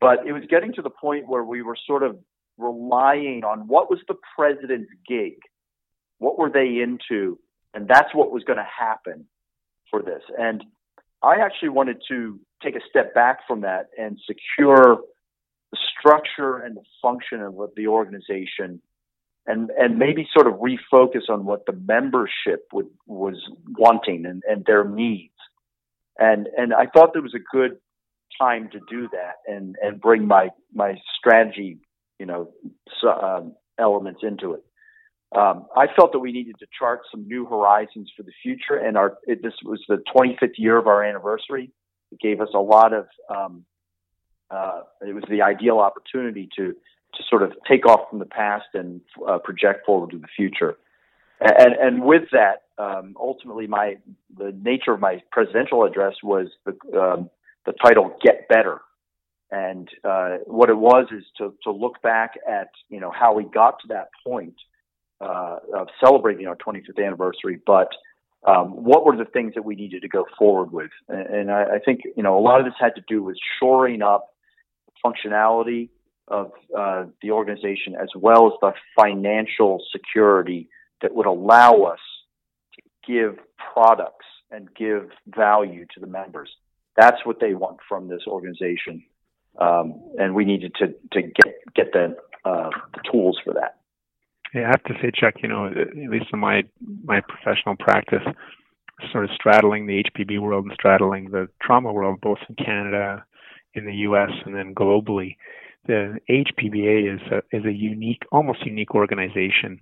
But 0.00 0.26
it 0.26 0.32
was 0.32 0.42
getting 0.48 0.72
to 0.74 0.82
the 0.82 0.90
point 0.90 1.28
where 1.28 1.44
we 1.44 1.62
were 1.62 1.76
sort 1.86 2.02
of 2.02 2.18
relying 2.58 3.42
on 3.44 3.68
what 3.68 3.90
was 3.90 4.00
the 4.06 4.16
president's 4.36 4.90
gig? 5.08 5.34
What 6.18 6.38
were 6.38 6.50
they 6.50 6.80
into? 6.82 7.38
And 7.72 7.88
that's 7.88 8.14
what 8.14 8.30
was 8.30 8.44
going 8.44 8.58
to 8.58 8.66
happen 8.78 9.26
for 9.90 10.02
this. 10.02 10.22
And 10.38 10.64
I 11.22 11.36
actually 11.40 11.70
wanted 11.70 12.02
to 12.08 12.38
take 12.62 12.76
a 12.76 12.80
step 12.88 13.14
back 13.14 13.40
from 13.46 13.62
that 13.62 13.88
and 13.98 14.18
secure 14.26 14.98
the 15.72 15.78
structure 15.98 16.58
and 16.58 16.76
the 16.76 16.84
function 17.02 17.40
of 17.40 17.54
the 17.76 17.88
organization 17.88 18.80
and 19.46 19.70
and 19.78 19.98
maybe 19.98 20.26
sort 20.32 20.46
of 20.46 20.54
refocus 20.54 21.28
on 21.28 21.44
what 21.44 21.66
the 21.66 21.72
membership 21.72 22.66
would, 22.72 22.88
was 23.06 23.36
wanting 23.78 24.24
and, 24.26 24.42
and 24.48 24.64
their 24.64 24.84
needs 24.88 25.33
and 26.18 26.48
and 26.56 26.72
I 26.74 26.86
thought 26.86 27.12
there 27.12 27.22
was 27.22 27.34
a 27.34 27.56
good 27.56 27.78
time 28.40 28.68
to 28.72 28.80
do 28.90 29.08
that 29.12 29.36
and 29.46 29.76
and 29.82 30.00
bring 30.00 30.26
my 30.26 30.50
my 30.72 30.96
strategy 31.18 31.78
you 32.18 32.26
know 32.26 32.50
um, 33.08 33.54
elements 33.78 34.20
into 34.22 34.54
it. 34.54 34.64
um, 35.36 35.66
I 35.76 35.86
felt 35.94 36.12
that 36.12 36.20
we 36.20 36.32
needed 36.32 36.56
to 36.60 36.66
chart 36.78 37.02
some 37.10 37.26
new 37.26 37.44
horizons 37.46 38.10
for 38.16 38.22
the 38.22 38.32
future, 38.42 38.76
and 38.76 38.96
our 38.96 39.18
it, 39.24 39.42
this 39.42 39.54
was 39.64 39.82
the 39.88 40.02
25th 40.14 40.58
year 40.58 40.76
of 40.76 40.86
our 40.86 41.02
anniversary. 41.04 41.70
It 42.12 42.20
gave 42.20 42.40
us 42.40 42.50
a 42.54 42.60
lot 42.60 42.92
of 42.92 43.06
um, 43.28 43.64
uh, 44.50 44.82
it 45.06 45.14
was 45.14 45.24
the 45.28 45.42
ideal 45.42 45.78
opportunity 45.78 46.48
to 46.56 46.74
to 47.16 47.22
sort 47.28 47.42
of 47.42 47.52
take 47.68 47.86
off 47.86 48.10
from 48.10 48.18
the 48.18 48.26
past 48.26 48.66
and 48.74 49.00
uh, 49.28 49.38
project 49.38 49.86
forward 49.86 50.10
to 50.10 50.18
the 50.18 50.26
future. 50.36 50.76
And, 51.40 51.74
and 51.74 52.04
with 52.04 52.24
that, 52.32 52.62
um, 52.78 53.14
ultimately, 53.20 53.66
my 53.66 53.96
the 54.36 54.56
nature 54.62 54.92
of 54.92 55.00
my 55.00 55.22
presidential 55.30 55.84
address 55.84 56.14
was 56.22 56.48
the 56.64 56.72
um, 56.98 57.30
the 57.66 57.72
title 57.72 58.16
"Get 58.22 58.48
Better," 58.48 58.80
and 59.50 59.88
uh, 60.04 60.38
what 60.46 60.70
it 60.70 60.76
was 60.76 61.06
is 61.12 61.24
to 61.38 61.54
to 61.64 61.70
look 61.70 62.02
back 62.02 62.32
at 62.48 62.70
you 62.88 63.00
know 63.00 63.12
how 63.12 63.34
we 63.34 63.44
got 63.44 63.80
to 63.80 63.88
that 63.88 64.08
point 64.26 64.54
uh, 65.20 65.58
of 65.76 65.88
celebrating 66.04 66.46
our 66.46 66.56
25th 66.56 67.04
anniversary, 67.04 67.60
but 67.66 67.88
um, 68.46 68.84
what 68.84 69.06
were 69.06 69.16
the 69.16 69.24
things 69.24 69.54
that 69.54 69.64
we 69.64 69.74
needed 69.74 70.02
to 70.02 70.08
go 70.08 70.26
forward 70.38 70.72
with? 70.72 70.90
And, 71.08 71.26
and 71.26 71.50
I, 71.50 71.76
I 71.76 71.78
think 71.84 72.00
you 72.16 72.22
know 72.22 72.38
a 72.38 72.40
lot 72.40 72.60
of 72.60 72.66
this 72.66 72.74
had 72.78 72.94
to 72.96 73.02
do 73.06 73.22
with 73.22 73.36
shoring 73.60 74.02
up 74.02 74.34
functionality 75.04 75.90
of 76.28 76.52
uh, 76.76 77.04
the 77.22 77.30
organization 77.30 77.94
as 78.00 78.08
well 78.16 78.46
as 78.46 78.52
the 78.60 78.72
financial 78.96 79.82
security 79.92 80.68
that 81.04 81.14
would 81.14 81.26
allow 81.26 81.82
us 81.82 82.00
to 82.74 82.82
give 83.06 83.38
products 83.74 84.24
and 84.50 84.74
give 84.74 85.10
value 85.28 85.84
to 85.92 86.00
the 86.00 86.06
members. 86.06 86.48
That's 86.96 87.18
what 87.24 87.40
they 87.40 87.52
want 87.52 87.78
from 87.86 88.08
this 88.08 88.22
organization, 88.26 89.04
um, 89.60 90.00
and 90.18 90.34
we 90.34 90.46
needed 90.46 90.74
to 90.78 90.86
to 91.12 91.22
get 91.22 91.54
get 91.76 91.92
the, 91.92 92.16
uh, 92.46 92.70
the 92.94 93.00
tools 93.12 93.38
for 93.44 93.52
that. 93.52 93.76
Yeah, 94.54 94.62
I 94.62 94.68
have 94.68 94.84
to 94.84 94.94
say, 95.02 95.10
Chuck, 95.14 95.34
you 95.42 95.48
know, 95.48 95.66
at 95.66 95.94
least 95.94 96.26
in 96.32 96.38
my 96.38 96.62
my 97.04 97.20
professional 97.20 97.76
practice, 97.76 98.22
sort 99.12 99.24
of 99.24 99.30
straddling 99.34 99.86
the 99.86 100.02
HPB 100.04 100.40
world 100.40 100.64
and 100.64 100.74
straddling 100.74 101.30
the 101.30 101.48
trauma 101.60 101.92
world, 101.92 102.20
both 102.22 102.38
in 102.48 102.54
Canada, 102.54 103.24
in 103.74 103.84
the 103.84 103.94
U.S., 104.08 104.30
and 104.46 104.54
then 104.54 104.74
globally, 104.74 105.36
the 105.86 106.18
HPBA 106.30 107.14
is 107.14 107.20
a, 107.30 107.56
is 107.56 107.64
a 107.66 107.72
unique, 107.72 108.22
almost 108.32 108.64
unique 108.64 108.94
organization 108.94 109.80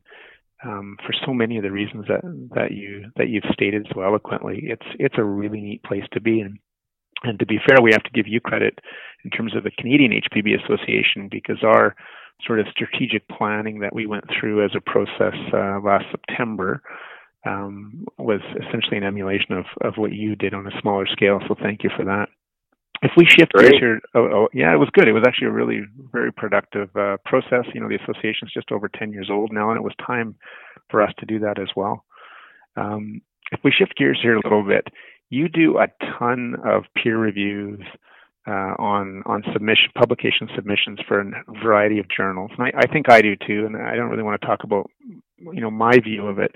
um, 0.64 0.96
for 1.04 1.12
so 1.26 1.32
many 1.32 1.56
of 1.56 1.62
the 1.62 1.70
reasons 1.70 2.06
that 2.08 2.22
that 2.54 2.72
you 2.72 3.10
that 3.16 3.28
you've 3.28 3.44
stated 3.52 3.86
so 3.92 4.02
eloquently. 4.02 4.60
It's 4.64 4.86
it's 4.98 5.18
a 5.18 5.24
really 5.24 5.60
neat 5.60 5.82
place 5.82 6.04
to 6.12 6.20
be 6.20 6.40
in. 6.40 6.58
And 7.24 7.38
to 7.38 7.46
be 7.46 7.58
fair, 7.66 7.80
we 7.80 7.92
have 7.92 8.02
to 8.02 8.10
give 8.10 8.26
you 8.26 8.40
credit 8.40 8.80
in 9.24 9.30
terms 9.30 9.54
of 9.54 9.62
the 9.62 9.70
Canadian 9.70 10.12
HPB 10.12 10.64
Association 10.64 11.28
because 11.30 11.58
our 11.62 11.94
sort 12.44 12.58
of 12.58 12.66
strategic 12.70 13.28
planning 13.28 13.78
that 13.80 13.94
we 13.94 14.06
went 14.06 14.24
through 14.28 14.64
as 14.64 14.72
a 14.74 14.80
process 14.80 15.34
uh, 15.52 15.78
last 15.80 16.06
September 16.10 16.82
um, 17.46 18.04
was 18.18 18.40
essentially 18.66 18.96
an 18.96 19.04
emulation 19.04 19.52
of, 19.52 19.64
of 19.82 19.94
what 19.96 20.12
you 20.12 20.34
did 20.34 20.54
on 20.54 20.66
a 20.66 20.80
smaller 20.80 21.06
scale. 21.06 21.40
So 21.46 21.54
thank 21.60 21.84
you 21.84 21.90
for 21.96 22.04
that. 22.04 22.28
If 23.02 23.12
we 23.16 23.26
shift 23.26 23.52
gears 23.52 23.74
here, 23.80 24.00
oh, 24.14 24.28
oh, 24.32 24.48
yeah, 24.54 24.72
it 24.72 24.78
was 24.78 24.88
good. 24.92 25.08
It 25.08 25.12
was 25.12 25.24
actually 25.26 25.48
a 25.48 25.52
really 25.52 25.82
very 26.12 26.32
productive 26.32 26.88
uh, 26.96 27.16
process. 27.24 27.66
You 27.74 27.80
know, 27.80 27.88
the 27.88 27.98
association's 28.02 28.52
just 28.52 28.70
over 28.70 28.88
10 28.88 29.12
years 29.12 29.28
old 29.30 29.52
now, 29.52 29.70
and 29.70 29.76
it 29.76 29.82
was 29.82 29.92
time 30.06 30.36
for 30.88 31.02
us 31.02 31.12
to 31.18 31.26
do 31.26 31.40
that 31.40 31.58
as 31.58 31.68
well. 31.74 32.04
Um, 32.76 33.20
if 33.50 33.60
we 33.64 33.72
shift 33.72 33.96
gears 33.96 34.20
here 34.22 34.36
a 34.36 34.40
little 34.44 34.62
bit, 34.62 34.86
you 35.30 35.48
do 35.48 35.78
a 35.78 35.88
ton 36.18 36.56
of 36.64 36.84
peer 36.94 37.18
reviews 37.18 37.80
uh, 38.46 38.74
on 38.78 39.22
on 39.26 39.42
submission 39.52 39.90
publication 39.96 40.48
submissions 40.54 40.98
for 41.06 41.20
a 41.20 41.24
variety 41.62 41.98
of 41.98 42.06
journals, 42.14 42.50
and 42.58 42.66
I, 42.66 42.72
I 42.80 42.86
think 42.86 43.10
I 43.10 43.22
do 43.22 43.36
too. 43.36 43.66
And 43.66 43.76
I 43.76 43.94
don't 43.94 44.10
really 44.10 44.22
want 44.22 44.40
to 44.40 44.46
talk 44.46 44.64
about 44.64 44.90
you 45.38 45.60
know 45.60 45.70
my 45.70 45.98
view 45.98 46.26
of 46.26 46.38
it, 46.38 46.54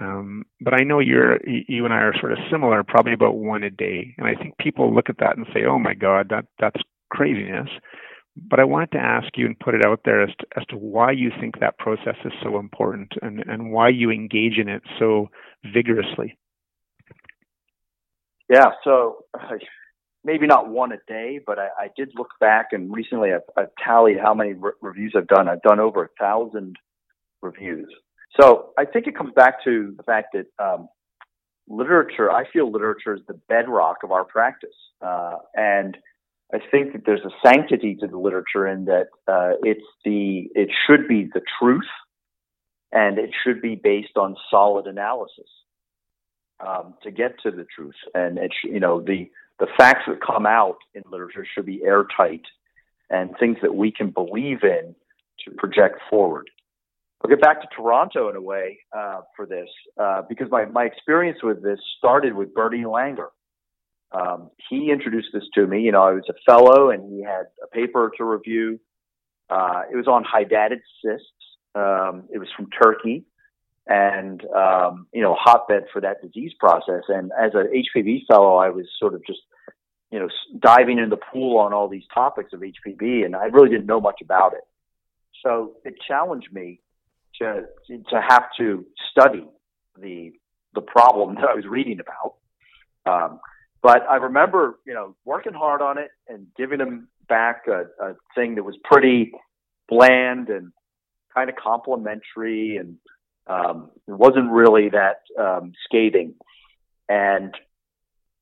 um, 0.00 0.44
but 0.60 0.74
I 0.74 0.84
know 0.84 1.00
you're 1.00 1.38
you 1.46 1.84
and 1.84 1.92
I 1.92 1.98
are 1.98 2.14
sort 2.18 2.32
of 2.32 2.38
similar, 2.50 2.84
probably 2.84 3.12
about 3.12 3.36
one 3.36 3.64
a 3.64 3.70
day. 3.70 4.14
And 4.16 4.26
I 4.28 4.34
think 4.34 4.56
people 4.58 4.94
look 4.94 5.08
at 5.08 5.18
that 5.18 5.36
and 5.36 5.46
say, 5.52 5.64
"Oh 5.64 5.78
my 5.78 5.94
God, 5.94 6.28
that 6.30 6.46
that's 6.60 6.80
craziness." 7.10 7.68
But 8.36 8.60
I 8.60 8.64
wanted 8.64 8.92
to 8.92 8.98
ask 8.98 9.36
you 9.36 9.46
and 9.46 9.58
put 9.58 9.74
it 9.74 9.84
out 9.84 10.02
there 10.04 10.22
as 10.22 10.30
to, 10.38 10.46
as 10.56 10.64
to 10.66 10.76
why 10.76 11.10
you 11.10 11.32
think 11.40 11.58
that 11.58 11.78
process 11.78 12.14
is 12.24 12.32
so 12.40 12.60
important 12.60 13.14
and, 13.20 13.40
and 13.48 13.72
why 13.72 13.88
you 13.88 14.12
engage 14.12 14.58
in 14.58 14.68
it 14.68 14.82
so 14.96 15.28
vigorously. 15.74 16.38
Yeah, 18.48 18.70
so 18.84 19.24
maybe 20.24 20.46
not 20.46 20.68
one 20.68 20.92
a 20.92 20.98
day, 21.08 21.40
but 21.44 21.58
I, 21.58 21.68
I 21.76 21.90
did 21.96 22.12
look 22.14 22.30
back 22.38 22.68
and 22.70 22.94
recently 22.94 23.32
I've, 23.32 23.40
I've 23.56 23.72
tallied 23.84 24.18
how 24.22 24.34
many 24.34 24.52
re- 24.52 24.72
reviews 24.80 25.14
I've 25.16 25.26
done. 25.26 25.48
I've 25.48 25.62
done 25.62 25.80
over 25.80 26.04
a 26.04 26.08
thousand 26.20 26.76
reviews. 27.42 27.92
So 28.40 28.70
I 28.78 28.84
think 28.84 29.06
it 29.06 29.16
comes 29.16 29.32
back 29.34 29.64
to 29.64 29.94
the 29.96 30.02
fact 30.02 30.34
that 30.34 30.46
um, 30.64 30.88
literature, 31.68 32.30
I 32.30 32.48
feel 32.50 32.70
literature 32.70 33.14
is 33.14 33.22
the 33.26 33.38
bedrock 33.48 33.98
of 34.04 34.12
our 34.12 34.24
practice. 34.24 34.74
Uh, 35.02 35.36
and 35.54 35.96
I 36.52 36.58
think 36.70 36.92
that 36.92 37.02
there's 37.04 37.24
a 37.24 37.46
sanctity 37.46 37.96
to 37.96 38.06
the 38.06 38.16
literature 38.16 38.66
in 38.66 38.86
that 38.86 39.08
uh, 39.26 39.56
it's 39.62 39.84
the, 40.04 40.48
it 40.54 40.70
should 40.86 41.08
be 41.08 41.28
the 41.32 41.42
truth 41.60 41.88
and 42.92 43.18
it 43.18 43.30
should 43.44 43.60
be 43.60 43.74
based 43.74 44.16
on 44.16 44.34
solid 44.50 44.86
analysis 44.86 45.48
um, 46.66 46.94
to 47.02 47.10
get 47.10 47.40
to 47.42 47.50
the 47.50 47.66
truth. 47.74 47.94
And 48.14 48.38
it, 48.38 48.52
sh- 48.52 48.68
you 48.70 48.80
know, 48.80 49.00
the, 49.00 49.30
the 49.58 49.66
facts 49.76 50.02
that 50.08 50.20
come 50.24 50.46
out 50.46 50.78
in 50.94 51.02
literature 51.10 51.46
should 51.54 51.66
be 51.66 51.82
airtight 51.84 52.42
and 53.10 53.34
things 53.38 53.58
that 53.62 53.74
we 53.74 53.90
can 53.90 54.10
believe 54.10 54.62
in 54.62 54.94
to 55.44 55.50
project 55.56 56.00
forward. 56.08 56.48
I'll 57.28 57.36
get 57.36 57.42
back 57.42 57.60
to 57.60 57.68
Toronto 57.76 58.30
in 58.30 58.36
a 58.36 58.40
way 58.40 58.78
uh, 58.96 59.20
for 59.36 59.44
this 59.44 59.68
uh, 60.00 60.22
because 60.30 60.50
my, 60.50 60.64
my 60.64 60.84
experience 60.84 61.40
with 61.42 61.62
this 61.62 61.78
started 61.98 62.34
with 62.34 62.54
Bernie 62.54 62.84
Langer. 62.84 63.28
Um, 64.12 64.50
he 64.70 64.90
introduced 64.90 65.28
this 65.34 65.42
to 65.54 65.66
me. 65.66 65.82
You 65.82 65.92
know, 65.92 66.00
I 66.00 66.12
was 66.12 66.24
a 66.30 66.50
fellow 66.50 66.88
and 66.88 67.12
he 67.12 67.22
had 67.22 67.48
a 67.62 67.66
paper 67.66 68.10
to 68.16 68.24
review. 68.24 68.80
Uh, 69.50 69.82
it 69.92 69.96
was 69.96 70.06
on 70.06 70.24
hydatid 70.24 70.80
cysts. 71.04 71.26
Um, 71.74 72.24
it 72.32 72.38
was 72.38 72.48
from 72.56 72.70
Turkey 72.70 73.26
and, 73.86 74.42
um, 74.46 75.06
you 75.12 75.20
know, 75.20 75.36
hotbed 75.38 75.84
for 75.92 76.00
that 76.00 76.22
disease 76.22 76.52
process. 76.58 77.02
And 77.08 77.30
as 77.38 77.50
an 77.52 77.70
HPB 77.94 78.20
fellow, 78.26 78.56
I 78.56 78.70
was 78.70 78.86
sort 78.98 79.12
of 79.12 79.20
just, 79.26 79.40
you 80.10 80.18
know, 80.18 80.28
diving 80.58 80.98
in 80.98 81.10
the 81.10 81.18
pool 81.18 81.58
on 81.58 81.74
all 81.74 81.88
these 81.88 82.04
topics 82.14 82.54
of 82.54 82.60
HPB 82.60 83.26
and 83.26 83.36
I 83.36 83.44
really 83.46 83.68
didn't 83.68 83.84
know 83.86 84.00
much 84.00 84.22
about 84.22 84.54
it. 84.54 84.62
So 85.44 85.74
it 85.84 85.94
challenged 86.08 86.50
me 86.50 86.80
to 87.38 87.62
to 87.88 88.20
have 88.26 88.44
to 88.58 88.84
study 89.10 89.46
the 90.00 90.32
the 90.74 90.80
problem 90.80 91.34
that 91.36 91.44
I 91.50 91.54
was 91.54 91.66
reading 91.66 92.00
about. 92.00 92.34
Um, 93.06 93.40
but 93.82 94.02
I 94.08 94.16
remember, 94.16 94.78
you 94.86 94.94
know, 94.94 95.14
working 95.24 95.54
hard 95.54 95.80
on 95.82 95.98
it 95.98 96.10
and 96.28 96.48
giving 96.56 96.80
him 96.80 97.08
back 97.28 97.62
a, 97.68 97.84
a 98.04 98.14
thing 98.34 98.56
that 98.56 98.64
was 98.64 98.76
pretty 98.84 99.32
bland 99.88 100.48
and 100.48 100.72
kind 101.34 101.48
of 101.48 101.56
complimentary, 101.56 102.76
and 102.76 102.96
um, 103.46 103.90
it 104.06 104.12
wasn't 104.12 104.50
really 104.50 104.88
that 104.90 105.20
um, 105.38 105.72
scathing. 105.84 106.34
And 107.08 107.54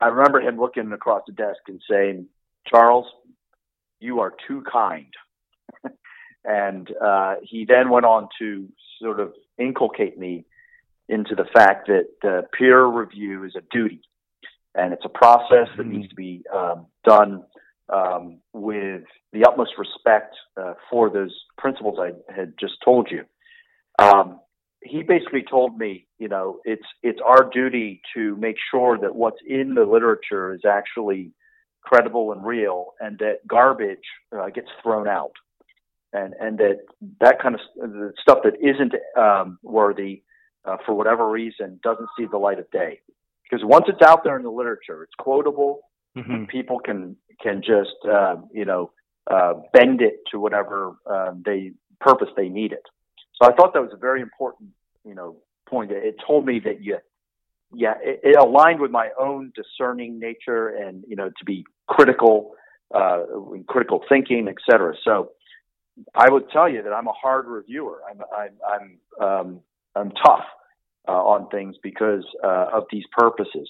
I 0.00 0.08
remember 0.08 0.40
him 0.40 0.58
looking 0.58 0.90
across 0.92 1.22
the 1.26 1.32
desk 1.32 1.60
and 1.68 1.80
saying, 1.88 2.26
"Charles, 2.66 3.06
you 4.00 4.20
are 4.20 4.32
too 4.48 4.62
kind." 4.70 5.12
and 6.46 6.88
uh, 7.04 7.34
he 7.42 7.64
then 7.64 7.90
went 7.90 8.06
on 8.06 8.28
to 8.38 8.68
sort 9.02 9.20
of 9.20 9.32
inculcate 9.58 10.18
me 10.18 10.44
into 11.08 11.34
the 11.34 11.44
fact 11.52 11.88
that 11.88 12.28
uh, 12.28 12.42
peer 12.56 12.84
review 12.84 13.44
is 13.44 13.54
a 13.56 13.62
duty. 13.70 14.00
And 14.74 14.92
it's 14.92 15.04
a 15.04 15.08
process 15.08 15.68
that 15.76 15.86
needs 15.86 16.08
to 16.10 16.14
be 16.14 16.44
um, 16.54 16.86
done 17.04 17.44
um, 17.92 18.38
with 18.52 19.04
the 19.32 19.44
utmost 19.46 19.72
respect 19.78 20.34
uh, 20.56 20.74
for 20.90 21.10
those 21.10 21.34
principles 21.56 21.98
I 22.00 22.12
had 22.32 22.54
just 22.60 22.74
told 22.84 23.08
you. 23.10 23.24
Um, 23.98 24.40
he 24.82 25.02
basically 25.02 25.44
told 25.48 25.78
me, 25.78 26.06
you 26.18 26.28
know, 26.28 26.60
it's 26.64 26.86
it's 27.02 27.20
our 27.24 27.48
duty 27.50 28.02
to 28.14 28.36
make 28.36 28.56
sure 28.70 28.98
that 28.98 29.16
what's 29.16 29.38
in 29.46 29.74
the 29.74 29.84
literature 29.84 30.54
is 30.54 30.60
actually 30.68 31.32
credible 31.82 32.32
and 32.32 32.44
real, 32.44 32.92
and 33.00 33.18
that 33.18 33.46
garbage 33.46 33.98
uh, 34.36 34.50
gets 34.50 34.68
thrown 34.82 35.08
out 35.08 35.32
and 36.12 36.34
and 36.40 36.58
that 36.58 36.78
that 37.20 37.40
kind 37.40 37.54
of 37.54 37.60
the 37.76 38.12
stuff 38.20 38.38
that 38.44 38.54
isn't 38.60 38.94
um, 39.16 39.58
worthy 39.62 40.22
uh, 40.64 40.76
for 40.84 40.94
whatever 40.94 41.28
reason 41.28 41.80
doesn't 41.82 42.08
see 42.18 42.26
the 42.30 42.38
light 42.38 42.58
of 42.58 42.70
day 42.70 43.00
because 43.48 43.64
once 43.64 43.86
it's 43.88 44.02
out 44.02 44.24
there 44.24 44.36
in 44.36 44.42
the 44.42 44.50
literature, 44.50 45.02
it's 45.02 45.14
quotable. 45.18 45.80
Mm-hmm. 46.16 46.44
People 46.46 46.80
can 46.80 47.16
can 47.42 47.60
just 47.60 47.96
uh, 48.10 48.36
you 48.52 48.64
know 48.64 48.90
uh, 49.30 49.54
bend 49.72 50.00
it 50.00 50.20
to 50.30 50.40
whatever 50.40 50.96
uh, 51.08 51.32
they 51.44 51.72
purpose 52.00 52.28
they 52.36 52.48
need 52.48 52.72
it. 52.72 52.82
So 53.40 53.50
I 53.50 53.54
thought 53.54 53.74
that 53.74 53.82
was 53.82 53.92
a 53.92 53.98
very 53.98 54.20
important 54.20 54.70
you 55.04 55.14
know 55.14 55.36
point. 55.68 55.90
It 55.92 56.16
told 56.26 56.46
me 56.46 56.60
that 56.64 56.82
you 56.82 56.98
yeah 57.74 57.94
it, 58.00 58.20
it 58.22 58.36
aligned 58.36 58.80
with 58.80 58.90
my 58.90 59.10
own 59.20 59.52
discerning 59.54 60.18
nature 60.18 60.68
and 60.68 61.04
you 61.06 61.16
know 61.16 61.28
to 61.28 61.44
be 61.44 61.64
critical 61.86 62.52
uh, 62.94 63.24
critical 63.68 64.02
thinking, 64.08 64.48
etc. 64.48 64.94
So 65.04 65.30
I 66.14 66.30
would 66.30 66.50
tell 66.50 66.68
you 66.68 66.82
that 66.82 66.92
I'm 66.92 67.06
a 67.06 67.12
hard 67.12 67.46
reviewer. 67.46 68.00
I'm 68.08 68.20
I'm 68.36 68.98
I'm 69.20 69.26
um, 69.26 69.60
um, 69.94 70.12
tough 70.24 70.44
uh, 71.08 71.12
on 71.12 71.48
things 71.48 71.76
because 71.82 72.24
uh, 72.44 72.66
of 72.72 72.84
these 72.90 73.04
purposes. 73.16 73.68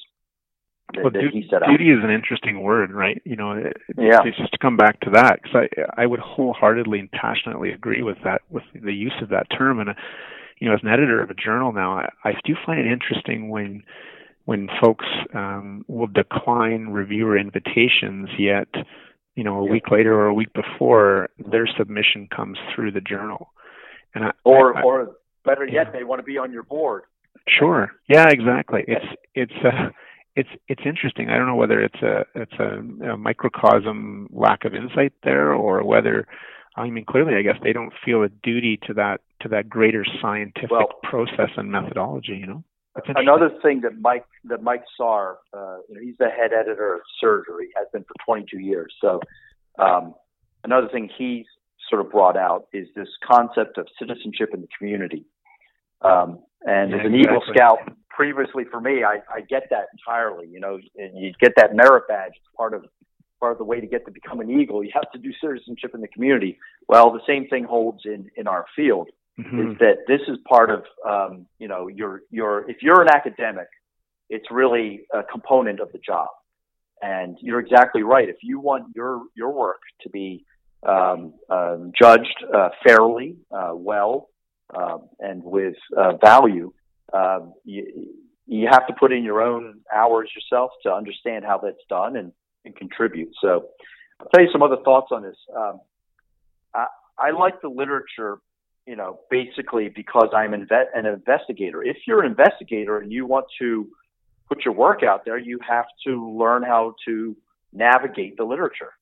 That, 0.94 1.02
well, 1.02 1.12
that 1.12 1.20
du- 1.20 1.76
duty 1.76 1.90
is 1.90 2.04
an 2.04 2.10
interesting 2.10 2.62
word, 2.62 2.92
right? 2.92 3.20
You 3.24 3.34
know, 3.36 3.52
it, 3.52 3.76
yeah. 3.98 4.20
It's 4.24 4.36
just 4.36 4.52
to 4.52 4.58
come 4.58 4.76
back 4.76 5.00
to 5.00 5.10
that 5.10 5.40
because 5.42 5.68
I 5.96 6.02
I 6.02 6.06
would 6.06 6.20
wholeheartedly 6.20 6.98
and 7.00 7.10
passionately 7.10 7.70
agree 7.70 8.02
with 8.02 8.18
that 8.24 8.42
with 8.50 8.64
the 8.72 8.94
use 8.94 9.14
of 9.22 9.30
that 9.30 9.46
term. 9.56 9.80
And 9.80 9.90
uh, 9.90 9.94
you 10.58 10.68
know, 10.68 10.74
as 10.74 10.80
an 10.82 10.88
editor 10.88 11.22
of 11.22 11.30
a 11.30 11.34
journal 11.34 11.72
now, 11.72 11.98
I, 11.98 12.08
I 12.24 12.32
do 12.44 12.54
find 12.64 12.80
it 12.80 12.86
interesting 12.90 13.48
when 13.48 13.82
when 14.44 14.68
folks 14.80 15.06
um, 15.34 15.84
will 15.88 16.06
decline 16.06 16.86
reviewer 16.86 17.36
invitations, 17.36 18.28
yet 18.38 18.68
you 19.36 19.44
know 19.44 19.60
a 19.60 19.64
yeah. 19.64 19.70
week 19.70 19.90
later 19.90 20.14
or 20.14 20.26
a 20.26 20.34
week 20.34 20.52
before 20.52 21.28
their 21.38 21.68
submission 21.78 22.28
comes 22.34 22.58
through 22.74 22.90
the 22.90 23.00
journal, 23.00 23.52
and 24.14 24.24
I, 24.24 24.32
or 24.44 24.76
I, 24.76 24.82
or 24.82 25.16
better 25.44 25.64
yet, 25.64 25.86
yeah. 25.86 25.90
they 25.92 26.04
want 26.04 26.18
to 26.18 26.24
be 26.24 26.38
on 26.38 26.52
your 26.52 26.64
board. 26.64 27.04
Sure. 27.48 27.92
Yeah. 28.08 28.28
Exactly. 28.28 28.84
It's 28.88 29.06
it's 29.34 29.52
uh, 29.64 29.90
it's 30.34 30.48
it's 30.68 30.82
interesting. 30.84 31.28
I 31.28 31.36
don't 31.36 31.46
know 31.46 31.56
whether 31.56 31.80
it's 31.80 32.02
a 32.02 32.24
it's 32.34 32.52
a, 32.58 33.12
a 33.12 33.16
microcosm 33.16 34.28
lack 34.32 34.64
of 34.64 34.74
insight 34.74 35.12
there, 35.22 35.52
or 35.52 35.84
whether 35.84 36.26
I 36.76 36.88
mean 36.90 37.04
clearly, 37.04 37.36
I 37.36 37.42
guess 37.42 37.56
they 37.62 37.72
don't 37.72 37.92
feel 38.04 38.22
a 38.22 38.28
duty 38.28 38.78
to 38.86 38.94
that 38.94 39.20
to 39.42 39.48
that 39.48 39.68
greater 39.68 40.04
scientific 40.20 40.70
well, 40.70 40.88
process 41.02 41.50
and 41.56 41.70
methodology. 41.70 42.36
You 42.40 42.46
know. 42.46 42.64
Another 43.08 43.50
thing 43.62 43.82
that 43.82 44.00
Mike 44.00 44.24
that 44.44 44.62
Mike 44.62 44.84
Sarr, 44.98 45.34
uh, 45.52 45.78
you 45.88 45.94
know, 45.94 46.00
he's 46.02 46.16
the 46.18 46.26
head 46.26 46.52
editor 46.52 46.94
of 46.94 47.00
surgery, 47.20 47.68
has 47.76 47.86
been 47.92 48.04
for 48.04 48.14
22 48.24 48.58
years. 48.58 48.92
So 49.00 49.20
um, 49.78 50.14
another 50.64 50.88
thing 50.88 51.10
he's 51.16 51.44
sort 51.90 52.00
of 52.00 52.10
brought 52.10 52.36
out 52.36 52.66
is 52.72 52.88
this 52.96 53.08
concept 53.24 53.78
of 53.78 53.86
citizenship 53.98 54.50
in 54.54 54.62
the 54.62 54.68
community. 54.78 55.24
Um, 56.02 56.40
and 56.62 56.90
yeah, 56.90 56.96
as 56.96 57.06
an 57.06 57.14
exactly. 57.14 57.20
Eagle 57.20 57.42
Scout, 57.54 57.78
previously 58.08 58.64
for 58.70 58.80
me, 58.80 59.04
I, 59.04 59.18
I 59.32 59.40
get 59.42 59.64
that 59.70 59.86
entirely. 59.92 60.48
You 60.48 60.60
know, 60.60 60.78
you 60.96 61.32
get 61.40 61.52
that 61.56 61.74
merit 61.74 62.04
badge. 62.08 62.32
It's 62.36 62.56
part 62.56 62.74
of 62.74 62.84
part 63.40 63.52
of 63.52 63.58
the 63.58 63.64
way 63.64 63.80
to 63.80 63.86
get 63.86 64.06
to 64.06 64.10
become 64.10 64.40
an 64.40 64.50
Eagle. 64.50 64.82
You 64.82 64.90
have 64.94 65.10
to 65.12 65.18
do 65.18 65.30
citizenship 65.42 65.94
in 65.94 66.00
the 66.00 66.08
community. 66.08 66.58
Well, 66.88 67.12
the 67.12 67.20
same 67.26 67.46
thing 67.48 67.64
holds 67.64 68.00
in 68.04 68.30
in 68.36 68.46
our 68.46 68.64
field 68.74 69.10
mm-hmm. 69.38 69.72
is 69.72 69.78
that 69.78 69.98
this 70.06 70.20
is 70.28 70.38
part 70.48 70.70
of 70.70 70.84
um, 71.08 71.46
you 71.58 71.68
know 71.68 71.88
your 71.88 72.22
your 72.30 72.68
if 72.70 72.78
you're 72.82 73.02
an 73.02 73.08
academic, 73.08 73.68
it's 74.28 74.46
really 74.50 75.06
a 75.12 75.22
component 75.22 75.80
of 75.80 75.92
the 75.92 75.98
job. 75.98 76.28
And 77.02 77.36
you're 77.42 77.60
exactly 77.60 78.02
right. 78.02 78.28
If 78.28 78.36
you 78.42 78.58
want 78.58 78.86
your 78.94 79.22
your 79.34 79.52
work 79.52 79.80
to 80.02 80.08
be 80.08 80.44
um, 80.86 81.34
um, 81.50 81.92
judged 82.00 82.44
uh, 82.54 82.70
fairly, 82.86 83.36
uh, 83.50 83.72
well, 83.74 84.28
um, 84.74 85.08
and 85.20 85.42
with 85.42 85.74
uh, 85.96 86.12
value, 86.24 86.72
um, 87.12 87.52
you, 87.64 88.14
you 88.46 88.68
have 88.70 88.86
to 88.86 88.94
put 88.98 89.12
in 89.12 89.24
your 89.24 89.42
own 89.42 89.80
hours 89.94 90.30
yourself 90.34 90.70
to 90.84 90.92
understand 90.92 91.44
how 91.44 91.58
that's 91.58 91.76
done 91.88 92.16
and, 92.16 92.32
and 92.64 92.74
contribute. 92.76 93.30
So, 93.40 93.66
I'll 94.20 94.28
tell 94.34 94.42
you 94.42 94.50
some 94.52 94.62
other 94.62 94.78
thoughts 94.84 95.08
on 95.10 95.22
this. 95.22 95.36
Um, 95.54 95.80
I, 96.74 96.86
I 97.18 97.30
like 97.32 97.60
the 97.60 97.68
literature 97.68 98.38
you 98.86 98.96
know, 98.96 99.20
basically 99.30 99.88
because 99.88 100.28
I'm 100.34 100.52
inve- 100.52 100.90
an 100.94 101.06
investigator. 101.06 101.82
If 101.82 101.96
you're 102.06 102.22
an 102.22 102.30
investigator 102.30 102.98
and 102.98 103.12
you 103.12 103.26
want 103.26 103.46
to 103.58 103.88
put 104.48 104.64
your 104.64 104.74
work 104.74 105.02
out 105.02 105.24
there, 105.24 105.38
you 105.38 105.58
have 105.68 105.86
to 106.06 106.30
learn 106.38 106.62
how 106.62 106.94
to 107.06 107.36
navigate 107.72 108.36
the 108.36 108.44
literature 108.44 108.92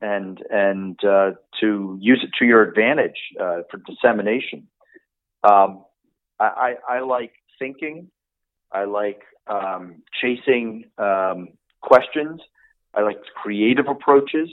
and 0.00 0.40
and 0.50 1.02
uh, 1.04 1.32
to 1.60 1.98
use 2.00 2.20
it 2.22 2.30
to 2.38 2.44
your 2.44 2.62
advantage 2.62 3.16
uh, 3.40 3.62
for 3.70 3.78
dissemination. 3.78 4.68
Um, 5.42 5.84
I, 6.40 6.74
I, 6.88 7.00
like 7.00 7.32
thinking. 7.58 8.10
I 8.72 8.84
like 8.84 9.22
um, 9.46 10.02
chasing 10.20 10.84
um, 10.98 11.48
questions. 11.80 12.40
I 12.92 13.02
like 13.02 13.18
creative 13.34 13.86
approaches, 13.88 14.48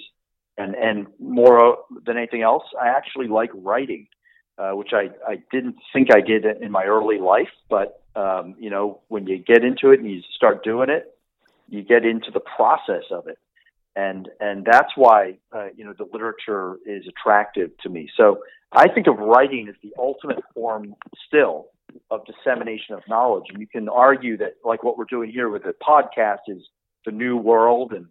and 0.58 0.76
and 0.76 1.08
more 1.20 1.80
than 2.06 2.18
anything 2.18 2.42
else, 2.42 2.64
I 2.80 2.90
actually 2.90 3.28
like 3.28 3.52
writing 3.54 4.08
uh, 4.62 4.72
which 4.72 4.91
I, 4.93 5.09
I 5.28 5.41
didn't 5.51 5.78
think 5.91 6.09
I 6.14 6.22
did 6.22 6.45
in 6.45 6.72
my 6.72 6.84
early 6.84 7.18
life. 7.18 7.49
But, 7.70 8.01
um, 8.16 8.55
you 8.59 8.70
know, 8.70 9.01
when 9.07 9.26
you 9.26 9.38
get 9.39 9.64
into 9.64 9.91
it 9.91 9.99
and 9.99 10.09
you 10.09 10.22
start 10.36 10.64
doing 10.64 10.89
it, 10.89 11.16
you 11.68 11.82
get 11.82 12.05
into 12.05 12.30
the 12.32 12.41
process 12.41 13.05
of 13.09 13.28
it. 13.28 13.39
And, 13.95 14.30
and 14.39 14.66
that's 14.70 14.91
why, 14.95 15.38
uh, 15.51 15.70
you 15.76 15.84
know, 15.84 15.93
the 15.97 16.07
literature 16.14 16.78
is 16.86 17.03
attractive 17.07 17.72
to 17.80 17.89
me. 17.89 18.09
So 18.16 18.39
I 18.72 18.88
think 18.88 19.07
of 19.07 19.18
writing 19.18 19.68
as 19.68 19.76
the 19.82 19.93
ultimate 19.97 20.43
form 20.53 20.95
still 21.28 21.68
of 22.09 22.22
dissemination 22.26 22.95
of 22.95 23.01
knowledge. 23.09 23.45
And 23.49 23.59
you 23.59 23.68
can 23.68 23.89
argue 23.89 24.38
that, 24.38 24.57
like 24.64 24.84
what 24.84 24.97
we're 24.97 25.05
doing 25.05 25.32
here 25.32 25.49
with 25.49 25.64
the 25.64 25.74
podcast, 25.82 26.39
is 26.47 26.62
the 27.05 27.12
new 27.12 27.36
world, 27.36 27.91
and 27.91 28.05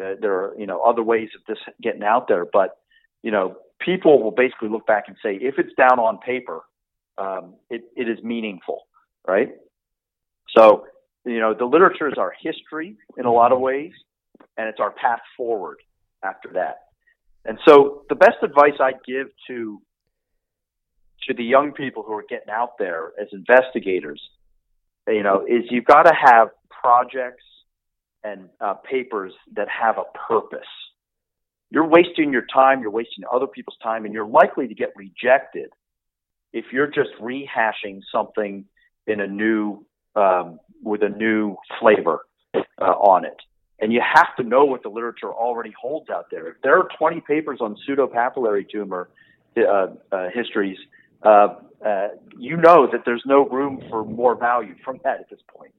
uh, 0.00 0.20
there 0.20 0.34
are 0.34 0.54
you 0.58 0.66
know 0.66 0.80
other 0.82 1.02
ways 1.02 1.30
of 1.34 1.42
this 1.48 1.58
getting 1.82 2.04
out 2.04 2.28
there. 2.28 2.44
But 2.44 2.76
you 3.22 3.32
know, 3.32 3.56
people 3.80 4.22
will 4.22 4.30
basically 4.30 4.68
look 4.68 4.86
back 4.86 5.04
and 5.08 5.16
say, 5.22 5.38
if 5.40 5.58
it's 5.58 5.72
down 5.74 5.98
on 5.98 6.18
paper, 6.18 6.60
um, 7.16 7.54
it, 7.70 7.82
it 7.96 8.08
is 8.08 8.22
meaningful, 8.22 8.86
right? 9.26 9.50
So, 10.56 10.86
you 11.24 11.40
know, 11.40 11.54
the 11.54 11.64
literature 11.64 12.08
is 12.08 12.14
our 12.16 12.32
history 12.40 12.96
in 13.16 13.26
a 13.26 13.32
lot 13.32 13.52
of 13.52 13.60
ways, 13.60 13.92
and 14.56 14.68
it's 14.68 14.80
our 14.80 14.90
path 14.90 15.20
forward 15.36 15.78
after 16.22 16.50
that. 16.54 16.78
And 17.44 17.58
so, 17.66 18.02
the 18.08 18.14
best 18.14 18.36
advice 18.42 18.74
I 18.80 18.92
give 19.06 19.28
to 19.48 19.80
to 21.28 21.34
the 21.34 21.44
young 21.44 21.72
people 21.72 22.02
who 22.02 22.14
are 22.14 22.24
getting 22.28 22.50
out 22.50 22.78
there 22.78 23.12
as 23.20 23.28
investigators, 23.32 24.22
you 25.06 25.22
know, 25.22 25.44
is 25.46 25.64
you've 25.70 25.84
got 25.84 26.04
to 26.04 26.14
have 26.14 26.48
projects 26.70 27.44
and 28.24 28.48
uh, 28.60 28.74
papers 28.74 29.32
that 29.54 29.68
have 29.68 29.98
a 29.98 30.04
purpose 30.28 30.60
you're 31.70 31.86
wasting 31.86 32.32
your 32.32 32.46
time, 32.52 32.80
you're 32.80 32.90
wasting 32.90 33.24
other 33.32 33.46
people's 33.46 33.76
time, 33.82 34.04
and 34.04 34.14
you're 34.14 34.26
likely 34.26 34.68
to 34.68 34.74
get 34.74 34.92
rejected 34.96 35.70
if 36.52 36.66
you're 36.72 36.86
just 36.86 37.10
rehashing 37.20 38.00
something 38.10 38.64
in 39.06 39.20
a 39.20 39.26
new 39.26 39.84
um, 40.16 40.58
with 40.82 41.02
a 41.02 41.08
new 41.08 41.56
flavor 41.80 42.26
uh, 42.54 42.84
on 42.84 43.24
it. 43.24 43.36
And 43.80 43.92
you 43.92 44.00
have 44.02 44.34
to 44.36 44.42
know 44.42 44.64
what 44.64 44.82
the 44.82 44.88
literature 44.88 45.32
already 45.32 45.72
holds 45.80 46.10
out 46.10 46.26
there. 46.30 46.48
If 46.48 46.56
there 46.62 46.78
are 46.78 46.88
20 46.98 47.20
papers 47.20 47.58
on 47.60 47.76
pseudopapillary 47.88 48.68
tumor 48.68 49.08
uh, 49.56 49.88
uh, 50.10 50.28
histories, 50.34 50.78
uh, 51.22 51.48
uh, 51.84 52.08
you 52.36 52.56
know 52.56 52.88
that 52.90 53.02
there's 53.04 53.22
no 53.24 53.46
room 53.46 53.82
for 53.88 54.04
more 54.04 54.34
value 54.34 54.74
from 54.84 54.98
that 55.04 55.20
at 55.20 55.30
this 55.30 55.40
point. 55.54 55.72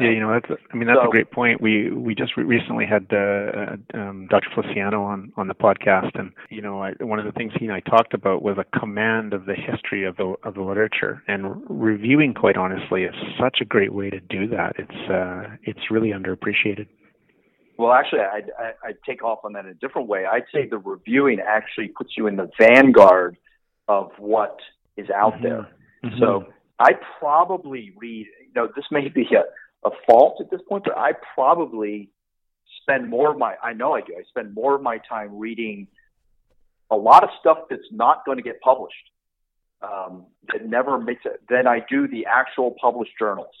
Yeah, 0.00 0.10
you 0.10 0.20
know 0.20 0.32
that's. 0.32 0.60
I 0.72 0.76
mean, 0.76 0.88
that's 0.88 0.98
so, 1.00 1.08
a 1.08 1.10
great 1.10 1.30
point. 1.30 1.60
We 1.60 1.90
we 1.90 2.14
just 2.14 2.36
re- 2.36 2.44
recently 2.44 2.84
had 2.84 3.06
uh, 3.12 3.76
um, 3.96 4.26
Dr. 4.28 4.48
Feliciano 4.54 5.04
on 5.04 5.32
on 5.36 5.46
the 5.46 5.54
podcast, 5.54 6.18
and 6.18 6.32
you 6.50 6.60
know, 6.60 6.82
I, 6.82 6.92
one 7.00 7.20
of 7.20 7.24
the 7.24 7.32
things 7.32 7.52
he 7.58 7.66
and 7.66 7.74
I 7.74 7.80
talked 7.80 8.12
about 8.12 8.42
was 8.42 8.56
a 8.58 8.78
command 8.78 9.32
of 9.32 9.46
the 9.46 9.54
history 9.54 10.04
of 10.04 10.16
the 10.16 10.34
of 10.42 10.54
the 10.54 10.62
literature, 10.62 11.22
and 11.28 11.62
reviewing. 11.68 12.34
Quite 12.34 12.56
honestly, 12.56 13.04
is 13.04 13.14
such 13.40 13.58
a 13.60 13.64
great 13.64 13.94
way 13.94 14.10
to 14.10 14.18
do 14.20 14.48
that. 14.48 14.74
It's 14.78 15.10
uh, 15.10 15.56
it's 15.62 15.90
really 15.90 16.10
underappreciated. 16.10 16.88
Well, 17.76 17.92
actually, 17.92 18.20
I'd, 18.20 18.50
I'd 18.84 18.96
take 19.06 19.24
off 19.24 19.40
on 19.44 19.52
that 19.54 19.64
in 19.64 19.72
a 19.72 19.74
different 19.74 20.08
way. 20.08 20.26
I'd 20.26 20.44
say 20.52 20.68
the 20.68 20.78
reviewing 20.78 21.40
actually 21.40 21.88
puts 21.88 22.10
you 22.16 22.28
in 22.28 22.36
the 22.36 22.48
vanguard 22.58 23.36
of 23.88 24.10
what 24.18 24.58
is 24.96 25.08
out 25.10 25.34
mm-hmm. 25.34 25.42
there. 25.42 25.68
Mm-hmm. 26.04 26.18
So 26.18 26.46
I 26.78 26.92
probably 27.18 27.92
read. 27.96 28.26
You 28.40 28.62
know, 28.62 28.68
this 28.74 28.84
may 28.90 29.08
be 29.08 29.22
a 29.22 29.42
a 29.84 29.90
fault 30.06 30.40
at 30.40 30.50
this 30.50 30.60
point, 30.68 30.84
but 30.84 30.96
I 30.96 31.12
probably 31.34 32.10
spend 32.82 33.08
more 33.08 33.30
of 33.30 33.38
my, 33.38 33.54
I 33.62 33.72
know 33.72 33.94
I 33.94 34.00
do, 34.00 34.14
I 34.18 34.22
spend 34.28 34.54
more 34.54 34.74
of 34.74 34.82
my 34.82 34.98
time 35.08 35.38
reading 35.38 35.88
a 36.90 36.96
lot 36.96 37.24
of 37.24 37.30
stuff 37.40 37.58
that's 37.70 37.82
not 37.90 38.24
going 38.24 38.38
to 38.38 38.42
get 38.42 38.60
published, 38.60 39.10
um, 39.82 40.26
that 40.52 40.66
never 40.66 40.98
makes 40.98 41.22
it, 41.24 41.42
Then 41.48 41.66
I 41.66 41.84
do 41.88 42.08
the 42.08 42.26
actual 42.26 42.74
published 42.80 43.12
journals. 43.18 43.54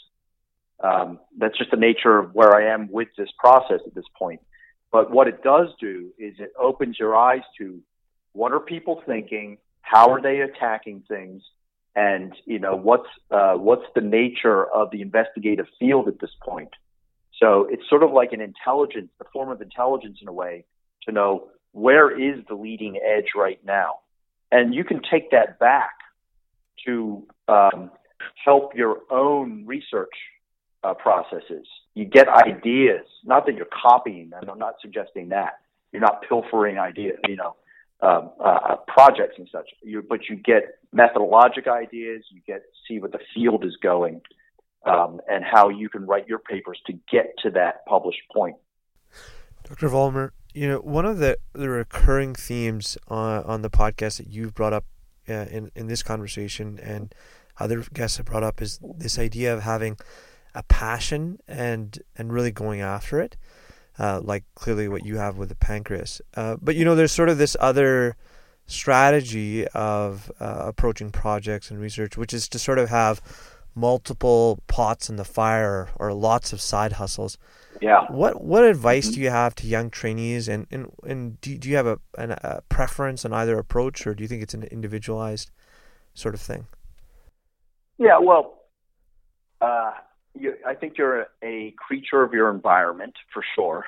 Um, 0.80 1.20
that's 1.38 1.56
just 1.56 1.70
the 1.70 1.76
nature 1.76 2.18
of 2.18 2.34
where 2.34 2.54
I 2.54 2.72
am 2.74 2.90
with 2.90 3.08
this 3.16 3.28
process 3.38 3.80
at 3.86 3.94
this 3.94 4.04
point. 4.18 4.40
But 4.90 5.10
what 5.10 5.28
it 5.28 5.42
does 5.42 5.68
do 5.80 6.10
is 6.18 6.34
it 6.38 6.52
opens 6.58 6.98
your 6.98 7.16
eyes 7.16 7.42
to 7.58 7.80
what 8.32 8.52
are 8.52 8.60
people 8.60 9.02
thinking? 9.06 9.58
How 9.80 10.10
are 10.10 10.20
they 10.20 10.40
attacking 10.40 11.04
things? 11.08 11.42
And 11.96 12.34
you 12.44 12.58
know 12.58 12.76
what's 12.76 13.08
uh, 13.30 13.54
what's 13.54 13.84
the 13.94 14.00
nature 14.00 14.64
of 14.64 14.90
the 14.90 15.00
investigative 15.00 15.66
field 15.78 16.08
at 16.08 16.20
this 16.20 16.30
point. 16.42 16.70
So 17.40 17.66
it's 17.70 17.82
sort 17.88 18.02
of 18.02 18.12
like 18.12 18.32
an 18.32 18.40
intelligence, 18.40 19.10
a 19.20 19.24
form 19.32 19.50
of 19.50 19.60
intelligence 19.60 20.18
in 20.22 20.28
a 20.28 20.32
way, 20.32 20.64
to 21.06 21.12
know 21.12 21.48
where 21.72 22.10
is 22.10 22.44
the 22.48 22.54
leading 22.54 22.96
edge 22.96 23.30
right 23.36 23.58
now, 23.64 24.00
and 24.52 24.74
you 24.74 24.84
can 24.84 25.00
take 25.10 25.30
that 25.32 25.58
back 25.58 25.94
to 26.86 27.26
um, 27.48 27.90
help 28.44 28.74
your 28.74 28.98
own 29.10 29.64
research 29.66 30.14
uh, 30.82 30.94
processes. 30.94 31.66
You 31.94 32.04
get 32.04 32.28
ideas, 32.28 33.06
not 33.24 33.46
that 33.46 33.54
you're 33.54 33.66
copying 33.66 34.30
them. 34.30 34.44
I'm 34.50 34.58
not 34.58 34.74
suggesting 34.80 35.30
that. 35.30 35.60
You're 35.92 36.02
not 36.02 36.22
pilfering 36.28 36.78
ideas, 36.78 37.18
you 37.28 37.36
know, 37.36 37.56
um, 38.00 38.30
uh, 38.44 38.76
projects 38.88 39.36
and 39.38 39.48
such. 39.50 39.68
You, 39.82 40.02
but 40.02 40.28
you 40.28 40.36
get 40.36 40.78
methodologic 40.94 41.68
ideas. 41.68 42.24
You 42.30 42.40
get 42.46 42.62
to 42.62 42.78
see 42.88 43.00
what 43.00 43.12
the 43.12 43.20
field 43.34 43.64
is 43.64 43.76
going 43.82 44.20
um, 44.86 45.20
and 45.28 45.44
how 45.44 45.68
you 45.68 45.88
can 45.88 46.06
write 46.06 46.28
your 46.28 46.38
papers 46.38 46.80
to 46.86 46.92
get 47.10 47.34
to 47.42 47.50
that 47.50 47.84
published 47.86 48.22
point. 48.32 48.56
Dr. 49.64 49.88
Vollmer, 49.88 50.30
you 50.52 50.68
know, 50.68 50.78
one 50.78 51.06
of 51.06 51.18
the, 51.18 51.38
the 51.52 51.68
recurring 51.68 52.34
themes 52.34 52.98
on, 53.08 53.42
on 53.44 53.62
the 53.62 53.70
podcast 53.70 54.18
that 54.18 54.28
you've 54.28 54.54
brought 54.54 54.72
up 54.72 54.84
uh, 55.28 55.46
in, 55.50 55.70
in 55.74 55.86
this 55.86 56.02
conversation 56.02 56.78
and 56.82 57.14
other 57.58 57.84
guests 57.92 58.18
have 58.18 58.26
brought 58.26 58.42
up 58.42 58.60
is 58.60 58.78
this 58.82 59.18
idea 59.18 59.54
of 59.54 59.62
having 59.62 59.96
a 60.54 60.62
passion 60.64 61.38
and 61.48 61.98
and 62.16 62.32
really 62.32 62.50
going 62.50 62.80
after 62.80 63.20
it, 63.20 63.36
uh, 63.98 64.20
like 64.22 64.44
clearly 64.54 64.88
what 64.88 65.04
you 65.04 65.16
have 65.16 65.36
with 65.36 65.48
the 65.48 65.54
pancreas. 65.54 66.20
Uh, 66.36 66.56
but 66.60 66.76
you 66.76 66.84
know, 66.84 66.94
there's 66.94 67.12
sort 67.12 67.28
of 67.28 67.38
this 67.38 67.56
other 67.60 68.16
strategy 68.66 69.66
of 69.68 70.30
uh, 70.40 70.64
approaching 70.66 71.10
projects 71.10 71.70
and 71.70 71.80
research, 71.80 72.16
which 72.16 72.32
is 72.32 72.48
to 72.48 72.58
sort 72.58 72.78
of 72.78 72.88
have 72.88 73.20
multiple 73.74 74.60
pots 74.68 75.10
in 75.10 75.16
the 75.16 75.24
fire 75.24 75.88
or 75.96 76.12
lots 76.12 76.52
of 76.52 76.60
side 76.60 76.92
hustles. 76.92 77.36
Yeah. 77.80 78.06
What 78.08 78.42
what 78.42 78.64
advice 78.64 79.06
mm-hmm. 79.06 79.14
do 79.14 79.20
you 79.22 79.30
have 79.30 79.54
to 79.56 79.66
young 79.66 79.90
trainees, 79.90 80.48
and 80.48 80.66
and, 80.70 80.92
and 81.06 81.40
do, 81.40 81.58
do 81.58 81.68
you 81.68 81.76
have 81.76 81.86
a, 81.86 81.98
an, 82.16 82.32
a 82.32 82.62
preference 82.68 83.24
on 83.24 83.32
either 83.32 83.58
approach, 83.58 84.06
or 84.06 84.14
do 84.14 84.22
you 84.22 84.28
think 84.28 84.42
it's 84.42 84.54
an 84.54 84.62
individualized 84.64 85.50
sort 86.14 86.34
of 86.34 86.40
thing? 86.40 86.66
Yeah. 87.98 88.18
Well, 88.18 88.62
uh, 89.60 89.92
you, 90.34 90.54
I 90.66 90.74
think 90.74 90.96
you're 90.96 91.22
a, 91.22 91.26
a 91.42 91.74
creature 91.76 92.22
of 92.22 92.32
your 92.32 92.50
environment 92.50 93.14
for 93.32 93.44
sure, 93.54 93.86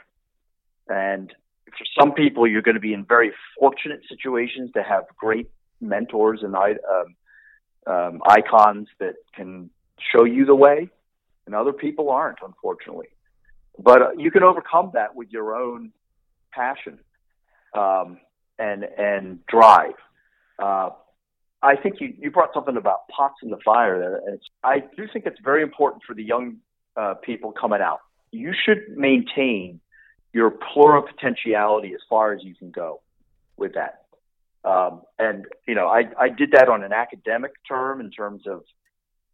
and 0.88 1.32
for 1.66 1.84
some 1.98 2.12
people, 2.12 2.46
you're 2.46 2.62
going 2.62 2.74
to 2.74 2.80
be 2.80 2.92
in 2.92 3.04
very 3.04 3.32
fortunate 3.58 4.00
situations 4.08 4.70
to 4.74 4.82
have 4.82 5.04
great 5.16 5.50
mentors 5.80 6.40
and 6.42 6.54
um, 6.54 7.16
um, 7.86 8.22
icons 8.26 8.88
that 8.98 9.14
can 9.34 9.70
show 10.12 10.24
you 10.24 10.44
the 10.44 10.54
way, 10.54 10.88
and 11.46 11.54
other 11.54 11.72
people 11.72 12.10
aren't, 12.10 12.38
unfortunately. 12.44 13.08
But 13.78 14.02
uh, 14.02 14.10
you 14.16 14.30
can 14.30 14.42
overcome 14.42 14.92
that 14.94 15.14
with 15.14 15.30
your 15.30 15.54
own 15.54 15.92
passion 16.52 16.98
um, 17.74 18.18
and 18.58 18.84
and 18.84 19.44
drive. 19.46 19.94
Uh, 20.58 20.90
I 21.62 21.76
think 21.76 21.96
you, 22.00 22.14
you 22.18 22.30
brought 22.30 22.54
something 22.54 22.76
about 22.76 23.08
pots 23.08 23.36
in 23.42 23.50
the 23.50 23.58
fire 23.64 23.98
there. 23.98 24.20
And 24.26 24.40
I 24.62 24.80
do 24.96 25.06
think 25.12 25.26
it's 25.26 25.40
very 25.42 25.62
important 25.62 26.02
for 26.06 26.14
the 26.14 26.22
young 26.22 26.56
uh, 26.96 27.14
people 27.14 27.52
coming 27.52 27.80
out. 27.80 28.00
You 28.30 28.52
should 28.64 28.96
maintain 28.96 29.80
your 30.36 30.50
pluripotentiality 30.50 31.94
as 31.94 32.02
far 32.10 32.34
as 32.34 32.44
you 32.44 32.54
can 32.54 32.70
go 32.70 33.00
with 33.56 33.72
that. 33.72 34.02
Um, 34.70 35.00
and 35.18 35.46
you 35.66 35.74
know, 35.74 35.86
I, 35.86 36.02
I 36.20 36.28
did 36.28 36.50
that 36.52 36.68
on 36.68 36.84
an 36.84 36.92
academic 36.92 37.52
term 37.66 38.02
in 38.02 38.10
terms 38.10 38.42
of 38.46 38.62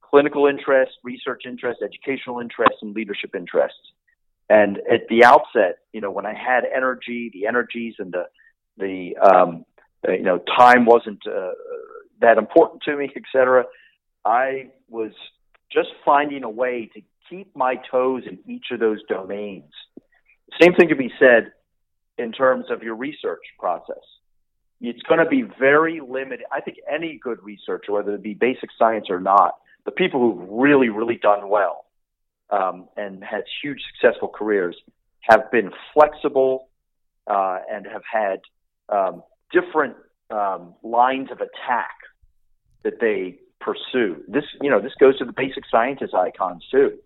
clinical 0.01 0.47
interest, 0.47 0.93
research 1.03 1.43
interest, 1.45 1.81
educational 1.83 2.39
interest, 2.39 2.75
and 2.83 2.95
leadership 2.95 3.35
interests. 3.35 3.81
And 4.49 4.79
at 4.79 5.09
the 5.09 5.25
outset, 5.25 5.79
you 5.93 6.01
know, 6.01 6.13
when 6.13 6.25
I 6.25 6.35
had 6.35 6.63
energy, 6.65 7.31
the 7.35 7.47
energies 7.49 7.95
and 7.99 8.13
the 8.13 8.27
the 8.79 9.17
um, 9.17 9.65
uh, 10.07 10.13
you 10.13 10.23
know 10.23 10.39
time 10.57 10.85
wasn't 10.85 11.27
uh, 11.27 11.51
that 12.21 12.39
important 12.39 12.83
to 12.85 12.97
me, 12.97 13.11
et 13.17 13.23
cetera. 13.33 13.65
I 14.25 14.71
was 14.89 15.11
just 15.73 15.89
finding 16.05 16.45
a 16.45 16.51
way 16.51 16.91
to 16.95 17.01
keep 17.29 17.57
my 17.57 17.75
toes 17.91 18.23
in 18.31 18.39
each 18.47 18.67
of 18.71 18.79
those 18.79 19.01
domains. 19.09 19.73
Same 20.61 20.75
thing 20.75 20.89
can 20.89 20.99
be 20.99 21.13
said 21.19 21.53
in 22.19 22.33
terms 22.33 22.67
of 22.71 22.83
your 22.83 22.95
research 22.95 23.43
process. 23.59 24.03
It's 24.81 25.03
going 25.03 25.21
to 25.21 25.31
be 25.31 25.43
very 25.43 26.01
limited. 26.01 26.45
I 26.53 26.61
think 26.61 26.79
any 26.93 27.19
good 27.23 27.39
researcher, 27.43 27.93
whether 27.93 28.15
it 28.15 28.23
be 28.23 28.35
basic 28.35 28.71
science 28.79 29.07
or 29.11 29.21
not, 29.21 29.55
the 29.85 29.93
people 29.93 30.21
who've 30.21 30.49
really, 30.51 30.89
really 30.89 31.17
done 31.17 31.49
well 31.49 31.85
um, 32.51 32.89
and 32.97 33.23
had 33.23 33.45
huge 33.63 33.79
successful 33.93 34.29
careers 34.29 34.77
have 35.21 35.51
been 35.51 35.71
flexible 35.95 36.69
uh, 37.29 37.59
and 37.71 37.87
have 37.87 38.03
had 38.11 38.41
um, 38.89 39.23
different 39.53 39.95
um, 40.31 40.75
lines 40.83 41.29
of 41.31 41.39
attack 41.41 41.95
that 42.83 43.01
they 43.01 43.39
pursue. 43.61 44.23
This, 44.29 44.45
you 44.61 44.71
know, 44.71 44.81
this 44.81 44.93
goes 44.99 45.17
to 45.19 45.25
the 45.25 45.33
basic 45.33 45.65
scientist 45.71 46.15
icons 46.15 46.67
too. 46.71 46.99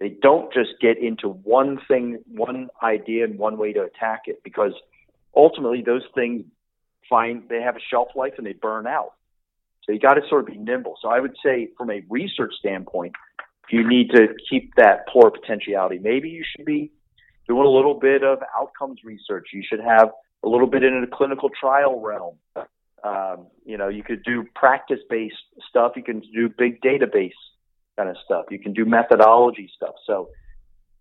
They 0.00 0.08
don't 0.08 0.52
just 0.52 0.70
get 0.80 0.98
into 0.98 1.28
one 1.28 1.78
thing, 1.86 2.18
one 2.26 2.70
idea, 2.82 3.24
and 3.24 3.38
one 3.38 3.58
way 3.58 3.74
to 3.74 3.82
attack 3.82 4.22
it 4.24 4.42
because 4.42 4.72
ultimately 5.36 5.82
those 5.82 6.04
things 6.14 6.44
find 7.08 7.42
they 7.50 7.60
have 7.60 7.76
a 7.76 7.80
shelf 7.90 8.08
life 8.16 8.32
and 8.38 8.46
they 8.46 8.54
burn 8.54 8.86
out. 8.86 9.12
So 9.84 9.92
you 9.92 9.98
got 9.98 10.14
to 10.14 10.22
sort 10.28 10.40
of 10.42 10.46
be 10.46 10.56
nimble. 10.56 10.96
So 11.02 11.08
I 11.10 11.20
would 11.20 11.36
say, 11.44 11.68
from 11.76 11.90
a 11.90 12.02
research 12.08 12.54
standpoint, 12.58 13.14
you 13.70 13.86
need 13.86 14.10
to 14.10 14.28
keep 14.48 14.74
that 14.76 15.06
pluripotentiality. 15.08 16.00
Maybe 16.00 16.30
you 16.30 16.44
should 16.44 16.64
be 16.64 16.90
doing 17.46 17.66
a 17.66 17.70
little 17.70 17.94
bit 17.94 18.22
of 18.22 18.38
outcomes 18.58 19.00
research. 19.04 19.48
You 19.52 19.62
should 19.68 19.80
have 19.80 20.10
a 20.42 20.48
little 20.48 20.66
bit 20.66 20.82
in 20.82 21.04
a 21.04 21.16
clinical 21.16 21.50
trial 21.50 22.00
realm. 22.00 22.36
Um, 23.02 23.46
you 23.64 23.76
know, 23.76 23.88
you 23.88 24.02
could 24.02 24.22
do 24.24 24.44
practice-based 24.54 25.34
stuff. 25.68 25.92
You 25.96 26.02
can 26.02 26.20
do 26.20 26.48
big 26.48 26.80
database 26.80 27.32
kind 28.00 28.08
of 28.08 28.16
stuff. 28.24 28.46
You 28.50 28.58
can 28.58 28.72
do 28.72 28.84
methodology 28.84 29.70
stuff. 29.76 29.94
So 30.06 30.30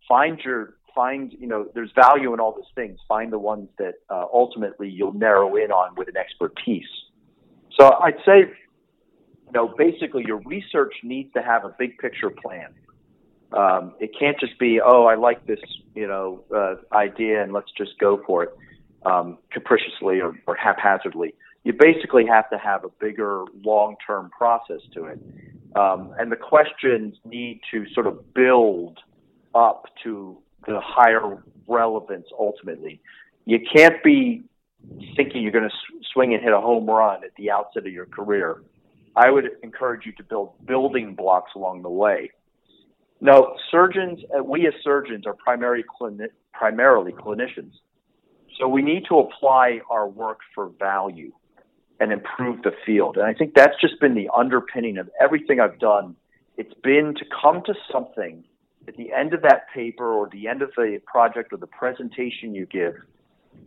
find 0.07 0.39
your 0.39 0.75
find 0.95 1.31
you 1.39 1.47
know 1.47 1.67
there's 1.73 1.91
value 1.95 2.33
in 2.33 2.39
all 2.39 2.53
those 2.53 2.73
things. 2.75 2.99
Find 3.07 3.31
the 3.31 3.39
ones 3.39 3.69
that 3.77 3.95
uh, 4.09 4.25
ultimately 4.33 4.89
you'll 4.89 5.13
narrow 5.13 5.55
in 5.55 5.71
on 5.71 5.95
with 5.95 6.07
an 6.07 6.17
expertise. 6.17 6.91
So 7.77 7.83
I'd 8.03 8.19
say 8.25 8.51
you 9.49 9.53
know, 9.53 9.73
basically 9.77 10.23
your 10.25 10.41
research 10.45 10.93
needs 11.03 11.33
to 11.33 11.41
have 11.41 11.65
a 11.65 11.73
big 11.79 11.97
picture 11.97 12.29
plan. 12.29 12.69
Um, 13.51 13.95
it 13.99 14.11
can't 14.17 14.39
just 14.39 14.59
be, 14.59 14.79
oh, 14.79 15.05
I 15.05 15.15
like 15.15 15.47
this, 15.47 15.59
you 15.95 16.07
know, 16.07 16.43
uh, 16.55 16.75
idea 16.95 17.41
and 17.41 17.51
let's 17.51 17.71
just 17.75 17.97
go 17.99 18.21
for 18.27 18.43
it 18.43 18.49
um, 19.07 19.39
capriciously 19.51 20.21
or, 20.21 20.35
or 20.45 20.55
haphazardly. 20.55 21.33
You 21.63 21.73
basically 21.73 22.27
have 22.27 22.47
to 22.51 22.59
have 22.59 22.83
a 22.83 22.89
bigger 22.99 23.43
long-term 23.63 24.29
process 24.37 24.81
to 24.93 25.05
it, 25.05 25.19
um, 25.75 26.13
and 26.19 26.31
the 26.31 26.35
questions 26.35 27.15
need 27.25 27.61
to 27.71 27.85
sort 27.93 28.07
of 28.07 28.33
build 28.33 28.99
up 29.53 29.85
to 30.03 30.37
the 30.67 30.79
higher 30.81 31.43
relevance 31.67 32.27
ultimately. 32.37 33.01
You 33.45 33.59
can't 33.73 34.03
be 34.03 34.43
thinking 35.15 35.43
you're 35.43 35.51
going 35.51 35.69
to 35.69 35.75
swing 36.13 36.33
and 36.33 36.43
hit 36.43 36.53
a 36.53 36.59
home 36.61 36.89
run 36.89 37.23
at 37.23 37.31
the 37.37 37.51
outset 37.51 37.85
of 37.85 37.93
your 37.93 38.05
career. 38.05 38.63
I 39.15 39.29
would 39.29 39.49
encourage 39.63 40.05
you 40.05 40.11
to 40.13 40.23
build 40.23 40.53
building 40.65 41.15
blocks 41.15 41.51
along 41.55 41.81
the 41.81 41.89
way. 41.89 42.31
Now, 43.21 43.55
surgeons, 43.69 44.19
uh, 44.37 44.43
we 44.43 44.65
as 44.67 44.73
surgeons 44.83 45.25
are 45.25 45.33
primarily, 45.33 45.83
clini- 45.99 46.29
primarily 46.53 47.11
clinicians. 47.11 47.73
So 48.57 48.67
we 48.67 48.81
need 48.81 49.05
to 49.09 49.19
apply 49.19 49.81
our 49.89 50.07
work 50.07 50.39
for 50.55 50.69
value 50.79 51.31
and 51.99 52.11
improve 52.11 52.61
the 52.63 52.71
field. 52.85 53.17
And 53.17 53.25
I 53.25 53.33
think 53.33 53.53
that's 53.53 53.79
just 53.81 53.99
been 53.99 54.15
the 54.15 54.29
underpinning 54.35 54.97
of 54.97 55.09
everything 55.19 55.59
I've 55.59 55.79
done. 55.79 56.15
It's 56.57 56.73
been 56.83 57.13
to 57.15 57.25
come 57.41 57.61
to 57.65 57.73
something 57.91 58.43
at 58.87 58.95
the 58.97 59.11
end 59.13 59.33
of 59.33 59.41
that 59.43 59.65
paper 59.73 60.11
or 60.11 60.29
the 60.31 60.47
end 60.47 60.61
of 60.61 60.71
the 60.75 60.99
project 61.05 61.53
or 61.53 61.57
the 61.57 61.67
presentation 61.67 62.55
you 62.55 62.65
give. 62.65 62.95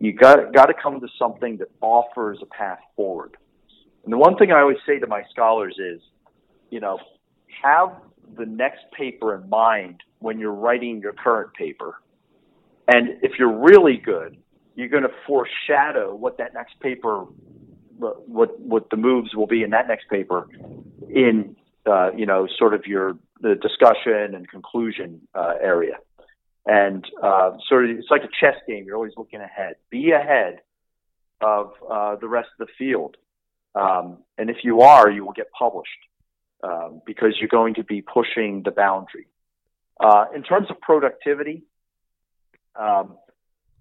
You 0.00 0.12
got 0.12 0.52
got 0.52 0.66
to 0.66 0.74
come 0.74 1.00
to 1.00 1.08
something 1.18 1.58
that 1.58 1.68
offers 1.80 2.38
a 2.42 2.46
path 2.46 2.80
forward. 2.96 3.36
And 4.04 4.12
the 4.12 4.18
one 4.18 4.36
thing 4.36 4.50
I 4.50 4.60
always 4.60 4.78
say 4.86 4.98
to 4.98 5.06
my 5.06 5.22
scholars 5.30 5.76
is, 5.78 6.00
you 6.70 6.80
know, 6.80 6.98
have 7.62 7.94
the 8.36 8.46
next 8.46 8.80
paper 8.96 9.34
in 9.34 9.48
mind 9.48 10.02
when 10.18 10.38
you're 10.38 10.52
writing 10.54 11.00
your 11.00 11.12
current 11.12 11.52
paper. 11.54 12.00
And 12.88 13.22
if 13.22 13.32
you're 13.38 13.56
really 13.56 13.96
good, 13.96 14.36
you're 14.74 14.88
going 14.88 15.02
to 15.02 15.12
foreshadow 15.26 16.14
what 16.14 16.38
that 16.38 16.54
next 16.54 16.80
paper, 16.80 17.26
what 18.26 18.60
what 18.60 18.90
the 18.90 18.96
moves 18.96 19.34
will 19.34 19.46
be 19.46 19.62
in 19.62 19.70
that 19.70 19.88
next 19.88 20.08
paper, 20.08 20.48
in 21.08 21.56
uh, 21.86 22.10
you 22.16 22.26
know 22.26 22.46
sort 22.58 22.74
of 22.74 22.86
your 22.86 23.16
the 23.40 23.54
discussion 23.54 24.34
and 24.34 24.48
conclusion 24.48 25.20
uh, 25.34 25.54
area. 25.60 25.98
And 26.64 27.04
uh, 27.20 27.56
sort 27.68 27.90
of 27.90 27.98
it's 27.98 28.10
like 28.10 28.22
a 28.22 28.28
chess 28.40 28.54
game. 28.68 28.84
You're 28.86 28.96
always 28.96 29.14
looking 29.16 29.40
ahead. 29.40 29.74
Be 29.90 30.12
ahead 30.12 30.60
of 31.40 31.72
uh, 31.90 32.16
the 32.16 32.28
rest 32.28 32.48
of 32.58 32.66
the 32.66 32.72
field. 32.78 33.16
Um, 33.74 34.18
and 34.38 34.48
if 34.48 34.58
you 34.62 34.82
are, 34.82 35.10
you 35.10 35.24
will 35.24 35.32
get 35.32 35.50
published 35.50 35.90
um, 36.62 37.02
because 37.04 37.36
you're 37.40 37.48
going 37.48 37.74
to 37.74 37.84
be 37.84 38.00
pushing 38.00 38.62
the 38.62 38.70
boundary. 38.70 39.26
Uh, 39.98 40.26
in 40.34 40.42
terms 40.42 40.68
of 40.70 40.80
productivity, 40.80 41.64
um, 42.76 43.16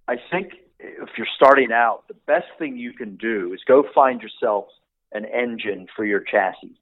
I 0.07 0.15
think 0.31 0.53
if 0.81 1.09
you're 1.17 1.27
starting 1.35 1.71
out, 1.71 2.07
the 2.07 2.15
best 2.25 2.47
thing 2.57 2.77
you 2.77 2.93
can 2.93 3.15
do 3.15 3.53
is 3.53 3.61
go 3.67 3.83
find 3.93 4.21
yourself 4.21 4.65
an 5.11 5.25
engine 5.25 5.87
for 5.95 6.05
your 6.05 6.21
chassis. 6.21 6.79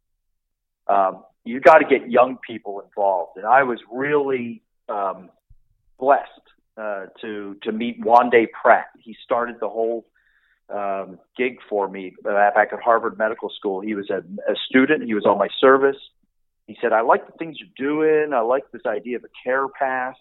Um, 0.87 1.23
you 1.43 1.59
got 1.59 1.79
to 1.79 1.85
get 1.85 2.09
young 2.09 2.37
people 2.45 2.81
involved, 2.81 3.37
and 3.37 3.45
I 3.45 3.63
was 3.63 3.79
really 3.91 4.61
um, 4.87 5.29
blessed 5.99 6.29
uh, 6.77 7.07
to 7.21 7.55
to 7.63 7.71
meet 7.71 8.01
Wande 8.01 8.47
Pratt. 8.51 8.87
He 8.99 9.15
started 9.23 9.57
the 9.59 9.69
whole 9.69 10.05
um, 10.69 11.19
gig 11.37 11.57
for 11.69 11.87
me 11.87 12.15
back 12.23 12.69
at 12.71 12.79
Harvard 12.81 13.17
Medical 13.17 13.49
School. 13.49 13.81
He 13.81 13.95
was 13.95 14.09
a, 14.09 14.19
a 14.51 14.55
student. 14.67 15.03
He 15.03 15.13
was 15.13 15.25
on 15.25 15.37
my 15.37 15.49
service. 15.59 15.97
He 16.67 16.77
said, 16.81 16.93
"I 16.93 17.01
like 17.01 17.25
the 17.25 17.37
things 17.37 17.57
you're 17.59 17.69
doing. 17.75 18.33
I 18.33 18.41
like 18.41 18.63
this 18.71 18.85
idea 18.85 19.17
of 19.17 19.23
a 19.23 19.29
care 19.43 19.67
path 19.67 20.15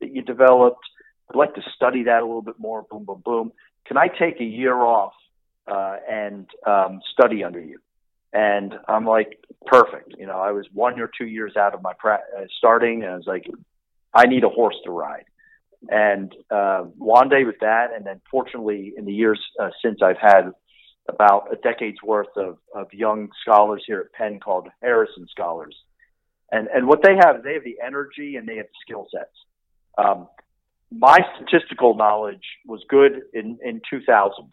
that 0.00 0.14
you 0.14 0.22
developed. 0.22 0.84
I'd 1.30 1.36
like 1.36 1.54
to 1.54 1.62
study 1.74 2.04
that 2.04 2.22
a 2.22 2.26
little 2.26 2.42
bit 2.42 2.58
more." 2.58 2.82
Boom, 2.90 3.04
boom, 3.04 3.22
boom. 3.24 3.52
Can 3.86 3.96
I 3.96 4.08
take 4.08 4.40
a 4.40 4.44
year 4.44 4.74
off 4.74 5.12
uh, 5.66 5.96
and 6.08 6.46
um, 6.66 7.00
study 7.12 7.44
under 7.44 7.60
you? 7.60 7.78
And 8.32 8.74
I'm 8.86 9.06
like, 9.06 9.38
perfect. 9.66 10.14
You 10.18 10.26
know, 10.26 10.38
I 10.38 10.52
was 10.52 10.66
one 10.72 11.00
or 11.00 11.10
two 11.16 11.26
years 11.26 11.56
out 11.56 11.74
of 11.74 11.82
my 11.82 11.92
pra- 11.98 12.22
uh, 12.36 12.44
starting, 12.58 13.02
and 13.02 13.12
I 13.12 13.16
was 13.16 13.26
like, 13.26 13.46
I 14.14 14.26
need 14.26 14.44
a 14.44 14.48
horse 14.48 14.76
to 14.84 14.90
ride. 14.90 15.24
And 15.88 16.34
uh, 16.50 16.82
one 16.98 17.28
day 17.28 17.44
with 17.44 17.60
that, 17.60 17.88
and 17.94 18.04
then 18.06 18.20
fortunately, 18.30 18.92
in 18.96 19.04
the 19.04 19.12
years 19.12 19.40
uh, 19.60 19.70
since, 19.82 20.00
I've 20.02 20.18
had 20.20 20.52
about 21.08 21.48
a 21.52 21.56
decade's 21.56 22.02
worth 22.02 22.36
of, 22.36 22.58
of 22.74 22.92
young 22.92 23.30
scholars 23.42 23.82
here 23.86 24.00
at 24.00 24.12
Penn 24.12 24.38
called 24.38 24.68
Harrison 24.82 25.26
Scholars. 25.30 25.74
And 26.52 26.68
and 26.68 26.86
what 26.86 27.02
they 27.02 27.14
have, 27.16 27.36
is 27.36 27.42
they 27.42 27.54
have 27.54 27.64
the 27.64 27.78
energy 27.84 28.36
and 28.36 28.46
they 28.46 28.56
have 28.56 28.66
the 28.66 28.78
skill 28.82 29.06
sets. 29.10 29.34
Um, 29.96 30.28
my 30.90 31.18
statistical 31.36 31.94
knowledge 31.94 32.44
was 32.66 32.82
good 32.88 33.22
in 33.32 33.58
in 33.64 33.80
2000, 33.88 34.44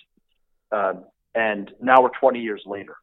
um, 0.71 1.05
and 1.35 1.71
now 1.81 2.01
we're 2.01 2.09
20 2.19 2.39
years 2.39 2.61
later. 2.65 2.95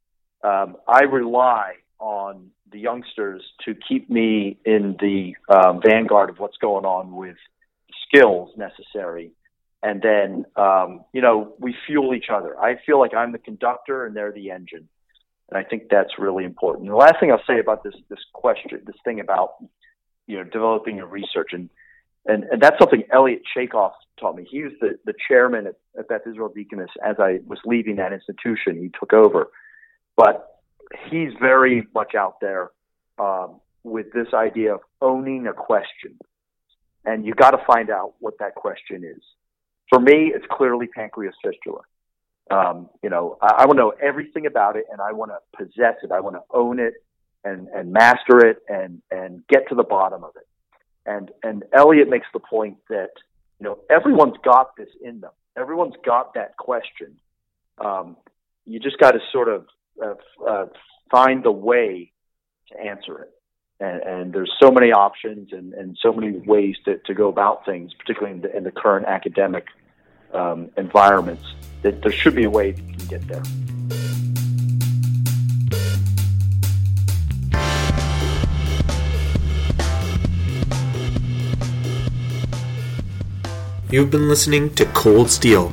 Um, 0.43 0.76
I 0.87 1.05
rely 1.05 1.74
on 1.99 2.51
the 2.70 2.78
youngsters 2.78 3.43
to 3.64 3.74
keep 3.89 4.11
me 4.11 4.59
in 4.64 4.97
the 5.01 5.35
um, 5.49 5.80
vanguard 5.85 6.30
of 6.30 6.39
what's 6.39 6.57
going 6.59 6.85
on 6.85 7.14
with 7.14 7.37
skills 8.07 8.51
necessary. 8.57 9.32
And 9.82 10.03
then, 10.03 10.45
um, 10.57 11.05
you 11.12 11.20
know, 11.20 11.55
we 11.59 11.74
fuel 11.87 12.14
each 12.14 12.30
other. 12.32 12.59
I 12.59 12.76
feel 12.85 12.99
like 12.99 13.14
I'm 13.14 13.32
the 13.32 13.39
conductor 13.39 14.07
and 14.07 14.16
they're 14.16 14.32
the 14.32 14.51
engine. 14.51 14.89
And 15.51 15.59
I 15.59 15.62
think 15.62 15.85
that's 15.91 16.18
really 16.18 16.45
important. 16.45 16.87
And 16.87 16.93
the 16.93 16.97
last 16.97 17.16
thing 17.20 17.30
I'll 17.30 17.43
say 17.47 17.61
about 17.61 17.85
this, 17.85 17.95
this 18.09 18.18
question, 18.32 18.70
this 18.87 18.97
thing 19.05 19.20
about, 19.20 19.57
you 20.26 20.39
know, 20.39 20.45
developing 20.45 20.97
your 20.97 21.07
research 21.07 21.51
and, 21.53 21.68
and, 22.27 22.45
and 22.45 22.61
that's 22.61 22.79
something 22.79 23.03
Elliot 23.12 23.43
Chaikof 23.57 23.93
taught 24.18 24.37
me. 24.37 24.47
He 24.49 24.62
was 24.62 24.72
the, 24.81 24.99
the 25.05 25.14
chairman 25.29 25.66
at, 25.66 25.75
at 25.99 26.09
Beth 26.09 26.22
Israel 26.27 26.51
Deaconess 26.55 26.91
as 27.05 27.16
I 27.18 27.41
was 27.47 27.59
leaving 27.64 27.97
that 27.97 28.12
institution. 28.12 28.77
He 28.77 28.91
took 28.99 29.12
over. 29.12 29.49
But 30.16 30.61
he's 31.11 31.33
very 31.41 31.87
much 31.95 32.14
out 32.14 32.41
there 32.41 32.70
um, 33.18 33.61
with 33.83 34.07
this 34.12 34.29
idea 34.33 34.75
of 34.75 34.81
owning 35.01 35.47
a 35.47 35.53
question. 35.53 36.16
And 37.05 37.27
you 37.27 37.35
got 37.35 37.51
to 37.51 37.62
find 37.66 37.91
out 37.91 38.14
what 38.20 38.35
that 38.39 38.55
question 38.55 39.05
is. 39.05 39.22
For 39.91 40.01
me, 40.01 40.33
it's 40.35 40.47
clearly 40.51 40.87
pancreas 40.87 41.35
fistula. 41.45 41.81
Um, 42.51 42.89
you 43.03 43.11
know, 43.11 43.37
I, 43.43 43.55
I 43.59 43.66
want 43.66 43.79
to 43.79 43.83
know 43.83 43.93
everything 44.03 44.47
about 44.47 44.77
it 44.77 44.85
and 44.91 45.01
I 45.01 45.12
want 45.12 45.31
to 45.33 45.39
possess 45.57 45.97
it. 46.03 46.12
I 46.12 46.20
want 46.20 46.37
to 46.37 46.43
own 46.51 46.79
it 46.79 46.95
and, 47.45 47.68
and 47.68 47.93
master 47.93 48.47
it 48.47 48.59
and, 48.68 49.03
and 49.11 49.47
get 49.49 49.68
to 49.68 49.75
the 49.75 49.83
bottom 49.83 50.25
of 50.25 50.31
it. 50.37 50.47
And, 51.07 51.30
and 51.42 51.64
Elliot 51.72 52.09
makes 52.09 52.26
the 52.32 52.40
point 52.40 52.78
that, 52.88 53.11
you 53.59 53.64
know, 53.64 53.78
everyone's 53.90 54.36
got 54.42 54.76
this 54.76 54.88
in 55.02 55.20
them. 55.20 55.32
Everyone's 55.57 55.94
got 56.05 56.34
that 56.34 56.57
question. 56.57 57.16
Um, 57.78 58.16
you 58.64 58.80
just 58.80 58.98
got 58.98 59.12
to 59.12 59.20
sort 59.32 59.48
of 59.48 59.66
uh, 60.02 60.14
uh, 60.46 60.66
find 61.11 61.44
the 61.44 61.52
way 61.52 62.12
to 62.70 62.80
answer 62.80 63.20
it. 63.20 63.30
And, 63.80 64.02
and, 64.02 64.32
there's 64.32 64.52
so 64.62 64.70
many 64.70 64.92
options 64.92 65.52
and, 65.52 65.74
and 65.74 65.98
so 66.00 66.12
many 66.12 66.38
ways 66.38 66.76
to, 66.84 66.98
to, 66.98 67.12
go 67.12 67.28
about 67.28 67.66
things, 67.66 67.92
particularly 67.92 68.36
in 68.36 68.42
the, 68.42 68.57
in 68.57 68.62
the 68.62 68.70
current 68.70 69.07
academic 69.07 69.66
um, 70.32 70.70
environments, 70.76 71.44
that 71.82 72.00
there 72.00 72.12
should 72.12 72.36
be 72.36 72.44
a 72.44 72.50
way 72.50 72.72
to 72.72 73.07
get 73.07 73.26
there. 73.26 73.42
You've 83.95 84.11
been 84.11 84.28
listening 84.28 84.74
to 84.74 84.86
Cold 84.86 85.30
Steel, 85.30 85.72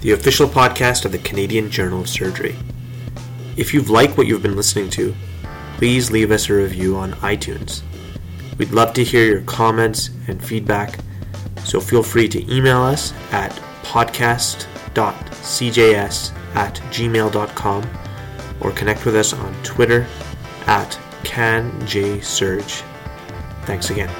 the 0.00 0.10
official 0.10 0.48
podcast 0.48 1.04
of 1.04 1.12
the 1.12 1.18
Canadian 1.18 1.70
Journal 1.70 2.00
of 2.00 2.08
Surgery. 2.08 2.56
If 3.56 3.72
you've 3.72 3.88
liked 3.88 4.18
what 4.18 4.26
you've 4.26 4.42
been 4.42 4.56
listening 4.56 4.90
to, 4.90 5.14
please 5.76 6.10
leave 6.10 6.32
us 6.32 6.50
a 6.50 6.54
review 6.54 6.96
on 6.96 7.12
iTunes. 7.12 7.82
We'd 8.58 8.72
love 8.72 8.94
to 8.94 9.04
hear 9.04 9.24
your 9.26 9.42
comments 9.42 10.10
and 10.26 10.44
feedback, 10.44 10.98
so 11.62 11.78
feel 11.78 12.02
free 12.02 12.26
to 12.30 12.52
email 12.52 12.82
us 12.82 13.12
at 13.30 13.52
podcast.cjs 13.84 14.66
at 16.56 16.74
gmail.com 16.74 17.90
or 18.60 18.72
connect 18.72 19.04
with 19.04 19.14
us 19.14 19.32
on 19.32 19.54
Twitter 19.62 20.04
at 20.66 20.98
canjsurge. 21.22 22.82
Thanks 23.66 23.90
again. 23.90 24.10